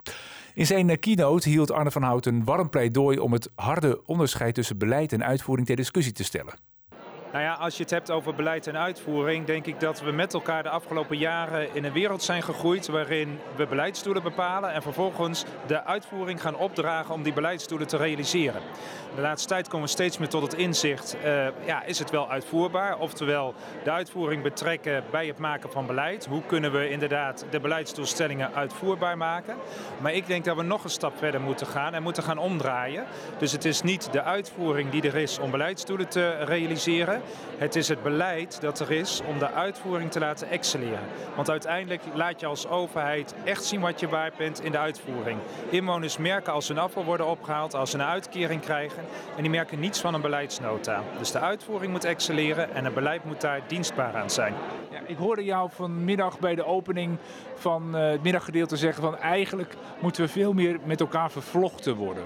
In 0.54 0.66
zijn 0.66 0.88
uh, 0.88 0.96
keynote 1.00 1.48
hield 1.48 1.72
Arne 1.72 1.90
van 1.90 2.02
Hout 2.02 2.26
een 2.26 2.44
warm 2.44 2.68
pleidooi 2.68 3.18
om 3.18 3.32
het 3.32 3.50
harde 3.54 4.04
onderscheid 4.06 4.54
tussen 4.54 4.78
beleid 4.78 5.12
en 5.12 5.24
uitvoering 5.24 5.66
ter 5.66 5.76
discussie 5.76 6.12
te 6.12 6.24
stellen. 6.24 6.54
Nou 7.36 7.48
ja, 7.48 7.54
als 7.54 7.76
je 7.76 7.82
het 7.82 7.90
hebt 7.90 8.10
over 8.10 8.34
beleid 8.34 8.66
en 8.66 8.78
uitvoering, 8.78 9.46
denk 9.46 9.66
ik 9.66 9.80
dat 9.80 10.00
we 10.00 10.10
met 10.10 10.34
elkaar 10.34 10.62
de 10.62 10.68
afgelopen 10.68 11.16
jaren 11.16 11.74
in 11.74 11.84
een 11.84 11.92
wereld 11.92 12.22
zijn 12.22 12.42
gegroeid 12.42 12.86
waarin 12.86 13.38
we 13.56 13.66
beleidsdoelen 13.66 14.22
bepalen 14.22 14.72
en 14.72 14.82
vervolgens 14.82 15.44
de 15.66 15.84
uitvoering 15.84 16.40
gaan 16.40 16.56
opdragen 16.56 17.14
om 17.14 17.22
die 17.22 17.32
beleidsdoelen 17.32 17.86
te 17.86 17.96
realiseren. 17.96 18.60
De 19.16 19.22
laatste 19.22 19.48
tijd 19.48 19.68
komen 19.68 19.86
we 19.86 19.92
steeds 19.92 20.18
meer 20.18 20.28
tot 20.28 20.42
het 20.42 20.54
inzicht, 20.54 21.16
uh, 21.24 21.46
ja, 21.66 21.82
is 21.84 21.98
het 21.98 22.10
wel 22.10 22.30
uitvoerbaar? 22.30 22.98
Oftewel, 22.98 23.54
de 23.84 23.90
uitvoering 23.90 24.42
betrekken 24.42 25.04
bij 25.10 25.26
het 25.26 25.38
maken 25.38 25.70
van 25.70 25.86
beleid. 25.86 26.26
Hoe 26.26 26.42
kunnen 26.46 26.72
we 26.72 26.90
inderdaad 26.90 27.44
de 27.50 27.60
beleidsdoelstellingen 27.60 28.54
uitvoerbaar 28.54 29.16
maken? 29.16 29.56
Maar 30.00 30.12
ik 30.12 30.26
denk 30.26 30.44
dat 30.44 30.56
we 30.56 30.62
nog 30.62 30.84
een 30.84 30.90
stap 30.90 31.18
verder 31.18 31.40
moeten 31.40 31.66
gaan 31.66 31.94
en 31.94 32.02
moeten 32.02 32.22
gaan 32.22 32.38
omdraaien. 32.38 33.04
Dus 33.38 33.52
het 33.52 33.64
is 33.64 33.82
niet 33.82 34.12
de 34.12 34.22
uitvoering 34.22 34.90
die 34.90 35.02
er 35.02 35.16
is 35.16 35.38
om 35.38 35.50
beleidsdoelen 35.50 36.08
te 36.08 36.30
realiseren. 36.30 37.22
Het 37.58 37.76
is 37.76 37.88
het 37.88 38.02
beleid 38.02 38.60
dat 38.60 38.80
er 38.80 38.90
is 38.90 39.22
om 39.26 39.38
de 39.38 39.50
uitvoering 39.50 40.10
te 40.10 40.18
laten 40.18 40.48
excelleren. 40.48 41.08
Want 41.34 41.50
uiteindelijk 41.50 42.02
laat 42.14 42.40
je 42.40 42.46
als 42.46 42.68
overheid 42.68 43.34
echt 43.44 43.64
zien 43.64 43.80
wat 43.80 44.00
je 44.00 44.08
waard 44.08 44.36
bent 44.36 44.62
in 44.62 44.72
de 44.72 44.78
uitvoering. 44.78 45.38
Inwoners 45.68 46.16
merken 46.16 46.52
als 46.52 46.68
hun 46.68 46.78
afval 46.78 47.04
worden 47.04 47.26
opgehaald, 47.26 47.74
als 47.74 47.90
ze 47.90 47.98
een 47.98 48.04
uitkering 48.04 48.60
krijgen. 48.60 49.04
En 49.36 49.42
die 49.42 49.50
merken 49.50 49.80
niets 49.80 50.00
van 50.00 50.14
een 50.14 50.20
beleidsnota. 50.20 51.02
Dus 51.18 51.30
de 51.32 51.38
uitvoering 51.38 51.92
moet 51.92 52.04
excelleren 52.04 52.74
en 52.74 52.84
het 52.84 52.94
beleid 52.94 53.24
moet 53.24 53.40
daar 53.40 53.60
dienstbaar 53.66 54.16
aan 54.16 54.30
zijn. 54.30 54.54
Ja, 54.90 55.00
ik 55.06 55.16
hoorde 55.16 55.44
jou 55.44 55.70
vanmiddag 55.72 56.38
bij 56.38 56.54
de 56.54 56.64
opening 56.64 57.18
van 57.54 57.96
uh, 57.96 58.10
het 58.10 58.22
middaggedeelte 58.22 58.76
zeggen 58.76 59.02
van 59.02 59.18
eigenlijk 59.18 59.74
moeten 60.00 60.22
we 60.22 60.28
veel 60.28 60.52
meer 60.52 60.78
met 60.84 61.00
elkaar 61.00 61.30
vervlochten 61.30 61.94
worden. 61.94 62.24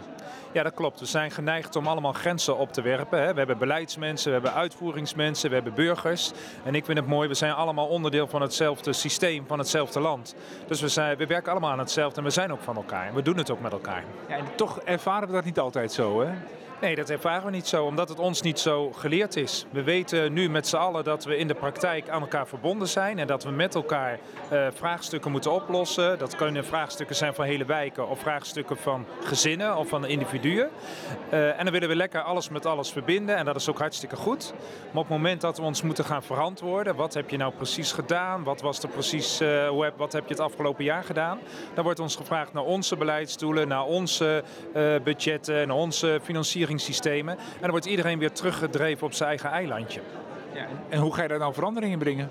Ja, 0.52 0.62
dat 0.62 0.74
klopt. 0.74 1.00
We 1.00 1.06
zijn 1.06 1.30
geneigd 1.30 1.76
om 1.76 1.86
allemaal 1.86 2.12
grenzen 2.12 2.56
op 2.56 2.72
te 2.72 2.82
werpen. 2.82 3.22
Hè. 3.22 3.32
We 3.32 3.38
hebben 3.38 3.58
beleidsmensen, 3.58 4.26
we 4.26 4.32
hebben 4.32 4.54
uitvoeringsmensen, 4.54 5.48
we 5.48 5.54
hebben 5.54 5.74
burgers. 5.74 6.32
En 6.64 6.74
ik 6.74 6.84
vind 6.84 6.98
het 6.98 7.06
mooi, 7.06 7.28
we 7.28 7.34
zijn 7.34 7.52
allemaal 7.52 7.86
onderdeel 7.86 8.26
van 8.26 8.42
hetzelfde 8.42 8.92
systeem, 8.92 9.44
van 9.46 9.58
hetzelfde 9.58 10.00
land. 10.00 10.34
Dus 10.66 10.80
we, 10.80 10.88
zijn, 10.88 11.16
we 11.16 11.26
werken 11.26 11.50
allemaal 11.50 11.70
aan 11.70 11.78
hetzelfde 11.78 12.18
en 12.18 12.24
we 12.24 12.30
zijn 12.30 12.52
ook 12.52 12.62
van 12.62 12.76
elkaar. 12.76 13.06
En 13.06 13.14
we 13.14 13.22
doen 13.22 13.36
het 13.36 13.50
ook 13.50 13.60
met 13.60 13.72
elkaar. 13.72 14.04
Ja, 14.28 14.36
en 14.36 14.44
toch 14.54 14.80
ervaren 14.80 15.28
we 15.28 15.34
dat 15.34 15.44
niet 15.44 15.58
altijd 15.58 15.92
zo, 15.92 16.20
hè? 16.20 16.30
Nee, 16.80 16.94
dat 16.94 17.10
ervaren 17.10 17.44
we 17.44 17.50
niet 17.50 17.66
zo, 17.66 17.84
omdat 17.84 18.08
het 18.08 18.18
ons 18.18 18.42
niet 18.42 18.58
zo 18.58 18.92
geleerd 18.92 19.36
is. 19.36 19.66
We 19.70 19.82
weten 19.82 20.32
nu 20.32 20.50
met 20.50 20.66
z'n 20.66 20.76
allen 20.76 21.04
dat 21.04 21.24
we 21.24 21.36
in 21.36 21.48
de 21.48 21.54
praktijk 21.54 22.08
aan 22.08 22.20
elkaar 22.20 22.46
verbonden 22.46 22.88
zijn 22.88 23.18
en 23.18 23.26
dat 23.26 23.44
we 23.44 23.50
met 23.50 23.74
elkaar 23.74 24.18
uh, 24.52 24.66
vraagstukken 24.74 25.30
moeten 25.30 25.52
oplossen. 25.52 26.18
Dat 26.18 26.36
kunnen 26.36 26.64
vraagstukken 26.64 27.16
zijn 27.16 27.34
van 27.34 27.44
hele 27.44 27.64
wijken 27.64 28.08
of 28.08 28.20
vraagstukken 28.20 28.76
van 28.76 29.06
gezinnen 29.24 29.76
of 29.76 29.88
van 29.88 30.06
individuen. 30.06 30.70
Uh, 31.32 31.58
en 31.58 31.64
dan 31.64 31.72
willen 31.72 31.88
we 31.88 31.96
lekker 31.96 32.22
alles 32.22 32.48
met 32.48 32.66
alles 32.66 32.90
verbinden 32.90 33.36
en 33.36 33.44
dat 33.44 33.56
is 33.56 33.68
ook 33.68 33.78
hartstikke 33.78 34.16
goed. 34.16 34.52
Maar 34.90 35.02
op 35.02 35.08
het 35.08 35.16
moment 35.16 35.40
dat 35.40 35.56
we 35.56 35.64
ons 35.64 35.82
moeten 35.82 36.04
gaan 36.04 36.22
verantwoorden, 36.22 36.96
wat 36.96 37.14
heb 37.14 37.30
je 37.30 37.36
nou 37.36 37.52
precies 37.52 37.92
gedaan? 37.92 38.44
Wat 38.44 38.60
was 38.60 38.82
er 38.82 38.88
precies, 38.88 39.40
uh, 39.40 39.68
hoe 39.68 39.84
heb, 39.84 39.96
wat 39.96 40.12
heb 40.12 40.22
je 40.22 40.34
het 40.34 40.42
afgelopen 40.42 40.84
jaar 40.84 41.04
gedaan? 41.04 41.38
Dan 41.74 41.84
wordt 41.84 42.00
ons 42.00 42.16
gevraagd 42.16 42.52
naar 42.52 42.64
onze 42.64 42.96
beleidsdoelen, 42.96 43.68
naar 43.68 43.84
onze 43.84 44.44
budgetten, 45.04 45.68
naar 45.68 45.76
onze 45.76 46.20
financiering 46.22 46.69
En 46.78 47.36
dan 47.60 47.70
wordt 47.70 47.86
iedereen 47.86 48.18
weer 48.18 48.32
teruggedreven 48.32 49.06
op 49.06 49.12
zijn 49.12 49.28
eigen 49.28 49.50
eilandje. 49.50 50.00
Ja, 50.52 50.66
en 50.88 51.00
hoe 51.00 51.14
ga 51.14 51.22
je 51.22 51.28
daar 51.28 51.38
nou 51.38 51.54
verandering 51.54 51.92
in 51.92 51.98
brengen? 51.98 52.30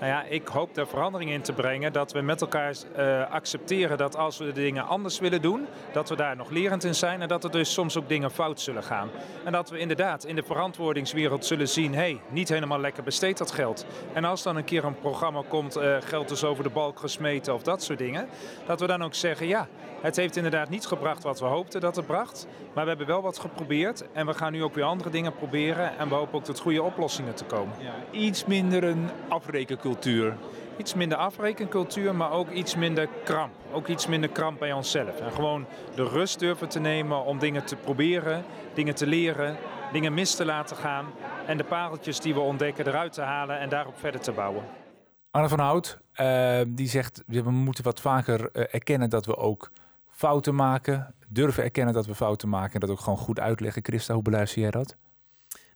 Nou 0.00 0.10
ja, 0.10 0.24
ik 0.24 0.48
hoop 0.48 0.74
daar 0.74 0.86
verandering 0.86 1.30
in 1.30 1.40
te 1.40 1.52
brengen. 1.52 1.92
Dat 1.92 2.12
we 2.12 2.20
met 2.20 2.40
elkaar 2.40 2.74
uh, 2.98 3.30
accepteren 3.30 3.98
dat 3.98 4.16
als 4.16 4.38
we 4.38 4.44
de 4.44 4.52
dingen 4.52 4.86
anders 4.86 5.18
willen 5.18 5.42
doen, 5.42 5.66
dat 5.92 6.08
we 6.08 6.16
daar 6.16 6.36
nog 6.36 6.50
lerend 6.50 6.84
in 6.84 6.94
zijn. 6.94 7.22
En 7.22 7.28
dat 7.28 7.44
er 7.44 7.50
dus 7.50 7.72
soms 7.72 7.96
ook 7.98 8.08
dingen 8.08 8.30
fout 8.30 8.60
zullen 8.60 8.82
gaan. 8.82 9.08
En 9.44 9.52
dat 9.52 9.70
we 9.70 9.78
inderdaad 9.78 10.24
in 10.24 10.36
de 10.36 10.42
verantwoordingswereld 10.42 11.46
zullen 11.46 11.68
zien, 11.68 11.94
hé, 11.94 11.98
hey, 11.98 12.20
niet 12.28 12.48
helemaal 12.48 12.80
lekker 12.80 13.02
besteed 13.02 13.38
dat 13.38 13.50
geld. 13.50 13.86
En 14.12 14.24
als 14.24 14.42
dan 14.42 14.56
een 14.56 14.64
keer 14.64 14.84
een 14.84 14.98
programma 14.98 15.42
komt, 15.48 15.76
uh, 15.76 15.96
geld 16.00 16.30
is 16.30 16.44
over 16.44 16.62
de 16.62 16.70
balk 16.70 16.98
gesmeten 16.98 17.54
of 17.54 17.62
dat 17.62 17.82
soort 17.82 17.98
dingen. 17.98 18.28
Dat 18.66 18.80
we 18.80 18.86
dan 18.86 19.04
ook 19.04 19.14
zeggen, 19.14 19.46
ja, 19.46 19.68
het 20.00 20.16
heeft 20.16 20.36
inderdaad 20.36 20.68
niet 20.68 20.86
gebracht 20.86 21.22
wat 21.22 21.40
we 21.40 21.46
hoopten 21.46 21.80
dat 21.80 21.96
het 21.96 22.06
bracht. 22.06 22.46
Maar 22.74 22.82
we 22.82 22.88
hebben 22.88 23.06
wel 23.06 23.22
wat 23.22 23.38
geprobeerd. 23.38 24.04
En 24.12 24.26
we 24.26 24.34
gaan 24.34 24.52
nu 24.52 24.62
ook 24.62 24.74
weer 24.74 24.84
andere 24.84 25.10
dingen 25.10 25.34
proberen. 25.34 25.98
En 25.98 26.08
we 26.08 26.14
hopen 26.14 26.34
ook 26.34 26.44
tot 26.44 26.58
goede 26.58 26.82
oplossingen 26.82 27.34
te 27.34 27.44
komen. 27.44 27.74
Ja, 27.80 27.94
iets 28.10 28.44
minder 28.44 28.84
een 28.84 29.08
afrekencultuur. 29.28 30.36
iets 30.76 30.94
minder 30.94 31.18
afrekencultuur, 31.18 32.14
maar 32.14 32.30
ook 32.30 32.50
iets 32.50 32.76
minder 32.76 33.08
kramp. 33.24 33.52
Ook 33.72 33.88
iets 33.88 34.06
minder 34.06 34.30
kramp 34.30 34.58
bij 34.58 34.72
onszelf. 34.72 35.20
En 35.20 35.32
gewoon 35.32 35.66
de 35.94 36.04
rust 36.04 36.38
durven 36.38 36.68
te 36.68 36.80
nemen 36.80 37.24
om 37.24 37.38
dingen 37.38 37.64
te 37.64 37.76
proberen, 37.76 38.44
dingen 38.74 38.94
te 38.94 39.06
leren, 39.06 39.56
dingen 39.92 40.14
mis 40.14 40.34
te 40.34 40.44
laten 40.44 40.76
gaan. 40.76 41.06
En 41.46 41.56
de 41.56 41.64
pareltjes 41.64 42.20
die 42.20 42.34
we 42.34 42.40
ontdekken 42.40 42.86
eruit 42.86 43.12
te 43.12 43.20
halen 43.20 43.58
en 43.58 43.68
daarop 43.68 43.98
verder 43.98 44.20
te 44.20 44.32
bouwen. 44.32 44.62
Arne 45.30 45.48
van 45.48 45.58
Hout, 45.58 45.98
uh, 46.20 46.60
die 46.66 46.88
zegt 46.88 47.22
we 47.26 47.50
moeten 47.50 47.84
wat 47.84 48.00
vaker 48.00 48.40
uh, 48.40 48.64
erkennen 48.70 49.10
dat 49.10 49.26
we 49.26 49.36
ook 49.36 49.70
fouten 50.18 50.54
maken. 50.54 51.14
Durven 51.28 51.62
erkennen 51.62 51.94
dat 51.94 52.06
we 52.06 52.14
fouten 52.14 52.48
maken 52.48 52.74
en 52.74 52.80
dat 52.80 52.90
ook 52.90 53.00
gewoon 53.00 53.18
goed 53.18 53.40
uitleggen. 53.40 53.84
Christa, 53.84 54.14
hoe 54.14 54.22
beluister 54.22 54.60
jij 54.60 54.70
dat? 54.70 54.96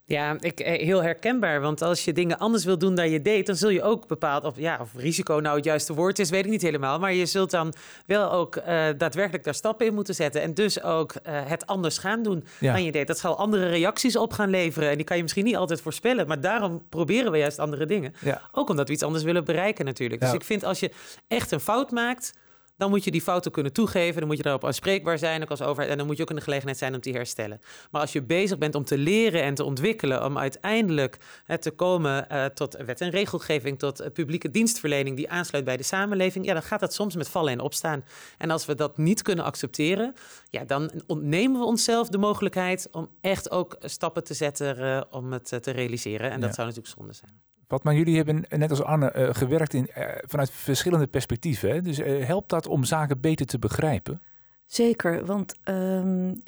Ja, 0.05 0.35
ik, 0.39 0.59
eh, 0.59 0.85
heel 0.85 1.03
herkenbaar. 1.03 1.61
Want 1.61 1.81
als 1.81 2.05
je 2.05 2.13
dingen 2.13 2.37
anders 2.37 2.65
wil 2.65 2.77
doen 2.77 2.95
dan 2.95 3.09
je 3.09 3.21
deed, 3.21 3.45
dan 3.45 3.55
zul 3.55 3.69
je 3.69 3.83
ook 3.83 4.07
bepaald, 4.07 4.43
of, 4.43 4.57
ja, 4.57 4.77
of 4.81 4.89
risico 4.95 5.39
nou 5.39 5.55
het 5.55 5.65
juiste 5.65 5.93
woord 5.93 6.19
is, 6.19 6.29
weet 6.29 6.45
ik 6.45 6.51
niet 6.51 6.61
helemaal. 6.61 6.99
Maar 6.99 7.13
je 7.13 7.25
zult 7.25 7.51
dan 7.51 7.73
wel 8.05 8.31
ook 8.31 8.55
uh, 8.55 8.63
daadwerkelijk 8.97 9.43
daar 9.43 9.53
stappen 9.53 9.85
in 9.85 9.93
moeten 9.93 10.15
zetten. 10.15 10.41
En 10.41 10.53
dus 10.53 10.81
ook 10.83 11.13
uh, 11.13 11.21
het 11.45 11.67
anders 11.67 11.97
gaan 11.97 12.23
doen 12.23 12.43
ja. 12.59 12.73
dan 12.73 12.83
je 12.83 12.91
deed. 12.91 13.07
Dat 13.07 13.19
zal 13.19 13.37
andere 13.37 13.69
reacties 13.69 14.15
op 14.15 14.33
gaan 14.33 14.49
leveren. 14.49 14.89
En 14.89 14.95
die 14.95 15.05
kan 15.05 15.15
je 15.15 15.21
misschien 15.21 15.45
niet 15.45 15.55
altijd 15.55 15.81
voorspellen. 15.81 16.27
Maar 16.27 16.41
daarom 16.41 16.81
proberen 16.89 17.31
we 17.31 17.37
juist 17.37 17.59
andere 17.59 17.85
dingen. 17.85 18.13
Ja. 18.19 18.41
Ook 18.51 18.69
omdat 18.69 18.87
we 18.87 18.93
iets 18.93 19.03
anders 19.03 19.23
willen 19.23 19.45
bereiken 19.45 19.85
natuurlijk. 19.85 20.21
Dus 20.21 20.33
ik 20.33 20.43
vind 20.43 20.63
als 20.63 20.79
je 20.79 20.91
echt 21.27 21.51
een 21.51 21.59
fout 21.59 21.91
maakt 21.91 22.33
dan 22.77 22.89
moet 22.89 23.03
je 23.03 23.11
die 23.11 23.21
fouten 23.21 23.51
kunnen 23.51 23.73
toegeven. 23.73 24.19
Dan 24.19 24.27
moet 24.27 24.37
je 24.37 24.43
daarop 24.43 24.65
aanspreekbaar 24.65 25.17
zijn, 25.17 25.41
ook 25.41 25.49
als 25.49 25.61
overheid. 25.61 25.91
En 25.91 25.97
dan 25.97 26.07
moet 26.07 26.17
je 26.17 26.21
ook 26.21 26.29
in 26.29 26.35
de 26.35 26.41
gelegenheid 26.41 26.77
zijn 26.77 26.93
om 26.93 27.01
te 27.01 27.11
herstellen. 27.11 27.59
Maar 27.91 28.01
als 28.01 28.11
je 28.11 28.21
bezig 28.23 28.57
bent 28.57 28.75
om 28.75 28.83
te 28.83 28.97
leren 28.97 29.43
en 29.43 29.55
te 29.55 29.63
ontwikkelen, 29.63 30.25
om 30.25 30.37
uiteindelijk 30.37 31.17
hè, 31.45 31.57
te 31.57 31.71
komen 31.71 32.27
uh, 32.31 32.45
tot 32.45 32.77
wet 32.85 33.01
en 33.01 33.09
regelgeving, 33.09 33.79
tot 33.79 34.01
uh, 34.01 34.07
publieke 34.07 34.51
dienstverlening 34.51 35.15
die 35.15 35.29
aansluit 35.29 35.65
bij 35.65 35.77
de 35.77 35.83
samenleving, 35.83 36.45
ja, 36.45 36.53
dan 36.53 36.63
gaat 36.63 36.79
dat 36.79 36.93
soms 36.93 37.15
met 37.15 37.29
vallen 37.29 37.51
en 37.51 37.59
opstaan. 37.59 38.03
En 38.37 38.51
als 38.51 38.65
we 38.65 38.75
dat 38.75 38.97
niet 38.97 39.21
kunnen 39.21 39.45
accepteren, 39.45 40.13
ja, 40.49 40.63
dan 40.63 40.91
ontnemen 41.07 41.59
we 41.59 41.65
onszelf 41.65 42.07
de 42.09 42.17
mogelijkheid 42.17 42.87
om 42.91 43.09
echt 43.21 43.51
ook 43.51 43.77
stappen 43.79 44.23
te 44.23 44.33
zetten 44.33 44.79
uh, 44.79 45.01
om 45.09 45.31
het 45.31 45.45
te 45.45 45.71
realiseren. 45.71 46.31
En 46.31 46.41
dat 46.41 46.55
zou 46.55 46.67
natuurlijk 46.67 46.95
zonde 46.95 47.13
zijn. 47.13 47.52
Wat 47.67 47.83
maar 47.83 47.95
jullie 47.95 48.15
hebben 48.15 48.45
net 48.49 48.69
als 48.69 48.83
Anne 48.83 49.13
uh, 49.15 49.29
gewerkt 49.31 49.73
in, 49.73 49.89
uh, 49.97 50.05
vanuit 50.21 50.51
verschillende 50.51 51.07
perspectieven. 51.07 51.69
Hè? 51.69 51.81
Dus 51.81 51.99
uh, 51.99 52.25
helpt 52.25 52.49
dat 52.49 52.67
om 52.67 52.83
zaken 52.83 53.19
beter 53.19 53.45
te 53.45 53.59
begrijpen? 53.59 54.21
Zeker, 54.65 55.25
want 55.25 55.55
um, 55.63 56.43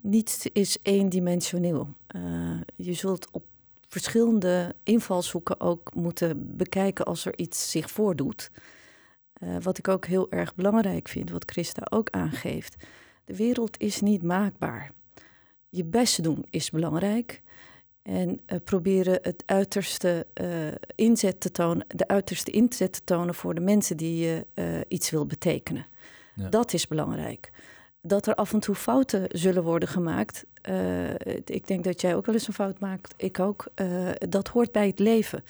niets 0.00 0.46
is 0.52 0.78
eendimensioneel. 0.82 1.94
je 2.76 2.92
zult 2.92 3.30
op 3.30 3.44
verschillende 3.88 4.74
invalshoeken 4.82 5.60
ook 5.60 5.94
moeten 5.94 6.56
bekijken 6.56 7.04
als 7.04 7.24
er 7.24 7.38
iets 7.38 7.70
zich 7.70 7.90
voordoet. 7.90 8.50
wat 9.62 9.78
ik 9.78 9.88
ook 9.88 10.06
heel 10.06 10.30
erg 10.30 10.54
belangrijk 10.54 11.08
vind, 11.08 11.30
wat 11.30 11.50
Christa 11.50 11.82
ook 11.90 12.10
aangeeft. 12.10 12.76
De 13.24 13.36
wereld 13.36 13.78
is 13.78 14.00
niet 14.00 14.22
maakbaar. 14.22 14.92
Je 15.68 15.84
best 15.84 16.22
doen 16.22 16.46
is 16.50 16.70
belangrijk. 16.70 17.42
En 18.02 18.40
uh, 18.46 18.58
proberen 18.64 19.18
het 19.22 19.42
uiterste 19.46 20.26
uh, 20.40 20.48
inzet 20.94 21.40
te 21.40 21.50
tonen, 21.50 21.86
de 21.88 22.08
uiterste 22.08 22.50
inzet 22.50 22.92
te 22.92 23.00
tonen 23.04 23.34
voor 23.34 23.54
de 23.54 23.60
mensen 23.60 23.96
die 23.96 24.26
je 24.26 24.46
uh, 24.54 24.64
iets 24.88 25.10
wil 25.10 25.26
betekenen. 25.26 25.86
Ja. 26.34 26.48
Dat 26.48 26.72
is 26.72 26.88
belangrijk. 26.88 27.52
Dat 28.02 28.26
er 28.26 28.34
af 28.34 28.52
en 28.52 28.60
toe 28.60 28.74
fouten 28.74 29.26
zullen 29.28 29.62
worden 29.62 29.88
gemaakt. 29.88 30.44
ik 31.44 31.66
denk 31.66 31.84
dat 31.84 32.00
jij 32.00 32.16
ook 32.16 32.26
wel 32.26 32.34
eens 32.34 32.46
een 32.46 32.54
fout 32.54 32.78
maakt. 32.78 33.14
Ik 33.16 33.38
ook. 33.38 33.66
dat 34.28 34.48
hoort 34.48 34.72
bij 34.72 34.86
het 34.86 34.98
leven. 34.98 35.44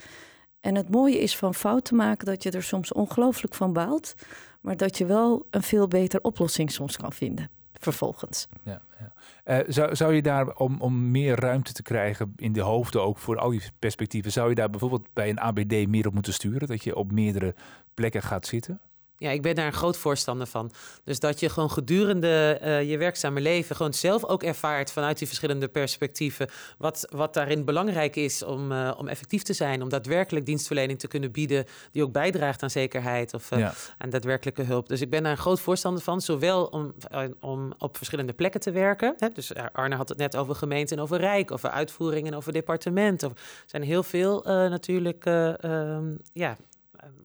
En 0.61 0.75
het 0.75 0.91
mooie 0.91 1.19
is 1.19 1.37
van 1.37 1.55
fouten 1.55 1.97
maken 1.97 2.27
dat 2.27 2.43
je 2.43 2.51
er 2.51 2.63
soms 2.63 2.93
ongelooflijk 2.93 3.55
van 3.55 3.73
baalt. 3.73 4.15
Maar 4.61 4.77
dat 4.77 4.99
je 4.99 5.07
wel 5.07 5.47
een 5.51 5.63
veel 5.63 5.89
beter 5.89 6.23
oplossing 6.23 6.71
soms 6.71 6.97
kan 6.97 7.13
vinden 7.13 7.51
vervolgens. 7.81 8.49
Ja, 8.63 8.83
ja. 8.99 9.13
Uh, 9.61 9.65
zou, 9.69 9.97
zou 9.97 10.15
je 10.15 10.23
daar, 10.23 10.57
om, 10.57 10.81
om 10.81 11.11
meer 11.11 11.41
ruimte 11.41 11.73
te 11.73 11.83
krijgen 11.83 12.33
in 12.37 12.53
de 12.53 12.61
hoofden 12.61 13.03
ook 13.03 13.19
voor 13.19 13.39
al 13.39 13.51
die 13.51 13.63
perspectieven, 13.79 14.33
zou 14.33 14.49
je 14.49 14.55
daar 14.55 14.71
bijvoorbeeld 14.71 15.07
bij 15.13 15.29
een 15.29 15.41
ABD 15.41 15.89
meer 15.89 16.07
op 16.07 16.15
moeten 16.15 16.33
sturen? 16.33 16.69
Dat 16.69 16.85
je 16.85 16.97
op 16.97 17.13
meerdere 17.13 17.55
plekken 17.95 18.23
gaat 18.23 18.47
zitten? 18.47 18.81
Ja, 19.21 19.31
ik 19.31 19.43
ben 19.43 19.55
daar 19.55 19.67
een 19.67 19.73
groot 19.73 19.97
voorstander 19.97 20.47
van. 20.47 20.71
Dus 21.05 21.21
dat 21.21 21.41
je 21.41 21.49
gewoon 21.49 21.71
gedurende 21.71 22.61
uh, 22.63 22.91
je 22.91 22.99
werkzame 22.99 23.41
leven 23.41 23.77
gewoon 23.77 23.95
zelf 23.95 24.25
ook 24.25 24.43
ervaart 24.43 24.93
vanuit 24.93 25.19
die 25.19 25.27
verschillende 25.27 25.69
perspectieven. 25.69 26.49
Wat, 26.79 27.07
wat 27.11 27.35
daarin 27.35 27.65
belangrijk 27.65 28.17
is 28.17 28.43
om, 28.43 28.73
uh, 28.73 28.93
om 28.97 29.09
effectief 29.09 29.43
te 29.43 29.53
zijn. 29.53 29.83
Om 29.83 29.89
daadwerkelijk 29.89 30.47
dienstverlening 30.47 30.99
te 30.99 31.09
kunnen 31.09 31.33
bieden 31.33 31.65
die 31.91 32.03
ook 32.03 32.13
bijdraagt 32.13 32.63
aan 32.63 32.71
zekerheid 32.71 33.35
of 33.35 33.51
uh, 33.51 33.59
ja. 33.59 33.73
aan 33.99 34.11
daadwerkelijke 34.11 34.63
hulp. 34.63 34.89
Dus 34.89 35.01
ik 35.01 35.11
ben 35.11 35.23
daar 35.23 35.33
een 35.33 35.39
groot 35.39 35.61
voorstander 35.61 36.03
van. 36.03 36.21
Zowel 36.21 36.65
om, 36.65 36.95
om 37.41 37.73
op 37.79 37.97
verschillende 37.97 38.33
plekken 38.33 38.61
te 38.61 38.71
werken. 38.71 39.15
Hè? 39.19 39.29
Dus 39.29 39.55
Arne 39.73 39.95
had 39.95 40.09
het 40.09 40.19
net 40.19 40.37
over 40.37 40.55
gemeente 40.55 40.95
en 40.95 41.01
over 41.01 41.19
Rijk, 41.19 41.51
over 41.51 41.71
uitvoering 41.71 42.27
en 42.27 42.35
over 42.35 42.53
departement. 42.53 43.23
Of, 43.23 43.33
er 43.33 43.39
zijn 43.67 43.83
heel 43.83 44.03
veel 44.03 44.43
natuurlijk 44.45 45.25
ehm, 45.27 46.15
ja, 46.33 46.57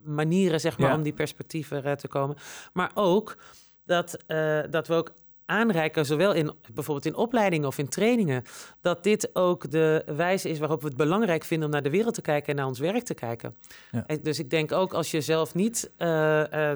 manieren 0.03 0.59
zeg 0.59 0.78
maar, 0.78 0.89
ja. 0.89 0.95
om 0.95 1.03
die 1.03 1.13
perspectieven 1.13 1.86
uh, 1.86 1.91
te 1.91 2.07
komen. 2.07 2.36
Maar 2.73 2.91
ook 2.93 3.38
dat, 3.86 4.17
uh, 4.28 4.59
dat 4.69 4.88
we 4.88 4.93
ook 4.93 5.11
aanreiken, 5.45 6.05
zowel 6.05 6.34
in 6.34 6.51
bijvoorbeeld 6.73 7.05
in 7.05 7.15
opleidingen 7.15 7.67
of 7.67 7.78
in 7.78 7.89
trainingen, 7.89 8.43
dat 8.82 9.03
dit 9.03 9.30
ook 9.34 9.71
de 9.71 10.03
wijze 10.05 10.49
is 10.49 10.59
waarop 10.59 10.82
we 10.82 10.88
het 10.88 10.97
belangrijk 10.97 11.43
vinden 11.43 11.67
om 11.67 11.73
naar 11.73 11.84
de 11.84 11.89
wereld 11.89 12.13
te 12.13 12.21
kijken 12.21 12.49
en 12.49 12.55
naar 12.55 12.65
ons 12.67 12.80
werk 12.80 13.03
te 13.03 13.13
kijken. 13.13 13.55
Ja. 13.91 14.05
Dus 14.21 14.39
ik 14.39 14.49
denk 14.49 14.71
ook 14.71 14.93
als 14.93 15.11
je 15.11 15.21
zelf 15.21 15.53
niet 15.53 15.91
uh, 15.97 16.71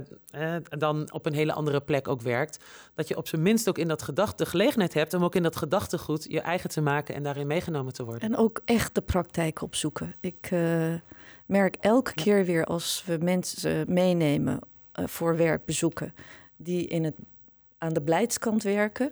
dan 0.70 1.12
op 1.12 1.26
een 1.26 1.34
hele 1.34 1.54
andere 1.54 1.82
plek 1.82 2.08
ook 2.08 2.22
werkt, 2.22 2.66
dat 2.96 3.08
je 3.08 3.18
op 3.18 3.28
zijn 3.28 3.42
minst 3.42 3.70
ook 3.70 3.78
in 3.78 3.88
dat 3.88 4.02
gedachte 4.02 4.44
de 4.44 4.50
gelegenheid 4.50 4.94
hebt 4.94 5.14
om 5.14 5.24
ook 5.24 5.36
in 5.36 5.44
dat 5.44 5.56
gedachtegoed 5.56 6.26
je 6.30 6.42
eigen 6.42 6.70
te 6.70 6.82
maken 6.82 7.16
en 7.16 7.24
daarin 7.24 7.48
meegenomen 7.48 7.94
te 7.94 8.04
worden. 8.04 8.22
En 8.22 8.38
ook 8.38 8.62
echt 8.66 8.96
de 8.96 9.02
praktijk 9.02 9.62
opzoeken. 9.62 10.16
Ik 10.20 10.50
merk 11.50 11.76
elke 11.76 12.14
keer 12.14 12.46
weer 12.46 12.66
als 12.66 13.04
we 13.06 13.18
mensen 13.22 13.94
meenemen 13.94 14.60
uh, 15.00 15.08
voor 15.08 15.38
werkbezoeken 15.38 16.14
die 16.56 16.88
in 16.88 17.04
het, 17.04 17.16
aan 17.78 17.94
de 17.94 18.02
beleidskant 18.02 18.64
werken, 18.64 19.12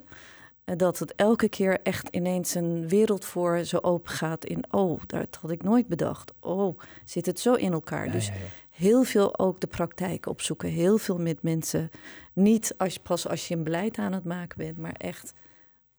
uh, 0.65 0.75
dat 0.75 0.99
het 0.99 1.15
elke 1.15 1.49
keer 1.49 1.79
echt 1.83 2.07
ineens 2.07 2.55
een 2.55 2.87
wereld 2.87 3.25
voor 3.25 3.63
zo 3.63 3.77
open 3.77 4.11
gaat 4.11 4.45
in, 4.45 4.63
oh, 4.71 5.01
dat 5.07 5.37
had 5.41 5.51
ik 5.51 5.63
nooit 5.63 5.87
bedacht. 5.87 6.33
Oh, 6.39 6.79
zit 7.05 7.25
het 7.25 7.39
zo 7.39 7.53
in 7.53 7.71
elkaar. 7.71 8.05
Ja, 8.05 8.11
dus 8.11 8.27
ja, 8.27 8.33
ja. 8.33 8.39
heel 8.69 9.03
veel 9.03 9.39
ook 9.39 9.59
de 9.59 9.67
praktijk 9.67 10.25
opzoeken, 10.25 10.69
heel 10.69 10.97
veel 10.97 11.17
met 11.17 11.43
mensen. 11.43 11.89
Niet 12.33 12.73
als, 12.77 12.97
pas 12.97 13.27
als 13.27 13.47
je 13.47 13.55
een 13.55 13.63
beleid 13.63 13.97
aan 13.97 14.13
het 14.13 14.23
maken 14.23 14.57
bent, 14.57 14.77
maar 14.77 14.95
echt 14.97 15.33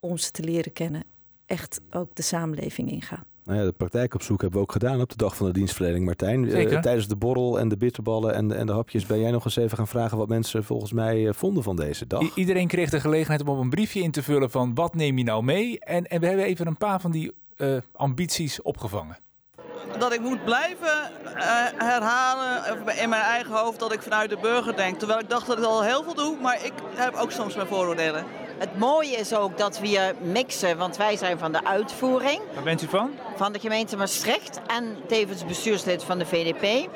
om 0.00 0.16
ze 0.16 0.30
te 0.30 0.42
leren 0.42 0.72
kennen, 0.72 1.04
echt 1.46 1.80
ook 1.90 2.14
de 2.14 2.22
samenleving 2.22 2.90
ingaan. 2.90 3.24
Nou 3.48 3.60
ja, 3.60 3.66
de 3.66 3.72
praktijkopzoek 3.72 4.40
hebben 4.40 4.58
we 4.58 4.64
ook 4.64 4.72
gedaan 4.72 5.00
op 5.00 5.08
de 5.08 5.16
dag 5.16 5.36
van 5.36 5.46
de 5.46 5.52
dienstverlening, 5.52 6.04
Martijn. 6.04 6.44
Uh, 6.44 6.80
tijdens 6.80 7.08
de 7.08 7.16
borrel 7.16 7.58
en 7.58 7.68
de 7.68 7.76
bitterballen 7.76 8.34
en 8.34 8.48
de, 8.48 8.54
en 8.54 8.66
de 8.66 8.72
hapjes 8.72 9.06
ben 9.06 9.20
jij 9.20 9.30
nog 9.30 9.44
eens 9.44 9.56
even 9.56 9.76
gaan 9.76 9.88
vragen 9.88 10.18
wat 10.18 10.28
mensen 10.28 10.64
volgens 10.64 10.92
mij 10.92 11.20
uh, 11.20 11.32
vonden 11.32 11.62
van 11.62 11.76
deze 11.76 12.06
dag. 12.06 12.22
I 12.22 12.30
iedereen 12.34 12.68
kreeg 12.68 12.90
de 12.90 13.00
gelegenheid 13.00 13.40
om 13.40 13.48
op 13.48 13.58
een 13.58 13.70
briefje 13.70 14.00
in 14.00 14.10
te 14.10 14.22
vullen 14.22 14.50
van 14.50 14.74
wat 14.74 14.94
neem 14.94 15.18
je 15.18 15.24
nou 15.24 15.42
mee? 15.42 15.78
En, 15.80 16.06
en 16.06 16.20
we 16.20 16.26
hebben 16.26 16.44
even 16.44 16.66
een 16.66 16.76
paar 16.76 17.00
van 17.00 17.10
die 17.10 17.32
uh, 17.56 17.76
ambities 17.92 18.62
opgevangen. 18.62 19.18
Dat 19.98 20.12
ik 20.12 20.20
moet 20.20 20.44
blijven 20.44 21.10
herhalen 21.76 22.78
in 23.02 23.08
mijn 23.08 23.22
eigen 23.22 23.54
hoofd 23.54 23.78
dat 23.78 23.92
ik 23.92 24.02
vanuit 24.02 24.30
de 24.30 24.38
burger 24.40 24.76
denk. 24.76 24.98
Terwijl 24.98 25.20
ik 25.20 25.28
dacht 25.28 25.46
dat 25.46 25.58
ik 25.58 25.64
al 25.64 25.82
heel 25.82 26.02
veel 26.02 26.14
doe, 26.14 26.36
maar 26.42 26.64
ik 26.64 26.72
heb 26.94 27.14
ook 27.14 27.30
soms 27.30 27.54
mijn 27.54 27.68
vooroordelen. 27.68 28.24
Het 28.58 28.78
mooie 28.78 29.16
is 29.16 29.34
ook 29.34 29.58
dat 29.58 29.78
we 29.78 29.86
hier 29.86 30.14
mixen, 30.20 30.78
want 30.78 30.96
wij 30.96 31.16
zijn 31.16 31.38
van 31.38 31.52
de 31.52 31.64
uitvoering. 31.64 32.40
Waar 32.54 32.62
bent 32.62 32.82
u 32.82 32.86
van? 32.86 33.10
Van 33.36 33.52
de 33.52 33.58
gemeente 33.58 33.96
Maastricht 33.96 34.60
en 34.66 34.96
tevens 35.06 35.44
bestuurslid 35.44 36.04
van 36.04 36.18
de 36.18 36.26
VDP. 36.26 36.88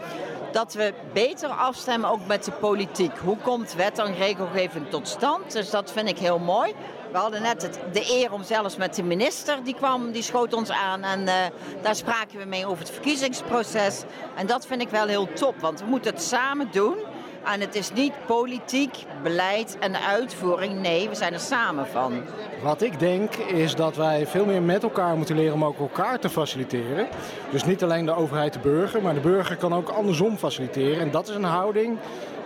Dat 0.53 0.75
we 0.75 0.95
beter 1.13 1.49
afstemmen 1.49 2.11
ook 2.11 2.27
met 2.27 2.45
de 2.45 2.53
politiek. 2.53 3.19
Hoe 3.19 3.37
komt 3.37 3.75
wet 3.75 3.99
en 3.99 4.15
regelgeving 4.15 4.91
tot 4.91 5.09
stand? 5.09 5.53
Dus 5.53 5.71
dat 5.71 5.93
vind 5.93 6.09
ik 6.09 6.19
heel 6.19 6.39
mooi. 6.39 6.75
We 7.13 7.19
hadden 7.19 7.43
net 7.43 7.63
het, 7.63 7.79
de 7.93 8.11
eer 8.11 8.33
om 8.33 8.43
zelfs 8.43 8.77
met 8.77 8.95
de 8.95 9.03
minister, 9.03 9.65
die 9.65 9.75
kwam, 9.75 10.13
die 10.13 10.23
schoot 10.23 10.53
ons 10.53 10.71
aan. 10.71 11.03
En 11.03 11.21
uh, 11.21 11.35
daar 11.83 11.97
spraken 11.97 12.39
we 12.39 12.45
mee 12.45 12.67
over 12.67 12.79
het 12.79 12.93
verkiezingsproces. 12.93 14.03
En 14.35 14.47
dat 14.47 14.67
vind 14.67 14.83
ik 14.83 14.89
wel 14.89 15.07
heel 15.07 15.33
top, 15.33 15.61
want 15.61 15.81
we 15.81 15.87
moeten 15.87 16.13
het 16.13 16.23
samen 16.23 16.69
doen. 16.73 16.97
En 17.45 17.61
het 17.61 17.75
is 17.75 17.93
niet 17.93 18.13
politiek, 18.27 19.05
beleid 19.23 19.77
en 19.81 20.01
uitvoering. 20.01 20.81
Nee, 20.81 21.09
we 21.09 21.15
zijn 21.15 21.33
er 21.33 21.41
samen 21.41 21.87
van. 21.87 22.23
Wat 22.63 22.83
ik 22.83 22.99
denk 22.99 23.35
is 23.35 23.75
dat 23.75 23.97
wij 23.97 24.27
veel 24.27 24.45
meer 24.45 24.63
met 24.63 24.83
elkaar 24.83 25.17
moeten 25.17 25.37
leren 25.37 25.55
om 25.55 25.65
ook 25.65 25.79
elkaar 25.79 26.19
te 26.19 26.29
faciliteren. 26.29 27.09
Dus 27.51 27.65
niet 27.65 27.83
alleen 27.83 28.07
de 28.07 28.15
overheid 28.15 28.53
de 28.53 28.59
burger, 28.59 29.03
maar 29.03 29.15
de 29.15 29.21
burger 29.21 29.57
kan 29.57 29.75
ook 29.75 29.89
andersom 29.89 30.37
faciliteren. 30.37 31.01
En 31.01 31.11
dat 31.11 31.29
is 31.29 31.35
een 31.35 31.45
houding, 31.45 31.99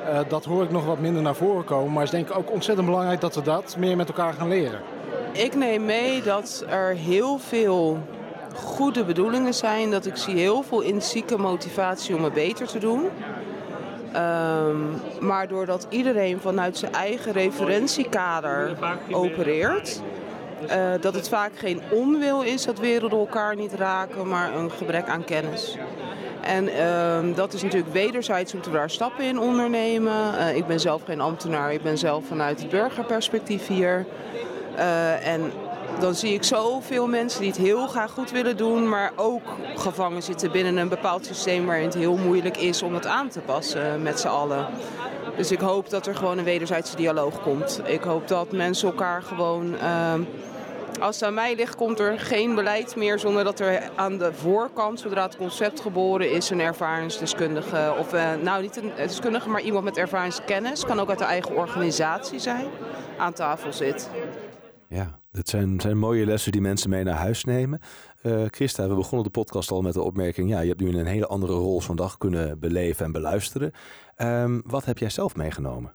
uh, 0.09 0.19
dat 0.29 0.45
hoor 0.45 0.63
ik 0.63 0.71
nog 0.71 0.85
wat 0.85 0.99
minder 0.99 1.23
naar 1.23 1.35
voren 1.35 1.65
komen. 1.65 1.93
Maar 1.93 2.05
het 2.05 2.13
is 2.13 2.19
denk 2.19 2.29
ik 2.29 2.37
ook 2.37 2.53
ontzettend 2.53 2.87
belangrijk 2.87 3.21
dat 3.21 3.35
we 3.35 3.43
dat 3.43 3.77
meer 3.79 3.97
met 3.97 4.09
elkaar 4.09 4.33
gaan 4.33 4.49
leren. 4.49 4.81
Ik 5.33 5.55
neem 5.55 5.85
mee 5.85 6.23
dat 6.23 6.65
er 6.69 6.95
heel 6.95 7.39
veel 7.39 7.99
goede 8.55 9.05
bedoelingen 9.05 9.55
zijn. 9.55 9.91
Dat 9.91 10.07
ik 10.07 10.17
zie 10.17 10.37
heel 10.37 10.63
veel 10.63 10.81
intrinsieke 10.81 11.39
motivatie 11.39 12.17
om 12.17 12.25
het 12.25 12.33
beter 12.33 12.67
te 12.67 12.79
doen. 12.79 13.09
Ehm, 14.17 14.77
maar 15.21 15.49
doordat 15.49 15.87
iedereen 15.89 16.41
vanuit 16.41 16.79
zijn 16.79 16.93
eigen 16.93 17.33
referentiekader 17.33 18.77
opereert, 19.11 20.01
uh, 20.63 20.93
dat 21.01 21.15
het 21.15 21.29
vaak 21.29 21.53
geen 21.59 21.83
onwil 21.91 22.43
is 22.43 22.65
dat 22.65 22.79
werelden 22.79 23.19
elkaar 23.19 23.57
niet 23.57 23.75
raken, 23.75 24.29
maar 24.29 24.55
een 24.55 24.71
gebrek 24.71 25.09
aan 25.09 25.25
kennis. 25.25 25.77
En 26.41 26.69
uh, 26.69 27.37
dat 27.37 27.53
is 27.53 27.63
natuurlijk 27.63 27.93
wederzijds 27.93 28.53
moeten 28.53 28.73
we 28.73 28.77
daar 28.77 28.91
stappen 28.91 29.25
in 29.25 29.39
ondernemen. 29.39 30.35
Uh, 30.35 30.57
ik 30.57 30.67
ben 30.67 30.81
zelf 30.81 31.03
geen 31.05 31.21
ambtenaar, 31.21 31.73
ik 31.73 31.83
ben 31.83 31.99
zelf 31.99 32.25
vanuit 32.27 32.61
het 32.61 32.71
burgerperspectief 32.71 33.67
hier. 33.67 34.07
Uh, 34.77 35.27
en 35.27 35.53
dan 36.01 36.15
zie 36.15 36.35
ik 36.35 36.45
zoveel 36.45 37.07
mensen 37.07 37.41
die 37.41 37.51
het 37.51 37.59
heel 37.59 37.87
graag 37.87 38.11
goed 38.11 38.31
willen 38.31 38.57
doen, 38.57 38.89
maar 38.89 39.13
ook 39.17 39.43
gevangen 39.77 40.23
zitten 40.23 40.53
binnen 40.53 40.77
een 40.77 40.89
bepaald 40.89 41.27
systeem 41.27 41.67
waarin 41.67 41.85
het 41.85 41.95
heel 41.95 42.17
moeilijk 42.17 42.57
is 42.57 42.83
om 42.83 42.95
het 42.95 43.07
aan 43.07 43.29
te 43.29 43.41
passen 43.41 44.03
met 44.03 44.21
z'n 44.21 44.29
allen. 44.29 44.67
Dus 45.37 45.51
ik 45.51 45.61
hoop 45.61 45.91
dat 45.91 46.07
er 46.07 46.15
gewoon 46.17 46.39
een 46.39 46.45
wederzijdse 46.45 46.97
dialoog 46.97 47.43
komt. 47.43 47.81
Ik 47.85 48.03
hoop 48.03 48.29
dat 48.29 48.53
mensen 48.53 48.89
elkaar 48.89 49.23
gewoon. 49.23 49.75
Uh, 49.75 50.15
als 51.01 51.15
het 51.15 51.25
aan 51.25 51.35
mij 51.35 51.55
ligt, 51.55 51.77
komt 51.77 51.99
er 51.99 52.19
geen 52.19 52.55
beleid 52.55 52.97
meer 52.97 53.19
zonder 53.19 53.45
dat 53.45 53.61
er 53.61 53.91
aan 53.95 54.19
de 54.19 54.33
voorkant, 54.33 55.01
zodra 55.01 55.23
het 55.23 55.37
concept 55.37 55.81
geboren 55.81 56.31
is, 56.31 56.51
een 56.51 56.61
ervaringsdeskundige, 56.61 57.95
of 57.99 58.15
uh, 58.15 58.35
nou 58.43 58.63
niet 58.63 58.77
een 58.77 58.93
deskundige, 58.97 59.49
maar 59.49 59.61
iemand 59.61 59.85
met 59.85 59.97
ervaringskennis, 59.97 60.85
kan 60.85 61.01
ook 61.01 61.09
uit 61.09 61.19
de 61.19 61.25
eigen 61.25 61.57
organisatie 61.57 62.39
zijn, 62.39 62.67
aan 63.19 63.33
tafel 63.33 63.73
zit. 63.73 64.11
Ja, 64.89 65.21
dat 65.37 65.49
zijn, 65.49 65.99
mooie 65.99 66.27
lessen 66.27 66.53
die 66.53 66.61
mensen 66.61 66.91
mee 66.91 67.05
naar 67.05 67.17
huis 67.17 67.45
nemen. 67.45 67.81
Uh, 68.23 68.45
Christa, 68.51 68.89
we 68.89 68.95
begonnen 68.95 69.25
de 69.25 69.31
podcast 69.31 69.71
al 69.71 69.83
met 69.83 69.95
de 69.95 70.03
opmerking: 70.03 70.51
ja, 70.51 70.61
je 70.61 70.69
hebt 70.69 70.81
nu 70.81 70.99
een 70.99 71.07
hele 71.07 71.27
andere 71.27 71.53
rol 71.53 71.83
zo'n 71.83 71.97
dag 71.97 72.19
kunnen 72.19 72.59
beleven 72.59 73.05
en 73.05 73.13
beluisteren. 73.13 73.73
Um, 74.17 74.63
wat 74.67 74.85
heb 74.85 74.99
jij 74.99 75.11
zelf 75.11 75.37
meegenomen? 75.37 75.93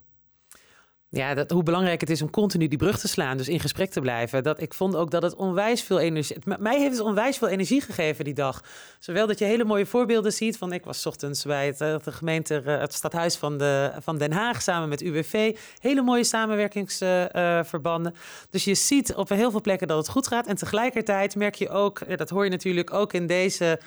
Ja, 1.14 1.34
dat, 1.34 1.52
hoe 1.52 1.64
belangrijk 1.64 2.02
het 2.02 2.10
is 2.10 2.22
om 2.22 2.30
continu 2.30 2.68
die 2.68 2.78
brug 2.78 3.00
te 3.00 3.08
slaan, 3.08 3.38
dus 3.38 3.48
in 3.48 3.60
gesprek 3.60 3.92
te 3.92 4.02
blijven. 4.02 4.44
Dat, 4.44 4.62
ik 4.62 4.74
vond 4.74 4.96
ook 4.96 5.12
dat 5.12 5.22
het 5.22 5.36
onwijs 5.36 5.82
veel 5.82 6.00
energie... 6.00 6.38
Mij 6.60 6.80
heeft 6.80 6.92
het 6.92 7.06
onwijs 7.06 7.38
veel 7.38 7.48
energie 7.48 7.82
gegeven 7.82 8.26
die 8.26 8.34
dag. 8.34 8.64
Zowel 9.00 9.28
dat 9.28 9.40
je 9.40 9.46
hele 9.46 9.64
mooie 9.64 9.86
voorbeelden 9.86 10.34
ziet 10.34 10.58
van... 10.58 10.74
Ik 10.74 10.86
was 10.86 11.06
ochtends 11.06 11.44
bij 11.44 11.66
het, 11.66 11.82
eh, 11.82 11.96
de 12.04 12.12
gemeente, 12.12 12.62
eh, 12.62 12.80
het 12.80 12.94
stadhuis 12.94 13.36
van, 13.36 13.58
de, 13.58 13.92
van 14.00 14.18
Den 14.18 14.32
Haag 14.32 14.62
samen 14.62 14.90
met 14.90 15.02
UWV. 15.02 15.58
Hele 15.80 16.02
mooie 16.02 16.24
samenwerkingsverbanden. 16.24 18.16
Dus 18.50 18.64
je 18.64 18.76
ziet 18.76 19.16
op 19.16 19.30
heel 19.30 19.52
veel 19.52 19.62
plekken 19.62 19.88
dat 19.88 19.98
het 19.98 20.10
goed 20.10 20.28
gaat. 20.28 20.48
En 20.48 20.56
tegelijkertijd 20.56 21.36
merk 21.36 21.56
je 21.56 21.70
ook, 21.70 22.18
dat 22.18 22.30
hoor 22.30 22.44
je 22.44 22.50
natuurlijk 22.50 22.94
ook 22.94 23.14
in 23.14 23.28
deze 23.28 23.80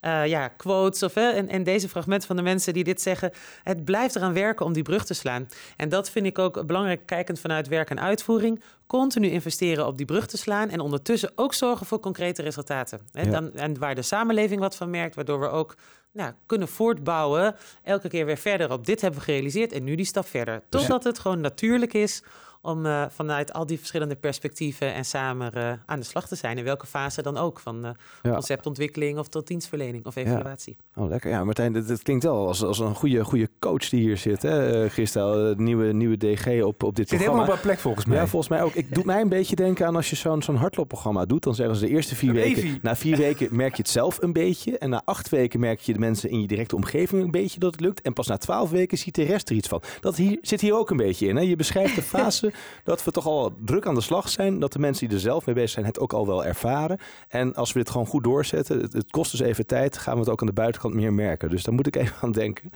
uh, 0.00 0.26
ja, 0.26 0.48
quotes 0.48 1.02
of, 1.02 1.16
en, 1.16 1.48
en 1.48 1.62
deze 1.62 1.88
fragment 1.88 2.26
van 2.26 2.36
de 2.36 2.42
mensen 2.42 2.72
die 2.72 2.84
dit 2.84 3.00
zeggen. 3.00 3.32
Het 3.62 3.84
blijft 3.84 4.16
eraan 4.16 4.32
werken 4.32 4.66
om 4.66 4.72
die 4.72 4.82
brug 4.82 5.04
te 5.04 5.14
slaan. 5.14 5.48
En 5.76 5.88
dat 5.88 6.10
vind 6.10 6.26
ik 6.26 6.38
ook 6.38 6.66
belangrijk, 6.66 7.06
kijkend 7.06 7.40
vanuit 7.40 7.68
werk 7.68 7.90
en 7.90 8.00
uitvoering. 8.00 8.62
Continu 8.86 9.28
investeren 9.28 9.86
op 9.86 9.96
die 9.96 10.06
brug 10.06 10.26
te 10.26 10.36
slaan 10.36 10.68
en 10.68 10.80
ondertussen 10.80 11.32
ook 11.34 11.54
zorgen 11.54 11.86
voor 11.86 12.00
concrete 12.00 12.42
resultaten. 12.42 13.00
Hè? 13.12 13.22
Ja. 13.22 13.30
Dan, 13.30 13.52
en 13.54 13.78
waar 13.78 13.94
de 13.94 14.02
samenleving 14.02 14.60
wat 14.60 14.76
van 14.76 14.90
merkt, 14.90 15.14
waardoor 15.14 15.40
we 15.40 15.48
ook 15.48 15.76
nou, 16.12 16.32
kunnen 16.46 16.68
voortbouwen. 16.68 17.56
Elke 17.82 18.08
keer 18.08 18.26
weer 18.26 18.36
verder 18.36 18.72
op 18.72 18.86
dit 18.86 19.00
hebben 19.00 19.20
we 19.20 19.24
gerealiseerd 19.24 19.72
en 19.72 19.84
nu 19.84 19.94
die 19.94 20.04
stap 20.04 20.26
verder. 20.26 20.62
Totdat 20.68 21.04
het 21.04 21.18
gewoon 21.18 21.40
natuurlijk 21.40 21.94
is 21.94 22.22
om 22.62 22.86
uh, 22.86 23.04
vanuit 23.08 23.52
al 23.52 23.66
die 23.66 23.78
verschillende 23.78 24.16
perspectieven 24.16 24.94
en 24.94 25.04
samen 25.04 25.52
uh, 25.56 25.72
aan 25.86 25.98
de 25.98 26.06
slag 26.06 26.28
te 26.28 26.36
zijn. 26.36 26.58
In 26.58 26.64
welke 26.64 26.86
fase 26.86 27.22
dan 27.22 27.36
ook, 27.36 27.60
van 27.60 27.84
uh, 27.84 27.90
ja. 28.22 28.32
conceptontwikkeling 28.32 29.18
of 29.18 29.28
tot 29.28 29.46
dienstverlening 29.46 30.06
of 30.06 30.16
evaluatie. 30.16 30.76
Ja. 30.94 31.02
Oh, 31.02 31.08
lekker. 31.08 31.30
Ja, 31.30 31.44
Martijn, 31.44 31.74
het 31.74 32.02
klinkt 32.02 32.24
wel 32.24 32.46
als, 32.46 32.62
als 32.62 32.78
een 32.78 32.94
goede, 32.94 33.24
goede 33.24 33.48
coach 33.58 33.88
die 33.88 34.00
hier 34.00 34.16
zit. 34.16 34.42
Hè? 34.42 34.90
Gisteren, 34.90 35.62
nieuwe, 35.62 35.92
nieuwe 35.92 36.16
DG 36.16 36.62
op, 36.62 36.82
op 36.82 36.96
dit 36.96 37.08
zit 37.08 37.18
programma. 37.18 37.42
helemaal 37.42 37.56
op 37.56 37.62
plek 37.62 37.78
volgens 37.78 38.04
mij. 38.04 38.16
Ja, 38.16 38.26
volgens 38.26 38.50
mij 38.50 38.62
ook. 38.62 38.74
Ik 38.74 38.94
doe 38.94 39.04
mij 39.04 39.20
een 39.20 39.28
beetje 39.28 39.56
denken 39.56 39.86
aan 39.86 39.96
als 39.96 40.10
je 40.10 40.16
zo'n 40.16 40.42
zo'n 40.42 40.56
hardloopprogramma 40.56 41.24
doet. 41.24 41.42
Dan 41.42 41.54
zeggen 41.54 41.76
ze 41.76 41.86
de 41.86 41.90
eerste 41.90 42.14
vier 42.14 42.32
weken. 42.32 42.78
Na 42.82 42.96
vier 42.96 43.16
weken 43.16 43.56
merk 43.56 43.76
je 43.76 43.82
het 43.82 43.90
zelf 43.90 44.22
een 44.22 44.32
beetje. 44.32 44.78
En 44.78 44.90
na 44.90 45.02
acht 45.04 45.28
weken 45.28 45.60
merk 45.60 45.80
je 45.80 45.92
de 45.92 45.98
mensen 45.98 46.30
in 46.30 46.40
je 46.40 46.46
directe 46.46 46.76
omgeving 46.76 47.22
een 47.22 47.30
beetje 47.30 47.60
dat 47.60 47.72
het 47.72 47.80
lukt. 47.80 48.00
En 48.00 48.12
pas 48.12 48.26
na 48.26 48.36
twaalf 48.36 48.70
weken 48.70 48.98
ziet 48.98 49.14
de 49.14 49.22
rest 49.22 49.48
er 49.48 49.56
iets 49.56 49.68
van. 49.68 49.82
Dat 50.00 50.16
hier, 50.16 50.38
zit 50.42 50.60
hier 50.60 50.74
ook 50.74 50.90
een 50.90 50.96
beetje 50.96 51.26
in. 51.26 51.36
Hè? 51.36 51.42
Je 51.42 51.56
beschrijft 51.56 51.94
de 51.94 52.02
fase 52.16 52.49
dat 52.84 53.04
we 53.04 53.10
toch 53.10 53.26
al 53.26 53.54
druk 53.64 53.86
aan 53.86 53.94
de 53.94 54.00
slag 54.00 54.28
zijn. 54.28 54.58
Dat 54.58 54.72
de 54.72 54.78
mensen 54.78 55.06
die 55.06 55.16
er 55.16 55.22
zelf 55.22 55.46
mee 55.46 55.54
bezig 55.54 55.70
zijn 55.70 55.86
het 55.86 55.98
ook 55.98 56.12
al 56.12 56.26
wel 56.26 56.44
ervaren. 56.44 56.98
En 57.28 57.54
als 57.54 57.72
we 57.72 57.78
dit 57.78 57.90
gewoon 57.90 58.06
goed 58.06 58.24
doorzetten, 58.24 58.80
het, 58.80 58.92
het 58.92 59.10
kost 59.10 59.30
dus 59.30 59.40
even 59.40 59.66
tijd, 59.66 59.98
gaan 59.98 60.14
we 60.14 60.20
het 60.20 60.28
ook 60.28 60.40
aan 60.40 60.46
de 60.46 60.52
buitenkant 60.52 60.94
meer 60.94 61.12
merken. 61.12 61.50
Dus 61.50 61.62
daar 61.62 61.74
moet 61.74 61.86
ik 61.86 61.96
even 61.96 62.16
aan 62.20 62.32
denken. 62.32 62.70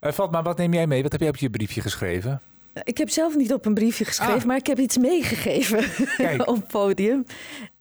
Uh, 0.00 0.12
Fatma, 0.12 0.42
wat 0.42 0.58
neem 0.58 0.72
jij 0.72 0.86
mee? 0.86 1.02
Wat 1.02 1.12
heb 1.12 1.20
jij 1.20 1.30
op 1.30 1.36
je 1.36 1.50
briefje 1.50 1.80
geschreven? 1.80 2.40
Ik 2.84 2.98
heb 2.98 3.10
zelf 3.10 3.36
niet 3.36 3.52
op 3.52 3.66
een 3.66 3.74
briefje 3.74 4.04
geschreven, 4.04 4.40
ah. 4.40 4.44
maar 4.44 4.56
ik 4.56 4.66
heb 4.66 4.78
iets 4.78 4.98
meegegeven 4.98 5.78
op 6.48 6.56
het 6.56 6.66
podium. 6.66 7.24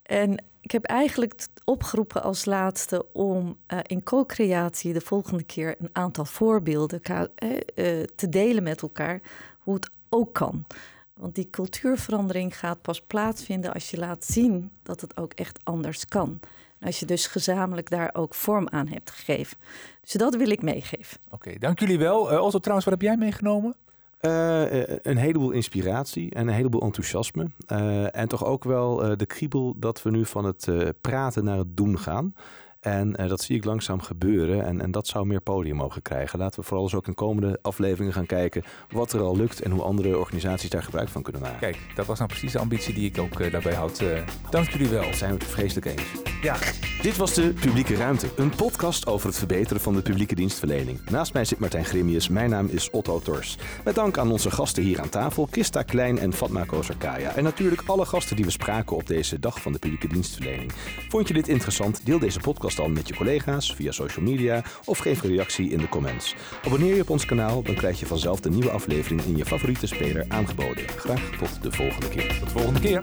En 0.04 0.44
ik 0.62 0.72
heb 0.72 0.86
eigenlijk 0.86 1.48
opgeroepen 1.66 2.24
als 2.24 2.46
laatste 2.46 3.06
om 3.14 3.58
uh, 3.68 3.80
in 3.84 4.04
co-creatie 4.04 4.94
de 4.94 5.02
volgende 5.02 5.44
keer 5.44 5.76
een 5.80 5.90
aantal 5.92 6.26
voorbeelden 6.26 7.02
uh, 7.12 7.20
uh, 7.20 8.04
te 8.16 8.30
delen 8.30 8.64
met 8.64 8.82
elkaar 8.82 9.22
hoe 9.60 9.74
het 9.74 9.90
ook 10.10 10.34
kan. 10.34 10.66
Want 11.20 11.36
die 11.36 11.50
cultuurverandering 11.50 12.58
gaat 12.58 12.82
pas 12.82 13.02
plaatsvinden 13.02 13.74
als 13.74 13.92
je 13.92 13.98
laat 13.98 14.26
zien 14.26 14.72
dat 14.84 15.02
het 15.02 15.18
ook 15.18 15.34
echt 15.34 15.60
anders 15.64 16.06
kan. 16.06 16.40
En 16.80 16.88
als 16.88 17.00
je 17.00 17.06
dus 17.06 17.28
gezamenlijk 17.28 17.90
daar 17.90 18.10
ook 18.14 18.34
vorm 18.34 18.68
aan 18.70 18.88
hebt 18.88 19.12
gegeven. 19.12 19.58
Dus 20.02 20.12
dat 20.12 20.36
wil 20.36 20.50
ik 20.50 20.62
meegeven. 20.62 21.18
Oké, 21.26 21.36
okay, 21.36 21.58
dank 21.58 21.80
jullie 21.80 22.00
wel. 22.00 22.34
Uh, 22.34 22.42
Otto, 22.42 22.60
trouwens, 22.60 22.90
wat 22.90 23.00
heb 23.00 23.10
jij 23.10 23.18
meegenomen? 23.18 23.76
Uh, 24.22 24.88
een 24.88 25.18
heleboel 25.18 25.52
inspiratie 25.52 26.32
en 26.32 26.48
een 26.48 26.54
heleboel 26.54 26.82
enthousiasme. 26.82 27.52
Uh, 27.68 28.16
en 28.16 28.28
toch 28.28 28.46
ook 28.46 28.64
wel 28.64 29.18
de 29.18 29.26
kriebel 29.26 29.76
dat 29.78 30.02
we 30.02 30.10
nu 30.10 30.26
van 30.26 30.46
het 30.46 30.68
praten 31.02 31.44
naar 31.44 31.58
het 31.58 31.78
doen 31.78 32.00
gaan. 32.00 32.34
En 32.80 33.22
uh, 33.22 33.30
dat 33.30 33.42
zie 33.42 33.56
ik 33.56 33.66
langzaam 33.66 34.02
gebeuren. 34.02 34.66
En, 34.66 34.82
en 34.82 34.92
dat 34.92 35.08
zou 35.08 35.26
meer 35.26 35.42
podium 35.42 35.76
mogen 35.76 36.02
krijgen. 36.02 36.40
Laten 36.40 36.60
we 36.60 36.66
vooral 36.66 36.84
eens 36.84 36.96
ook 36.96 37.08
in 37.08 37.14
komende 37.14 37.60
afleveringen 37.62 38.14
gaan 38.14 38.26
kijken 38.26 38.64
wat 38.90 39.14
er 39.14 39.22
al 39.22 39.38
lukt 39.38 39.62
en 39.62 39.72
hoe 39.72 39.82
andere 39.82 40.18
organisaties 40.18 40.70
daar 40.70 40.84
gebruik 40.84 41.10
van 41.10 41.22
kunnen 41.22 41.42
maken. 41.42 41.60
Kijk, 41.60 41.78
dat 41.96 42.06
was 42.06 42.18
nou 42.18 42.30
precies 42.30 42.52
de 42.52 42.60
ambitie 42.60 42.94
die 42.94 43.10
ik 43.10 43.18
ook 43.18 43.40
uh, 43.40 43.52
daarbij 43.52 43.74
had. 43.74 44.02
Uh, 44.02 44.22
dank 44.50 44.70
jullie 44.70 44.88
wel. 44.88 45.04
Dat 45.04 45.16
zijn 45.16 45.32
we 45.32 45.38
het 45.38 45.48
vreselijk 45.48 45.86
eens. 45.86 46.04
Ja. 46.42 46.56
Dit 47.02 47.18
was 47.18 47.34
de 47.34 47.54
Publieke 47.54 47.96
Ruimte, 47.96 48.28
een 48.36 48.50
podcast 48.50 49.08
over 49.08 49.28
het 49.28 49.38
verbeteren 49.38 49.82
van 49.82 49.94
de 49.94 50.02
publieke 50.02 50.36
dienstverlening. 50.36 51.00
Naast 51.10 51.34
mij 51.34 51.46
zit 51.46 51.60
Martijn 51.60 51.86
Grimius, 51.86 52.30
mijn 52.30 52.50
naam 52.50 52.68
is 52.68 52.90
Otto 52.90 53.20
Tors. 53.20 53.58
Met 53.84 53.96
dank 53.96 54.18
aan 54.18 54.32
onze 54.32 54.52
gasten 54.52 54.84
hier 54.84 55.02
aan 55.02 55.10
tafel, 55.10 55.48
Kista 55.52 55.84
Klein 55.84 56.20
en 56.20 56.34
Fatma 56.34 56.64
Kozarkaya. 56.64 57.36
En 57.36 57.44
natuurlijk 57.44 57.82
alle 57.86 58.06
gasten 58.06 58.36
die 58.36 58.46
we 58.46 58.52
spraken 58.52 58.96
op 58.96 59.08
deze 59.08 59.40
dag 59.40 59.62
van 59.62 59.72
de 59.72 59.80
publieke 59.80 60.08
dienstverlening. 60.08 60.72
Vond 61.10 61.28
je 61.28 61.34
dit 61.34 61.48
interessant? 61.48 62.06
Deel 62.06 62.20
deze 62.20 62.40
podcast 62.70 62.88
dan 62.88 62.94
met 62.94 63.08
je 63.08 63.16
collega's 63.16 63.74
via 63.74 63.92
social 63.92 64.26
media 64.26 64.64
of 64.86 64.98
geef 64.98 65.24
een 65.24 65.30
reactie 65.30 65.70
in 65.70 65.78
de 65.78 65.90
comments. 65.90 66.36
Abonneer 66.66 66.96
je 66.96 67.02
op 67.02 67.10
ons 67.10 67.26
kanaal, 67.26 67.62
dan 67.62 67.76
krijg 67.76 68.00
je 68.00 68.06
vanzelf 68.06 68.40
de 68.40 68.50
nieuwe 68.50 68.70
aflevering 68.70 69.22
in 69.22 69.38
je 69.38 69.46
favoriete 69.46 69.88
speler 69.88 70.26
aangeboden. 70.28 70.88
Graag 70.88 71.30
tot 71.38 71.64
de 71.64 71.72
volgende 71.72 72.10
keer. 72.10 72.28
Tot 72.28 72.40
de 72.40 72.50
volgende 72.50 72.80
keer. 72.80 73.02